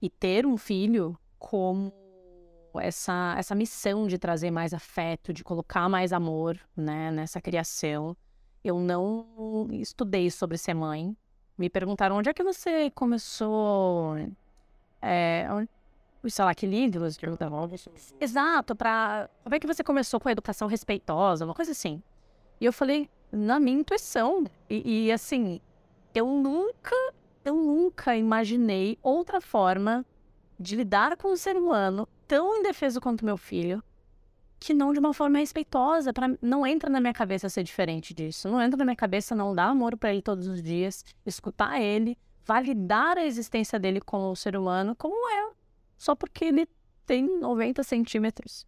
e 0.00 0.08
ter 0.08 0.46
um 0.46 0.56
filho 0.56 1.18
como 1.38 1.92
essa, 2.80 3.34
essa 3.38 3.54
missão 3.54 4.06
de 4.06 4.18
trazer 4.18 4.50
mais 4.50 4.72
afeto, 4.72 5.32
de 5.32 5.42
colocar 5.42 5.88
mais 5.88 6.12
amor 6.12 6.58
né, 6.76 7.10
nessa 7.10 7.40
criação. 7.40 8.16
Eu 8.62 8.78
não 8.78 9.68
estudei 9.72 10.30
sobre 10.30 10.58
ser 10.58 10.74
mãe. 10.74 11.16
Me 11.56 11.70
perguntaram 11.70 12.16
onde 12.16 12.28
é 12.28 12.34
que 12.34 12.42
você 12.42 12.90
começou. 12.90 14.16
É, 15.00 15.46
sei 16.26 16.44
lá, 16.44 16.54
que 16.54 16.66
livros? 16.66 17.16
Exato, 18.20 18.74
para 18.74 19.30
como 19.42 19.54
é 19.54 19.60
que 19.60 19.66
você 19.66 19.82
começou 19.84 20.20
com 20.20 20.28
a 20.28 20.32
educação 20.32 20.68
respeitosa, 20.68 21.44
uma 21.44 21.54
coisa 21.54 21.72
assim. 21.72 22.02
E 22.60 22.64
eu 22.64 22.72
falei, 22.72 23.08
na 23.30 23.60
minha 23.60 23.80
intuição. 23.80 24.44
E, 24.68 25.06
e 25.06 25.12
assim, 25.12 25.60
eu 26.14 26.26
nunca, 26.26 26.96
eu 27.44 27.54
nunca 27.54 28.16
imaginei 28.16 28.98
outra 29.02 29.40
forma 29.40 30.04
de 30.58 30.76
lidar 30.76 31.16
com 31.16 31.28
o 31.28 31.36
ser 31.36 31.56
humano 31.56 32.08
tão 32.26 32.56
indefeso 32.56 33.00
quanto 33.00 33.24
meu 33.24 33.36
filho, 33.36 33.82
que 34.58 34.72
não 34.74 34.92
de 34.92 34.98
uma 34.98 35.12
forma 35.12 35.38
respeitosa. 35.38 36.12
Pra, 36.12 36.28
não 36.40 36.66
entra 36.66 36.90
na 36.90 37.00
minha 37.00 37.12
cabeça 37.12 37.48
ser 37.48 37.62
diferente 37.62 38.14
disso. 38.14 38.48
Não 38.48 38.60
entra 38.60 38.76
na 38.76 38.84
minha 38.84 38.96
cabeça 38.96 39.34
não 39.34 39.54
dar 39.54 39.66
amor 39.66 39.96
para 39.96 40.12
ele 40.12 40.22
todos 40.22 40.46
os 40.46 40.62
dias, 40.62 41.04
escutar 41.24 41.80
ele, 41.80 42.16
validar 42.44 43.18
a 43.18 43.24
existência 43.24 43.78
dele 43.78 44.00
como 44.00 44.34
ser 44.34 44.56
humano, 44.56 44.94
como 44.96 45.28
é, 45.30 45.50
só 45.98 46.14
porque 46.14 46.46
ele 46.46 46.68
tem 47.04 47.38
90 47.38 47.82
centímetros. 47.82 48.66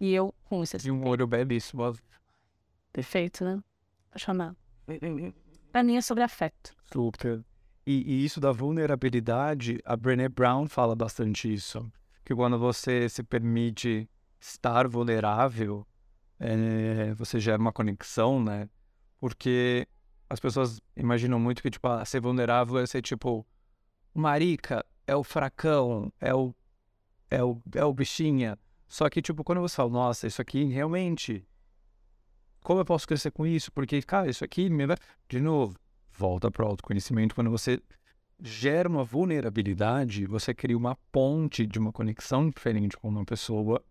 E 0.00 0.12
eu 0.14 0.34
com 0.44 0.62
isso. 0.62 0.76
E 0.82 0.90
um 0.90 1.06
olho 1.06 1.26
belíssimo. 1.26 1.94
Perfeito, 2.92 3.44
né? 3.44 3.60
Apaixonado. 4.10 4.56
Pra 5.70 5.82
mim 5.82 5.96
é 5.96 6.00
sobre 6.00 6.24
afeto. 6.24 6.74
Super. 6.92 7.44
E, 7.86 8.02
e, 8.06 8.24
isso 8.24 8.40
da 8.40 8.52
vulnerabilidade, 8.52 9.80
a 9.84 9.96
Brené 9.96 10.28
Brown 10.28 10.66
fala 10.66 10.94
bastante 10.94 11.52
isso. 11.52 11.90
Que 12.24 12.34
quando 12.34 12.58
você 12.58 13.08
se 13.08 13.22
permite 13.22 14.08
estar 14.40 14.88
vulnerável, 14.88 15.86
é, 16.38 17.14
você 17.14 17.38
gera 17.38 17.60
uma 17.60 17.72
conexão, 17.72 18.42
né? 18.42 18.68
Porque 19.18 19.86
as 20.28 20.40
pessoas 20.40 20.80
imaginam 20.96 21.38
muito 21.38 21.62
que, 21.62 21.70
tipo, 21.70 21.86
ah, 21.88 22.04
ser 22.04 22.20
vulnerável 22.20 22.78
é 22.78 22.86
ser, 22.86 23.02
tipo, 23.02 23.46
marica, 24.14 24.84
é 25.06 25.14
o 25.14 25.24
fracão, 25.24 26.12
é 26.20 26.34
o, 26.34 26.54
é 27.30 27.42
o, 27.42 27.60
é 27.74 27.84
o 27.84 27.92
bichinha. 27.92 28.58
Só 28.88 29.08
que, 29.08 29.22
tipo, 29.22 29.44
quando 29.44 29.60
você 29.60 29.76
fala, 29.76 29.90
nossa, 29.90 30.26
isso 30.26 30.42
aqui 30.42 30.64
realmente... 30.64 31.46
Como 32.70 32.82
eu 32.82 32.84
posso 32.84 33.04
crescer 33.04 33.32
com 33.32 33.44
isso? 33.44 33.72
Porque, 33.72 34.00
cara, 34.00 34.30
isso 34.30 34.44
aqui... 34.44 34.70
Me... 34.70 34.84
De 35.28 35.40
novo, 35.40 35.74
volta 36.12 36.52
para 36.52 36.64
o 36.64 36.68
autoconhecimento. 36.68 37.34
Quando 37.34 37.50
você 37.50 37.82
gera 38.40 38.88
uma 38.88 39.02
vulnerabilidade, 39.02 40.24
você 40.24 40.54
cria 40.54 40.78
uma 40.78 40.94
ponte 41.10 41.66
de 41.66 41.80
uma 41.80 41.90
conexão 41.90 42.48
diferente 42.48 42.96
com 42.96 43.08
uma 43.08 43.24
pessoa. 43.24 43.84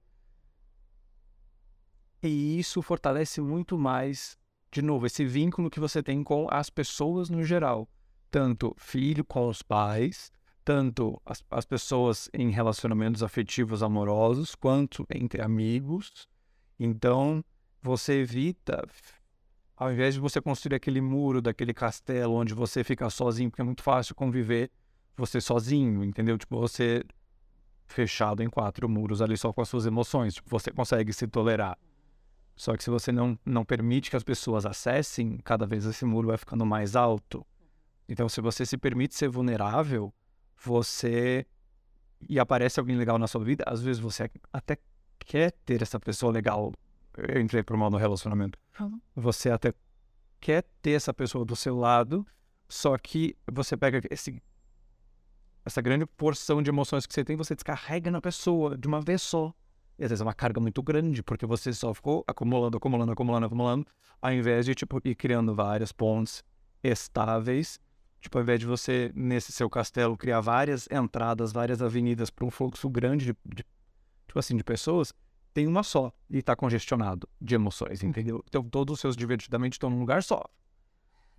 E 2.23 2.57
isso 2.57 2.81
fortalece 2.81 3.41
muito 3.41 3.77
mais, 3.77 4.37
de 4.71 4.81
novo, 4.81 5.05
esse 5.05 5.25
vínculo 5.25 5.69
que 5.69 5.81
você 5.81 6.01
tem 6.01 6.23
com 6.23 6.47
as 6.49 6.69
pessoas 6.69 7.29
no 7.29 7.43
geral. 7.43 7.85
Tanto 8.31 8.73
filho 8.77 9.25
com 9.25 9.49
os 9.49 9.61
pais, 9.61 10.31
tanto 10.63 11.21
as, 11.25 11.43
as 11.51 11.65
pessoas 11.65 12.29
em 12.33 12.49
relacionamentos 12.49 13.23
afetivos 13.23 13.83
amorosos, 13.83 14.55
quanto 14.55 15.05
entre 15.13 15.41
amigos. 15.41 16.29
Então, 16.79 17.43
você 17.81 18.19
evita 18.21 18.87
ao 19.79 19.93
invés 19.93 20.13
de 20.13 20.19
você 20.19 20.41
construir 20.41 20.75
aquele 20.75 20.99
muro 20.99 21.41
daquele 21.41 21.73
castelo 21.73 22.33
onde 22.33 22.53
você 22.53 22.83
fica 22.83 23.09
sozinho, 23.09 23.49
porque 23.49 23.61
é 23.61 23.65
muito 23.65 23.81
fácil 23.81 24.13
conviver 24.13 24.69
você 25.15 25.39
sozinho, 25.39 26.03
entendeu? 26.03 26.37
Tipo, 26.37 26.59
você 26.59 27.01
fechado 27.87 28.43
em 28.43 28.49
quatro 28.49 28.87
muros 28.89 29.21
ali 29.21 29.37
só 29.37 29.53
com 29.53 29.61
as 29.61 29.69
suas 29.69 29.85
emoções, 29.85 30.35
tipo, 30.35 30.49
você 30.49 30.69
consegue 30.69 31.13
se 31.13 31.25
tolerar. 31.27 31.77
Só 32.57 32.75
que 32.75 32.83
se 32.83 32.89
você 32.89 33.09
não, 33.09 33.39
não 33.45 33.63
permite 33.63 34.09
que 34.09 34.17
as 34.17 34.23
pessoas 34.23 34.65
acessem, 34.65 35.37
cada 35.45 35.65
vez 35.65 35.85
esse 35.85 36.03
muro 36.03 36.27
vai 36.27 36.37
ficando 36.37 36.65
mais 36.65 36.93
alto. 36.93 37.47
Então, 38.07 38.27
se 38.27 38.41
você 38.41 38.65
se 38.65 38.77
permite 38.77 39.15
ser 39.15 39.29
vulnerável, 39.29 40.13
você. 40.61 41.45
e 42.27 42.37
aparece 42.37 42.77
alguém 42.77 42.97
legal 42.97 43.17
na 43.17 43.27
sua 43.27 43.41
vida, 43.41 43.63
às 43.65 43.81
vezes 43.81 44.01
você 44.01 44.29
até 44.51 44.77
quer 45.19 45.53
ter 45.65 45.81
essa 45.81 45.97
pessoa 45.97 46.33
legal 46.33 46.73
eu 47.27 47.41
entrei 47.41 47.63
por 47.63 47.75
mal 47.75 47.89
no 47.89 47.97
relacionamento. 47.97 48.58
Uhum. 48.79 48.99
Você 49.15 49.49
até 49.49 49.73
quer 50.39 50.63
ter 50.82 50.91
essa 50.91 51.13
pessoa 51.13 51.43
do 51.43 51.55
seu 51.55 51.75
lado, 51.75 52.25
só 52.67 52.97
que 52.97 53.36
você 53.51 53.75
pega 53.75 54.01
esse, 54.10 54.41
essa 55.65 55.82
grande 55.82 56.05
porção 56.05 56.62
de 56.62 56.69
emoções 56.69 57.05
que 57.05 57.13
você 57.13 57.23
tem, 57.23 57.36
você 57.36 57.55
descarrega 57.55 58.10
na 58.10 58.21
pessoa 58.21 58.77
de 58.77 58.88
uma 58.88 59.01
vez 59.01 59.21
só. 59.21 59.53
E 59.97 60.03
às 60.03 60.12
vezes 60.12 60.21
é 60.21 60.23
uma 60.23 60.34
carga 60.34 60.62
muito 60.62 60.82
grande, 60.82 61.21
porque 61.21 61.45
você 61.45 61.73
só 61.73 61.93
ficou 61.93 62.23
acumulando, 62.25 62.77
acumulando, 62.77 63.12
acumulando, 63.12 63.45
acumulando, 63.47 63.88
ao 64.21 64.32
invés 64.32 64.65
de 64.65 64.73
tipo, 64.73 65.01
ir 65.03 65.15
criando 65.15 65.53
várias 65.53 65.91
pontes 65.91 66.43
estáveis. 66.82 67.79
Tipo, 68.21 68.38
ao 68.38 68.43
invés 68.43 68.60
de 68.60 68.65
você, 68.65 69.12
nesse 69.13 69.51
seu 69.51 69.69
castelo, 69.69 70.17
criar 70.17 70.41
várias 70.41 70.88
entradas, 70.91 71.51
várias 71.51 71.82
avenidas 71.82 72.29
para 72.29 72.45
um 72.45 72.51
fluxo 72.51 72.89
grande 72.89 73.25
de, 73.25 73.38
de, 73.45 73.65
tipo 74.27 74.39
assim, 74.39 74.55
de 74.55 74.63
pessoas, 74.63 75.13
tem 75.53 75.67
uma 75.67 75.83
só 75.83 76.12
e 76.29 76.38
está 76.39 76.55
congestionado 76.55 77.27
de 77.41 77.55
emoções, 77.55 78.03
entendeu? 78.03 78.43
Então 78.47 78.63
todos 78.63 78.93
os 78.93 78.99
seus 78.99 79.15
divertidamente 79.15 79.73
estão 79.73 79.89
num 79.89 79.99
lugar 79.99 80.23
só. 80.23 80.43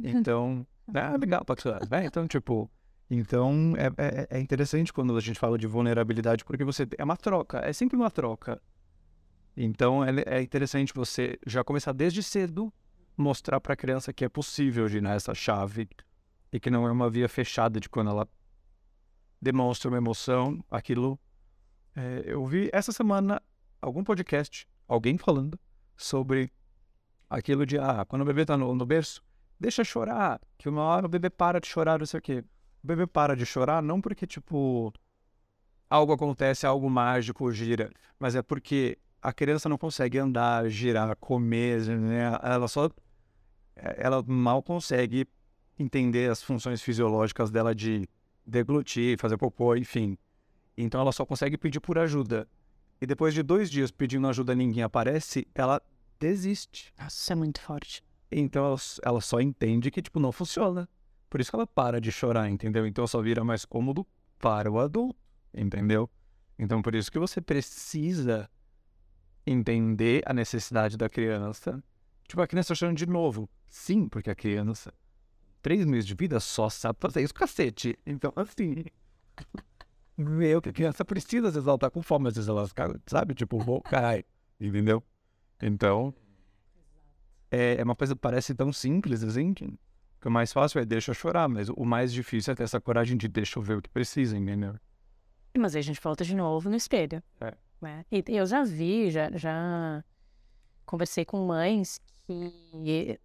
Então, 0.02 0.66
é 0.94 1.16
legal 1.18 1.44
pra 1.44 1.54
né? 1.90 2.06
Então, 2.06 2.26
tipo, 2.26 2.70
então 3.10 3.74
é, 3.76 3.88
é, 3.98 4.26
é, 4.30 4.40
interessante 4.40 4.92
quando 4.94 5.14
a 5.14 5.20
gente 5.20 5.38
fala 5.38 5.58
de 5.58 5.66
vulnerabilidade, 5.66 6.42
porque 6.42 6.64
você 6.64 6.88
é 6.96 7.04
uma 7.04 7.18
troca, 7.18 7.58
é 7.58 7.72
sempre 7.72 7.96
uma 7.96 8.10
troca. 8.10 8.62
Então 9.56 10.02
é, 10.02 10.10
é 10.26 10.40
interessante 10.40 10.94
você 10.94 11.38
já 11.46 11.62
começar 11.62 11.92
desde 11.92 12.22
cedo 12.22 12.72
mostrar 13.16 13.60
para 13.60 13.74
a 13.74 13.76
criança 13.76 14.12
que 14.12 14.24
é 14.24 14.28
possível 14.28 14.88
girar 14.88 15.14
essa 15.16 15.34
chave 15.34 15.88
e 16.52 16.58
que 16.58 16.70
não 16.70 16.86
é 16.86 16.90
uma 16.90 17.10
via 17.10 17.28
fechada 17.28 17.78
de 17.78 17.88
quando 17.88 18.10
ela 18.10 18.28
demonstra 19.40 19.88
uma 19.90 19.98
emoção, 19.98 20.64
aquilo. 20.70 21.18
É, 21.94 22.22
eu 22.24 22.44
vi 22.46 22.70
essa 22.72 22.92
semana 22.92 23.42
algum 23.80 24.04
podcast, 24.04 24.66
alguém 24.86 25.16
falando 25.16 25.58
sobre 25.96 26.52
aquilo 27.28 27.64
de, 27.64 27.78
ah, 27.78 28.04
quando 28.06 28.22
o 28.22 28.24
bebê 28.24 28.44
tá 28.44 28.56
no, 28.56 28.74
no 28.74 28.86
berço, 28.86 29.22
deixa 29.58 29.84
chorar, 29.84 30.40
que 30.58 30.68
uma 30.68 30.82
hora 30.82 31.06
o 31.06 31.08
bebê 31.08 31.30
para 31.30 31.60
de 31.60 31.66
chorar, 31.66 31.98
não 31.98 32.06
sei 32.06 32.18
o 32.18 32.22
quê. 32.22 32.44
O 32.82 32.86
bebê 32.86 33.06
para 33.06 33.36
de 33.36 33.44
chorar 33.44 33.82
não 33.82 34.00
porque, 34.00 34.26
tipo, 34.26 34.92
algo 35.88 36.12
acontece, 36.12 36.66
algo 36.66 36.88
mágico 36.88 37.52
gira, 37.52 37.90
mas 38.18 38.34
é 38.34 38.42
porque 38.42 38.98
a 39.20 39.32
criança 39.32 39.68
não 39.68 39.76
consegue 39.76 40.18
andar, 40.18 40.68
girar, 40.68 41.14
comer, 41.16 41.86
né? 41.86 42.38
Ela 42.42 42.68
só. 42.68 42.90
Ela 43.76 44.22
mal 44.26 44.62
consegue 44.62 45.26
entender 45.78 46.30
as 46.30 46.42
funções 46.42 46.82
fisiológicas 46.82 47.50
dela 47.50 47.74
de 47.74 48.08
deglutir, 48.46 49.18
fazer 49.18 49.36
popô, 49.36 49.76
enfim. 49.76 50.16
Então 50.76 51.00
ela 51.00 51.12
só 51.12 51.24
consegue 51.24 51.56
pedir 51.58 51.80
por 51.80 51.98
ajuda 51.98 52.48
e 53.00 53.06
depois 53.06 53.32
de 53.32 53.42
dois 53.42 53.70
dias 53.70 53.90
pedindo 53.90 54.28
ajuda 54.28 54.54
ninguém 54.54 54.82
aparece, 54.82 55.46
ela 55.54 55.80
desiste. 56.18 56.92
Nossa, 56.98 57.16
isso 57.16 57.32
é 57.32 57.34
muito 57.34 57.60
forte. 57.60 58.02
Então 58.30 58.64
ela, 58.64 58.76
ela 59.02 59.20
só 59.20 59.40
entende 59.40 59.90
que, 59.90 60.02
tipo, 60.02 60.20
não 60.20 60.30
funciona. 60.30 60.88
Por 61.28 61.40
isso 61.40 61.50
que 61.50 61.56
ela 61.56 61.66
para 61.66 62.00
de 62.00 62.12
chorar, 62.12 62.50
entendeu? 62.50 62.86
Então 62.86 63.06
só 63.06 63.22
vira 63.22 63.42
mais 63.42 63.64
cômodo 63.64 64.06
para 64.38 64.70
o 64.70 64.78
adulto, 64.78 65.18
entendeu? 65.54 66.10
Então 66.58 66.82
por 66.82 66.94
isso 66.94 67.10
que 67.10 67.18
você 67.18 67.40
precisa 67.40 68.50
entender 69.46 70.22
a 70.26 70.34
necessidade 70.34 70.96
da 70.96 71.08
criança. 71.08 71.82
Tipo, 72.28 72.42
a 72.42 72.46
criança 72.46 72.74
chorando 72.74 72.98
de 72.98 73.06
novo. 73.06 73.48
Sim, 73.66 74.08
porque 74.08 74.30
a 74.30 74.34
criança, 74.34 74.92
três 75.62 75.86
meses 75.86 76.06
de 76.06 76.14
vida, 76.14 76.38
só 76.38 76.68
sabe 76.68 76.98
fazer 77.00 77.22
isso, 77.22 77.34
cacete. 77.34 77.98
Então, 78.04 78.32
assim 78.36 78.84
ver 80.24 80.60
que 80.60 80.68
a 80.68 80.72
criança 80.72 81.04
precisa, 81.04 81.48
às 81.48 81.54
vezes 81.54 81.66
ela 81.66 81.78
tá 81.78 81.90
com 81.90 82.02
fome, 82.02 82.28
às 82.28 82.34
vezes 82.34 82.48
ela 82.48 82.66
sabe, 83.06 83.34
tipo, 83.34 83.58
vou 83.58 83.80
cair, 83.80 84.24
entendeu? 84.60 85.02
Então, 85.60 86.14
é, 87.50 87.76
é 87.78 87.82
uma 87.82 87.96
coisa 87.96 88.14
que 88.14 88.20
parece 88.20 88.54
tão 88.54 88.72
simples 88.72 89.22
assim, 89.22 89.52
que, 89.52 89.78
o 90.24 90.30
mais 90.30 90.52
fácil 90.52 90.80
é 90.80 90.84
deixa 90.84 91.14
chorar, 91.14 91.48
mas 91.48 91.68
o 91.68 91.84
mais 91.84 92.12
difícil 92.12 92.52
é 92.52 92.54
ter 92.54 92.62
essa 92.62 92.80
coragem 92.80 93.16
de 93.16 93.26
deixa 93.26 93.58
eu 93.58 93.62
ver 93.62 93.78
o 93.78 93.82
que 93.82 93.88
precisa, 93.88 94.36
entendeu? 94.36 94.74
Mas 95.58 95.74
aí 95.74 95.80
a 95.80 95.82
gente 95.82 96.00
volta 96.00 96.24
de 96.24 96.34
novo 96.34 96.68
no 96.68 96.76
espelho. 96.76 97.22
É. 97.40 97.54
Né? 97.80 98.04
E 98.10 98.22
eu 98.28 98.46
já 98.46 98.62
vi, 98.62 99.10
já, 99.10 99.30
já 99.32 100.04
conversei 100.84 101.24
com 101.24 101.46
mães 101.46 102.00
que 102.26 103.18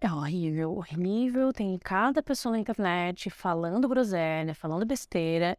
É 0.00 0.10
horrível, 0.10 0.76
horrível. 0.76 1.52
Tem 1.52 1.76
cada 1.78 2.22
pessoa 2.22 2.52
na 2.52 2.60
internet 2.60 3.28
falando 3.30 3.88
groselha, 3.88 4.54
falando 4.54 4.86
besteira 4.86 5.58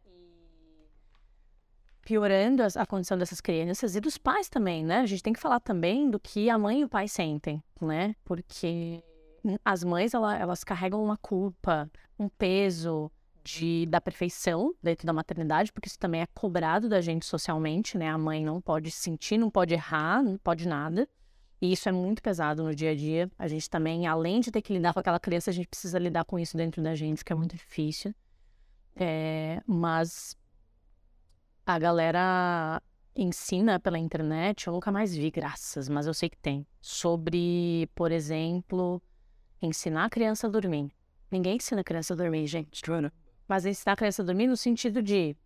piorando 2.10 2.64
a 2.74 2.84
condição 2.84 3.16
dessas 3.16 3.40
crianças 3.40 3.94
e 3.94 4.00
dos 4.00 4.18
pais 4.18 4.48
também, 4.48 4.84
né? 4.84 4.98
A 4.98 5.06
gente 5.06 5.22
tem 5.22 5.32
que 5.32 5.38
falar 5.38 5.60
também 5.60 6.10
do 6.10 6.18
que 6.18 6.50
a 6.50 6.58
mãe 6.58 6.80
e 6.80 6.84
o 6.84 6.88
pai 6.88 7.06
sentem, 7.06 7.62
né? 7.80 8.16
Porque 8.24 9.00
as 9.64 9.84
mães, 9.84 10.12
elas 10.12 10.64
carregam 10.64 11.04
uma 11.04 11.16
culpa, 11.16 11.88
um 12.18 12.28
peso 12.28 13.12
de, 13.44 13.86
da 13.86 14.00
perfeição 14.00 14.74
dentro 14.82 15.06
da 15.06 15.12
maternidade, 15.12 15.72
porque 15.72 15.86
isso 15.86 16.00
também 16.00 16.22
é 16.22 16.26
cobrado 16.34 16.88
da 16.88 17.00
gente 17.00 17.24
socialmente, 17.24 17.96
né? 17.96 18.08
A 18.08 18.18
mãe 18.18 18.44
não 18.44 18.60
pode 18.60 18.90
sentir, 18.90 19.38
não 19.38 19.48
pode 19.48 19.72
errar, 19.72 20.20
não 20.20 20.36
pode 20.36 20.66
nada. 20.66 21.08
E 21.62 21.72
isso 21.72 21.88
é 21.88 21.92
muito 21.92 22.20
pesado 22.20 22.64
no 22.64 22.74
dia 22.74 22.90
a 22.90 22.94
dia. 22.96 23.30
A 23.38 23.46
gente 23.46 23.70
também, 23.70 24.08
além 24.08 24.40
de 24.40 24.50
ter 24.50 24.62
que 24.62 24.72
lidar 24.72 24.92
com 24.92 24.98
aquela 24.98 25.20
criança, 25.20 25.50
a 25.50 25.54
gente 25.54 25.68
precisa 25.68 25.96
lidar 25.96 26.24
com 26.24 26.40
isso 26.40 26.56
dentro 26.56 26.82
da 26.82 26.92
gente, 26.96 27.24
que 27.24 27.32
é 27.32 27.36
muito 27.36 27.54
difícil. 27.54 28.12
É, 28.96 29.62
mas 29.64 30.36
a 31.74 31.78
galera 31.78 32.82
ensina 33.14 33.78
pela 33.78 33.98
internet, 33.98 34.66
eu 34.66 34.72
nunca 34.72 34.90
mais 34.90 35.14
vi, 35.14 35.30
graças, 35.30 35.88
mas 35.88 36.06
eu 36.06 36.14
sei 36.14 36.28
que 36.28 36.38
tem. 36.38 36.66
Sobre, 36.80 37.88
por 37.94 38.10
exemplo, 38.10 39.02
ensinar 39.60 40.06
a 40.06 40.10
criança 40.10 40.46
a 40.46 40.50
dormir. 40.50 40.90
Ninguém 41.30 41.56
ensina 41.56 41.80
a 41.80 41.84
criança 41.84 42.14
a 42.14 42.16
dormir, 42.16 42.46
gente. 42.46 42.82
Mas 43.46 43.66
ensinar 43.66 43.92
a 43.92 43.96
criança 43.96 44.22
a 44.22 44.24
dormir 44.24 44.46
no 44.46 44.56
sentido 44.56 45.02
de 45.02 45.36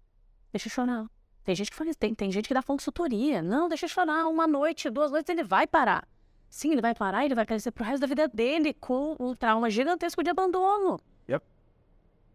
deixa 0.52 0.68
chorar. 0.68 1.06
Tem 1.42 1.54
gente 1.54 1.70
que 1.70 1.76
faz, 1.76 1.94
tem, 1.96 2.14
tem 2.14 2.30
gente 2.30 2.48
que 2.48 2.54
dá 2.54 2.62
consultoria. 2.62 3.42
Não, 3.42 3.68
deixa 3.68 3.86
chorar 3.86 4.26
uma 4.26 4.46
noite, 4.46 4.88
duas 4.88 5.10
noites, 5.10 5.28
ele 5.28 5.44
vai 5.44 5.66
parar. 5.66 6.08
Sim, 6.48 6.72
ele 6.72 6.80
vai 6.80 6.94
parar 6.94 7.22
e 7.22 7.26
ele 7.26 7.34
vai 7.34 7.44
crescer 7.44 7.70
pro 7.70 7.84
resto 7.84 8.00
da 8.00 8.06
vida 8.06 8.28
dele 8.28 8.72
com 8.72 9.16
um 9.18 9.34
trauma 9.34 9.68
gigantesco 9.68 10.22
de 10.22 10.30
abandono. 10.30 10.98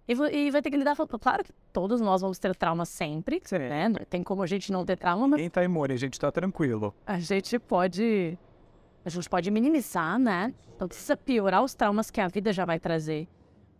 E, 0.10 0.14
e, 0.36 0.50
vai 0.50 0.60
ter 0.60 0.72
que 0.72 0.78
lidar 0.78 0.96
com. 0.96 1.06
Claro 1.06 1.44
que 1.44 1.54
todos 1.72 2.02
nós 2.02 2.22
vamos 2.22 2.40
ter 2.40 2.56
trauma 2.56 2.84
sempre, 2.84 3.40
Sim. 3.46 3.60
né? 3.60 3.90
Não 3.90 4.04
tem 4.10 4.24
como 4.24 4.42
a 4.42 4.48
gente 4.48 4.72
não 4.72 4.84
ter 4.84 4.98
trauma, 4.98 5.28
mas. 5.28 5.40
Quem 5.40 5.52
tá 5.52 5.64
imune, 5.64 5.94
a 5.94 5.98
gente 5.98 6.20
tá 6.20 6.32
tranquilo. 6.32 6.96
A 7.06 7.20
gente 7.20 7.60
pode. 7.60 8.36
A 9.06 9.10
gente 9.10 9.30
pode 9.30 9.52
minimizar, 9.52 10.18
né? 10.18 10.52
Não 10.80 10.88
precisa 10.88 11.16
piorar 11.16 11.64
os 11.64 11.76
traumas 11.76 12.10
que 12.10 12.20
a 12.20 12.28
vida 12.28 12.52
já 12.52 12.66
vai 12.66 12.80
trazer. 12.80 13.28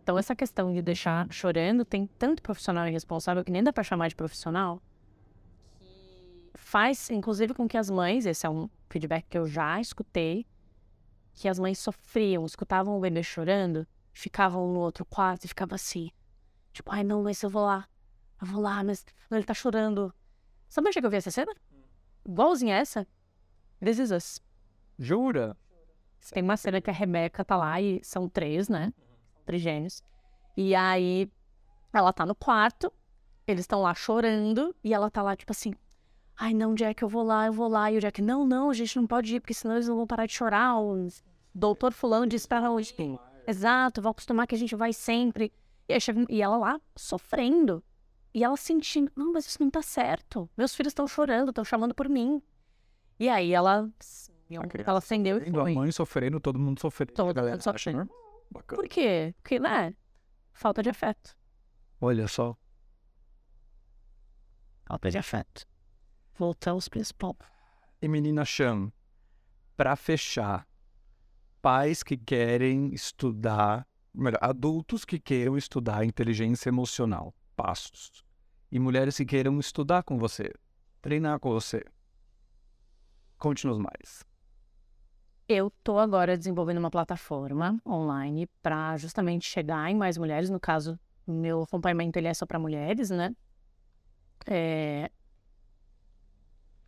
Então, 0.04 0.16
essa 0.16 0.36
questão 0.36 0.72
de 0.72 0.80
deixar 0.80 1.26
chorando, 1.32 1.84
tem 1.84 2.06
tanto 2.16 2.42
profissional 2.42 2.86
irresponsável 2.86 3.44
que 3.44 3.50
nem 3.50 3.64
dá 3.64 3.72
pra 3.72 3.82
chamar 3.82 4.06
de 4.06 4.14
profissional. 4.14 4.80
Que 5.80 6.52
faz, 6.54 7.10
inclusive, 7.10 7.54
com 7.54 7.66
que 7.66 7.76
as 7.76 7.90
mães, 7.90 8.24
esse 8.24 8.46
é 8.46 8.50
um 8.50 8.70
feedback 8.88 9.26
que 9.28 9.36
eu 9.36 9.48
já 9.48 9.80
escutei, 9.80 10.46
que 11.34 11.48
as 11.48 11.58
mães 11.58 11.80
sofriam, 11.80 12.46
escutavam 12.46 12.96
o 12.96 13.00
bebê 13.00 13.22
chorando, 13.24 13.84
ficavam 14.12 14.72
no 14.72 14.78
outro 14.78 15.04
quarto 15.04 15.44
e 15.44 15.48
ficavam 15.48 15.74
assim. 15.74 16.10
Tipo, 16.72 16.92
ai 16.92 17.04
não, 17.04 17.22
mas 17.22 17.42
eu 17.42 17.50
vou 17.50 17.64
lá. 17.64 17.88
Eu 18.40 18.46
vou 18.46 18.62
lá, 18.62 18.82
mas 18.82 19.04
ele 19.30 19.44
tá 19.44 19.54
chorando. 19.54 20.12
Sabe 20.68 20.88
onde 20.88 20.98
é 20.98 21.00
que 21.00 21.06
eu 21.06 21.10
vi 21.10 21.16
essa 21.16 21.30
cena? 21.30 21.52
Igualzinha 22.24 22.76
essa. 22.76 23.06
This 23.84 23.98
is 23.98 24.10
us. 24.10 24.40
Jura? 24.98 25.56
Tem 26.32 26.42
uma 26.42 26.56
cena 26.56 26.80
que 26.80 26.90
a 26.90 26.92
Rebeca 26.92 27.44
tá 27.44 27.56
lá 27.56 27.80
e 27.80 28.00
são 28.04 28.28
três, 28.28 28.68
né? 28.68 28.92
Três 29.46 29.62
gênios. 29.62 30.02
E 30.56 30.74
aí 30.74 31.30
ela 31.92 32.12
tá 32.12 32.24
no 32.26 32.34
quarto, 32.34 32.92
eles 33.46 33.62
estão 33.62 33.82
lá 33.82 33.94
chorando 33.94 34.74
e 34.84 34.92
ela 34.94 35.10
tá 35.10 35.22
lá, 35.22 35.34
tipo 35.34 35.50
assim. 35.52 35.72
Ai, 36.36 36.54
não, 36.54 36.74
Jack, 36.74 37.02
eu 37.02 37.08
vou 37.08 37.22
lá, 37.22 37.46
eu 37.46 37.52
vou 37.52 37.68
lá. 37.68 37.90
E 37.90 37.98
o 37.98 38.00
Jack, 38.00 38.22
não, 38.22 38.46
não, 38.46 38.70
a 38.70 38.74
gente 38.74 38.96
não 38.96 39.06
pode 39.06 39.34
ir, 39.34 39.40
porque 39.40 39.52
senão 39.52 39.74
eles 39.74 39.88
não 39.88 39.96
vão 39.96 40.06
parar 40.06 40.26
de 40.26 40.32
chorar. 40.32 40.78
O 40.78 41.08
doutor 41.54 41.92
fulano 41.92 42.26
disse 42.26 42.46
pra 42.48 42.70
onde. 42.70 42.94
Exato, 43.46 44.00
vão 44.00 44.12
acostumar 44.12 44.46
que 44.46 44.54
a 44.54 44.58
gente 44.58 44.74
vai 44.76 44.92
sempre. 44.92 45.52
E, 45.90 46.36
e 46.36 46.42
ela 46.42 46.56
lá, 46.56 46.80
sofrendo. 46.96 47.82
E 48.32 48.44
ela 48.44 48.56
sentindo, 48.56 49.10
não, 49.16 49.32
mas 49.32 49.46
isso 49.46 49.60
não 49.60 49.70
tá 49.70 49.82
certo. 49.82 50.48
Meus 50.56 50.74
filhos 50.74 50.92
estão 50.92 51.06
chorando, 51.08 51.48
estão 51.48 51.64
chamando 51.64 51.94
por 51.94 52.08
mim. 52.08 52.40
E 53.18 53.28
aí 53.28 53.52
ela, 53.52 53.90
ela 54.86 54.98
acendeu 54.98 55.38
e 55.38 55.50
foi. 55.50 55.72
A 55.72 55.74
mãe 55.74 55.92
sofrendo, 55.92 56.40
todo 56.40 56.58
mundo 56.58 56.80
sofrendo. 56.80 57.12
Todo 57.12 57.42
mundo 57.42 57.62
sofrendo. 57.62 58.08
Por 58.66 58.88
quê? 58.88 59.34
Porque, 59.42 59.58
né? 59.58 59.94
Falta 60.52 60.82
de 60.82 60.90
afeto. 60.90 61.36
Olha 62.00 62.26
só. 62.26 62.56
Falta 64.86 65.10
de 65.10 65.18
afeto. 65.18 65.66
Voltamos 66.34 66.86
ao 66.86 66.90
principal. 66.90 67.36
E 68.00 68.08
menina 68.08 68.44
Chan, 68.44 68.90
para 69.76 69.94
fechar, 69.94 70.66
pais 71.60 72.02
que 72.02 72.16
querem 72.16 72.92
estudar 72.94 73.86
melhor, 74.14 74.38
adultos 74.40 75.04
que 75.04 75.18
queiram 75.18 75.56
estudar 75.56 76.04
inteligência 76.04 76.68
emocional, 76.68 77.34
passos, 77.56 78.24
e 78.70 78.78
mulheres 78.78 79.16
que 79.16 79.24
queiram 79.24 79.58
estudar 79.58 80.02
com 80.02 80.18
você, 80.18 80.52
treinar 81.00 81.38
com 81.40 81.50
você. 81.50 81.84
Conte-nos 83.38 83.78
mais. 83.78 84.24
Eu 85.48 85.66
estou 85.66 85.98
agora 85.98 86.38
desenvolvendo 86.38 86.78
uma 86.78 86.90
plataforma 86.90 87.80
online 87.84 88.46
para 88.62 88.96
justamente 88.96 89.48
chegar 89.48 89.90
em 89.90 89.96
mais 89.96 90.16
mulheres. 90.16 90.48
No 90.48 90.60
caso, 90.60 90.98
meu 91.26 91.62
acompanhamento 91.62 92.18
ele 92.18 92.28
é 92.28 92.34
só 92.34 92.46
para 92.46 92.58
mulheres, 92.58 93.10
né? 93.10 93.34
É... 94.46 95.10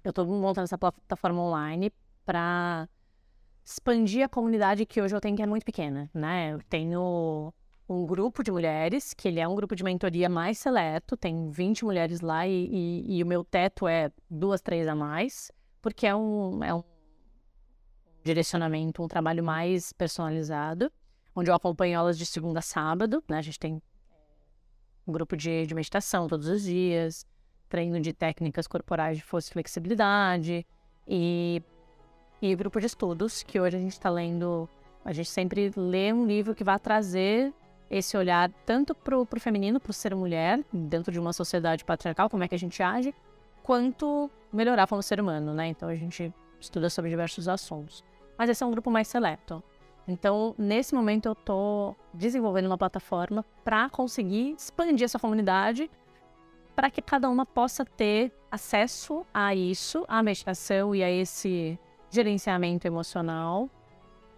Eu 0.05 0.11
estou 0.11 0.27
montando 0.27 0.65
essa 0.65 0.79
plataforma 0.79 1.41
online 1.41 1.93
para 2.25 2.89
expandir 3.65 4.25
a 4.25 4.29
comunidade 4.29 4.85
que 4.85 5.01
hoje 5.01 5.15
eu 5.15 5.21
tenho, 5.21 5.37
que 5.37 5.43
é 5.43 5.47
muito 5.47 5.65
pequena, 5.65 6.11
né? 6.13 6.53
Eu 6.53 6.63
tenho 6.69 7.53
um 7.89 8.07
grupo 8.07 8.43
de 8.43 8.51
mulheres, 8.51 9.13
que 9.15 9.29
ele 9.29 9.41
é 9.41 9.47
um 9.47 9.55
grupo 9.55 9.77
de 9.77 9.85
mentoria 9.85 10.29
mais 10.29 10.59
seleto, 10.59 11.17
tem 11.17 11.51
20 11.51 11.85
mulheres 11.85 12.21
lá 12.21 12.47
e, 12.47 12.69
e, 12.71 13.19
e 13.19 13.23
o 13.23 13.27
meu 13.27 13.45
teto 13.45 13.87
é 13.87 14.11
duas, 14.31 14.61
três 14.61 14.89
a 14.89 14.95
mais, 14.95 15.51
porque 15.81 16.07
é 16.07 16.15
um, 16.15 16.63
é 16.65 16.75
um 16.75 16.83
direcionamento, 18.25 19.03
um 19.03 19.09
trabalho 19.09 19.43
mais 19.43 19.93
personalizado, 19.93 20.91
onde 21.35 21.51
eu 21.51 21.55
acompanho 21.55 21.95
elas 21.95 22.19
de 22.19 22.27
segunda 22.27 22.61
a 22.61 22.63
sábado, 22.63 23.23
né? 23.29 23.39
A 23.39 23.43
gente 23.43 23.59
tem 23.59 23.83
um 25.07 25.13
grupo 25.13 25.37
de, 25.37 25.67
de 25.67 25.75
meditação 25.75 26.29
todos 26.29 26.47
os 26.47 26.63
dias, 26.63 27.27
treino 27.69 28.01
de 28.01 28.13
técnicas 28.13 28.67
corporais 28.67 29.17
de 29.17 29.25
força 29.25 29.51
e 29.51 29.53
flexibilidade, 29.53 30.67
e 31.07 31.63
e 32.43 32.57
grupo 32.57 32.81
de 32.81 32.87
estudos, 32.87 33.45
que 33.45 33.61
hoje 33.61 33.77
a 33.77 33.81
gente 33.81 33.93
está 33.93 34.11
lendo. 34.11 34.69
A 35.05 35.13
gente 35.13 35.31
sempre 35.31 35.71
lê 35.77 36.13
um 36.13 36.27
livro 36.27 36.57
que 36.57 36.65
vai 36.65 36.77
trazer 36.79 37.55
esse 37.89 38.17
olhar 38.17 38.51
tanto 38.67 38.95
para 38.97 39.17
o 39.17 39.27
feminino, 39.39 39.79
para 39.79 39.93
ser 39.93 40.13
mulher, 40.15 40.61
dentro 40.73 41.13
de 41.13 41.21
uma 41.21 41.33
sociedade 41.33 41.85
patriarcal, 41.85 42.29
como 42.29 42.43
é 42.43 42.49
que 42.49 42.55
a 42.55 42.59
gente 42.59 42.83
age, 42.83 43.15
quanto 43.63 44.29
melhorar 44.53 44.89
como 44.89 45.01
ser 45.03 45.21
humano, 45.21 45.55
né? 45.55 45.69
Então 45.69 45.89
a 45.89 45.95
gente 45.95 46.35
estuda 46.59 46.91
sobre 46.91 47.11
diversos 47.11 47.47
assuntos. 47.47 48.03
Mas 48.37 48.51
esse 48.51 48.63
é 48.63 48.67
um 48.67 48.73
grupo 48.73 48.91
mais 48.91 49.07
seleto. 49.07 49.63
Então, 50.09 50.53
nesse 50.59 50.97
momento, 50.97 51.27
eu 51.27 51.33
estou 51.33 51.97
desenvolvendo 52.13 52.67
uma 52.67 52.79
plataforma 52.79 53.45
para 53.63 53.89
conseguir 53.89 54.57
expandir 54.59 55.05
essa 55.05 55.19
comunidade 55.19 55.89
para 56.75 56.91
que 56.91 57.01
cada 57.01 57.31
uma 57.31 57.47
possa 57.47 57.85
ter 57.85 58.33
acesso 58.51 59.25
a 59.33 59.55
isso, 59.55 60.05
à 60.09 60.23
meditação 60.23 60.93
e 60.93 61.05
a 61.05 61.11
esse 61.11 61.79
gerenciamento 62.13 62.87
emocional 62.87 63.69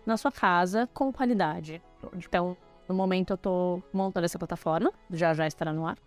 na 0.07 0.17
sua 0.17 0.31
casa 0.31 0.89
com 0.95 1.13
qualidade. 1.13 1.83
Então, 2.15 2.57
no 2.89 2.95
momento 2.95 3.33
eu 3.33 3.35
estou 3.35 3.83
montando 3.93 4.25
essa 4.25 4.39
plataforma, 4.39 4.93
já 5.11 5.35
já 5.35 5.47
estará 5.47 5.73
no 5.73 5.87
ar. 5.87 5.99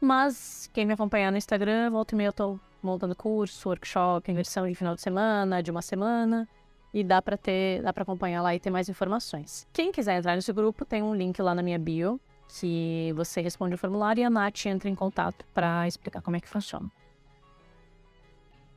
Mas 0.00 0.70
quem 0.72 0.86
me 0.86 0.92
acompanhar 0.92 1.32
no 1.32 1.38
Instagram, 1.38 1.90
volta 1.90 2.14
e 2.14 2.16
meia 2.16 2.28
eu 2.28 2.30
estou 2.30 2.60
montando 2.82 3.16
curso, 3.16 3.68
workshop, 3.68 4.32
versão 4.32 4.68
de 4.68 4.74
final 4.74 4.94
de 4.94 5.00
semana, 5.00 5.62
de 5.62 5.70
uma 5.70 5.82
semana. 5.82 6.46
E 6.92 7.02
dá 7.02 7.20
para 7.20 7.36
ter, 7.36 7.82
dá 7.82 7.92
para 7.92 8.02
acompanhar 8.02 8.40
lá 8.40 8.54
e 8.54 8.60
ter 8.60 8.70
mais 8.70 8.88
informações. 8.88 9.66
Quem 9.72 9.90
quiser 9.90 10.18
entrar 10.18 10.36
nesse 10.36 10.52
grupo, 10.52 10.84
tem 10.84 11.02
um 11.02 11.14
link 11.14 11.40
lá 11.42 11.52
na 11.52 11.62
minha 11.62 11.78
bio, 11.78 12.20
que 12.46 13.12
você 13.16 13.40
responde 13.40 13.74
o 13.74 13.78
formulário 13.78 14.20
e 14.20 14.24
a 14.24 14.30
Nath 14.30 14.66
entra 14.66 14.88
em 14.88 14.94
contato 14.94 15.44
para 15.52 15.88
explicar 15.88 16.22
como 16.22 16.36
é 16.36 16.40
que 16.40 16.48
funciona. 16.48 16.88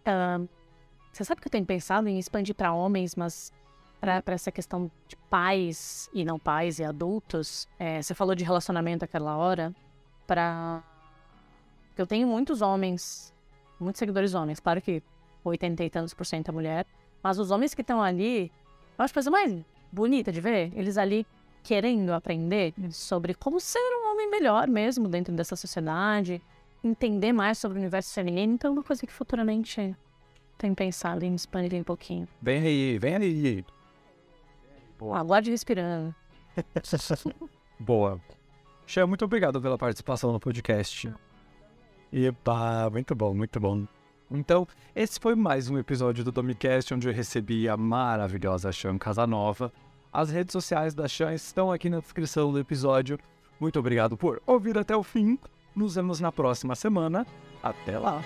Uh, 0.08 0.48
você 1.18 1.24
sabe 1.24 1.42
que 1.42 1.48
eu 1.48 1.52
tenho 1.52 1.66
pensado 1.66 2.08
em 2.08 2.20
expandir 2.20 2.54
para 2.54 2.72
homens, 2.72 3.16
mas 3.16 3.52
para 4.00 4.22
essa 4.28 4.52
questão 4.52 4.92
de 5.08 5.16
pais 5.32 6.08
e 6.14 6.24
não 6.24 6.38
pais 6.38 6.78
e 6.78 6.84
adultos. 6.84 7.68
É, 7.80 8.00
você 8.00 8.14
falou 8.14 8.36
de 8.36 8.44
relacionamento 8.44 9.04
aquela 9.04 9.36
hora. 9.36 9.74
Para. 10.28 10.84
Eu 11.98 12.06
tenho 12.06 12.28
muitos 12.28 12.62
homens, 12.62 13.34
muitos 13.80 13.98
seguidores 13.98 14.36
homens. 14.36 14.60
Claro 14.60 14.80
que 14.80 15.02
80 15.44 15.84
e 15.84 15.90
tantos 15.90 16.14
por 16.14 16.24
cento 16.24 16.50
é 16.50 16.52
mulher. 16.52 16.86
Mas 17.24 17.40
os 17.40 17.50
homens 17.50 17.74
que 17.74 17.82
estão 17.82 18.00
ali, 18.00 18.52
eu 18.96 19.04
acho 19.04 19.12
a 19.12 19.16
coisa 19.16 19.32
mais 19.32 19.66
bonita 19.92 20.32
de 20.32 20.40
ver. 20.40 20.72
Eles 20.76 21.00
ali 21.00 21.26
querendo 21.64 22.12
aprender 22.12 22.76
sobre 22.92 23.34
como 23.34 23.60
ser 23.60 23.80
um 23.80 24.12
homem 24.12 24.30
melhor 24.30 24.68
mesmo 24.68 25.10
dentro 25.10 25.34
dessa 25.34 25.56
sociedade. 25.56 26.40
Entender 26.84 27.34
mais 27.34 27.58
sobre 27.58 27.80
o 27.80 27.82
universo 27.82 28.14
feminino. 28.14 28.54
Então, 28.54 28.70
é 28.70 28.74
uma 28.74 28.84
coisa 28.84 29.04
que 29.04 29.12
futuramente 29.12 29.98
tem 30.58 30.74
pensado 30.74 31.24
em 31.24 31.34
expandir 31.36 31.80
um 31.80 31.84
pouquinho. 31.84 32.28
Vem 32.42 32.62
aí, 32.62 33.00
vem 33.00 33.16
aí. 33.16 33.66
Boa. 34.98 35.20
Aguarde 35.20 35.52
respirando. 35.52 36.14
Boa. 37.80 38.20
Xé, 38.86 39.06
muito 39.06 39.26
obrigado 39.26 39.62
pela 39.62 39.78
participação 39.78 40.32
no 40.32 40.40
podcast. 40.40 41.14
Epa, 42.12 42.90
muito 42.90 43.14
bom, 43.14 43.34
muito 43.34 43.60
bom. 43.60 43.86
Então, 44.32 44.68
esse 44.96 45.20
foi 45.20 45.36
mais 45.36 45.70
um 45.70 45.78
episódio 45.78 46.24
do 46.24 46.32
Domicast, 46.32 46.94
onde 46.94 47.08
eu 47.08 47.14
recebi 47.14 47.70
a 47.70 47.78
maravilhosa 47.78 48.72
Chan 48.72 48.98
Casanova. 48.98 49.72
As 50.12 50.30
redes 50.30 50.52
sociais 50.52 50.94
da 50.94 51.08
Chan 51.08 51.34
estão 51.34 51.72
aqui 51.72 51.90
na 51.90 52.00
descrição 52.00 52.52
do 52.52 52.60
episódio. 52.60 53.20
Muito 53.60 53.80
obrigado 53.80 54.18
por 54.18 54.42
ouvir 54.46 54.78
até 54.78 54.96
o 54.96 55.04
fim. 55.04 55.38
Nos 55.76 55.96
vemos 55.96 56.20
na 56.20 56.32
próxima 56.32 56.76
semana. 56.76 57.26
Até 57.62 57.98
lá! 58.00 58.22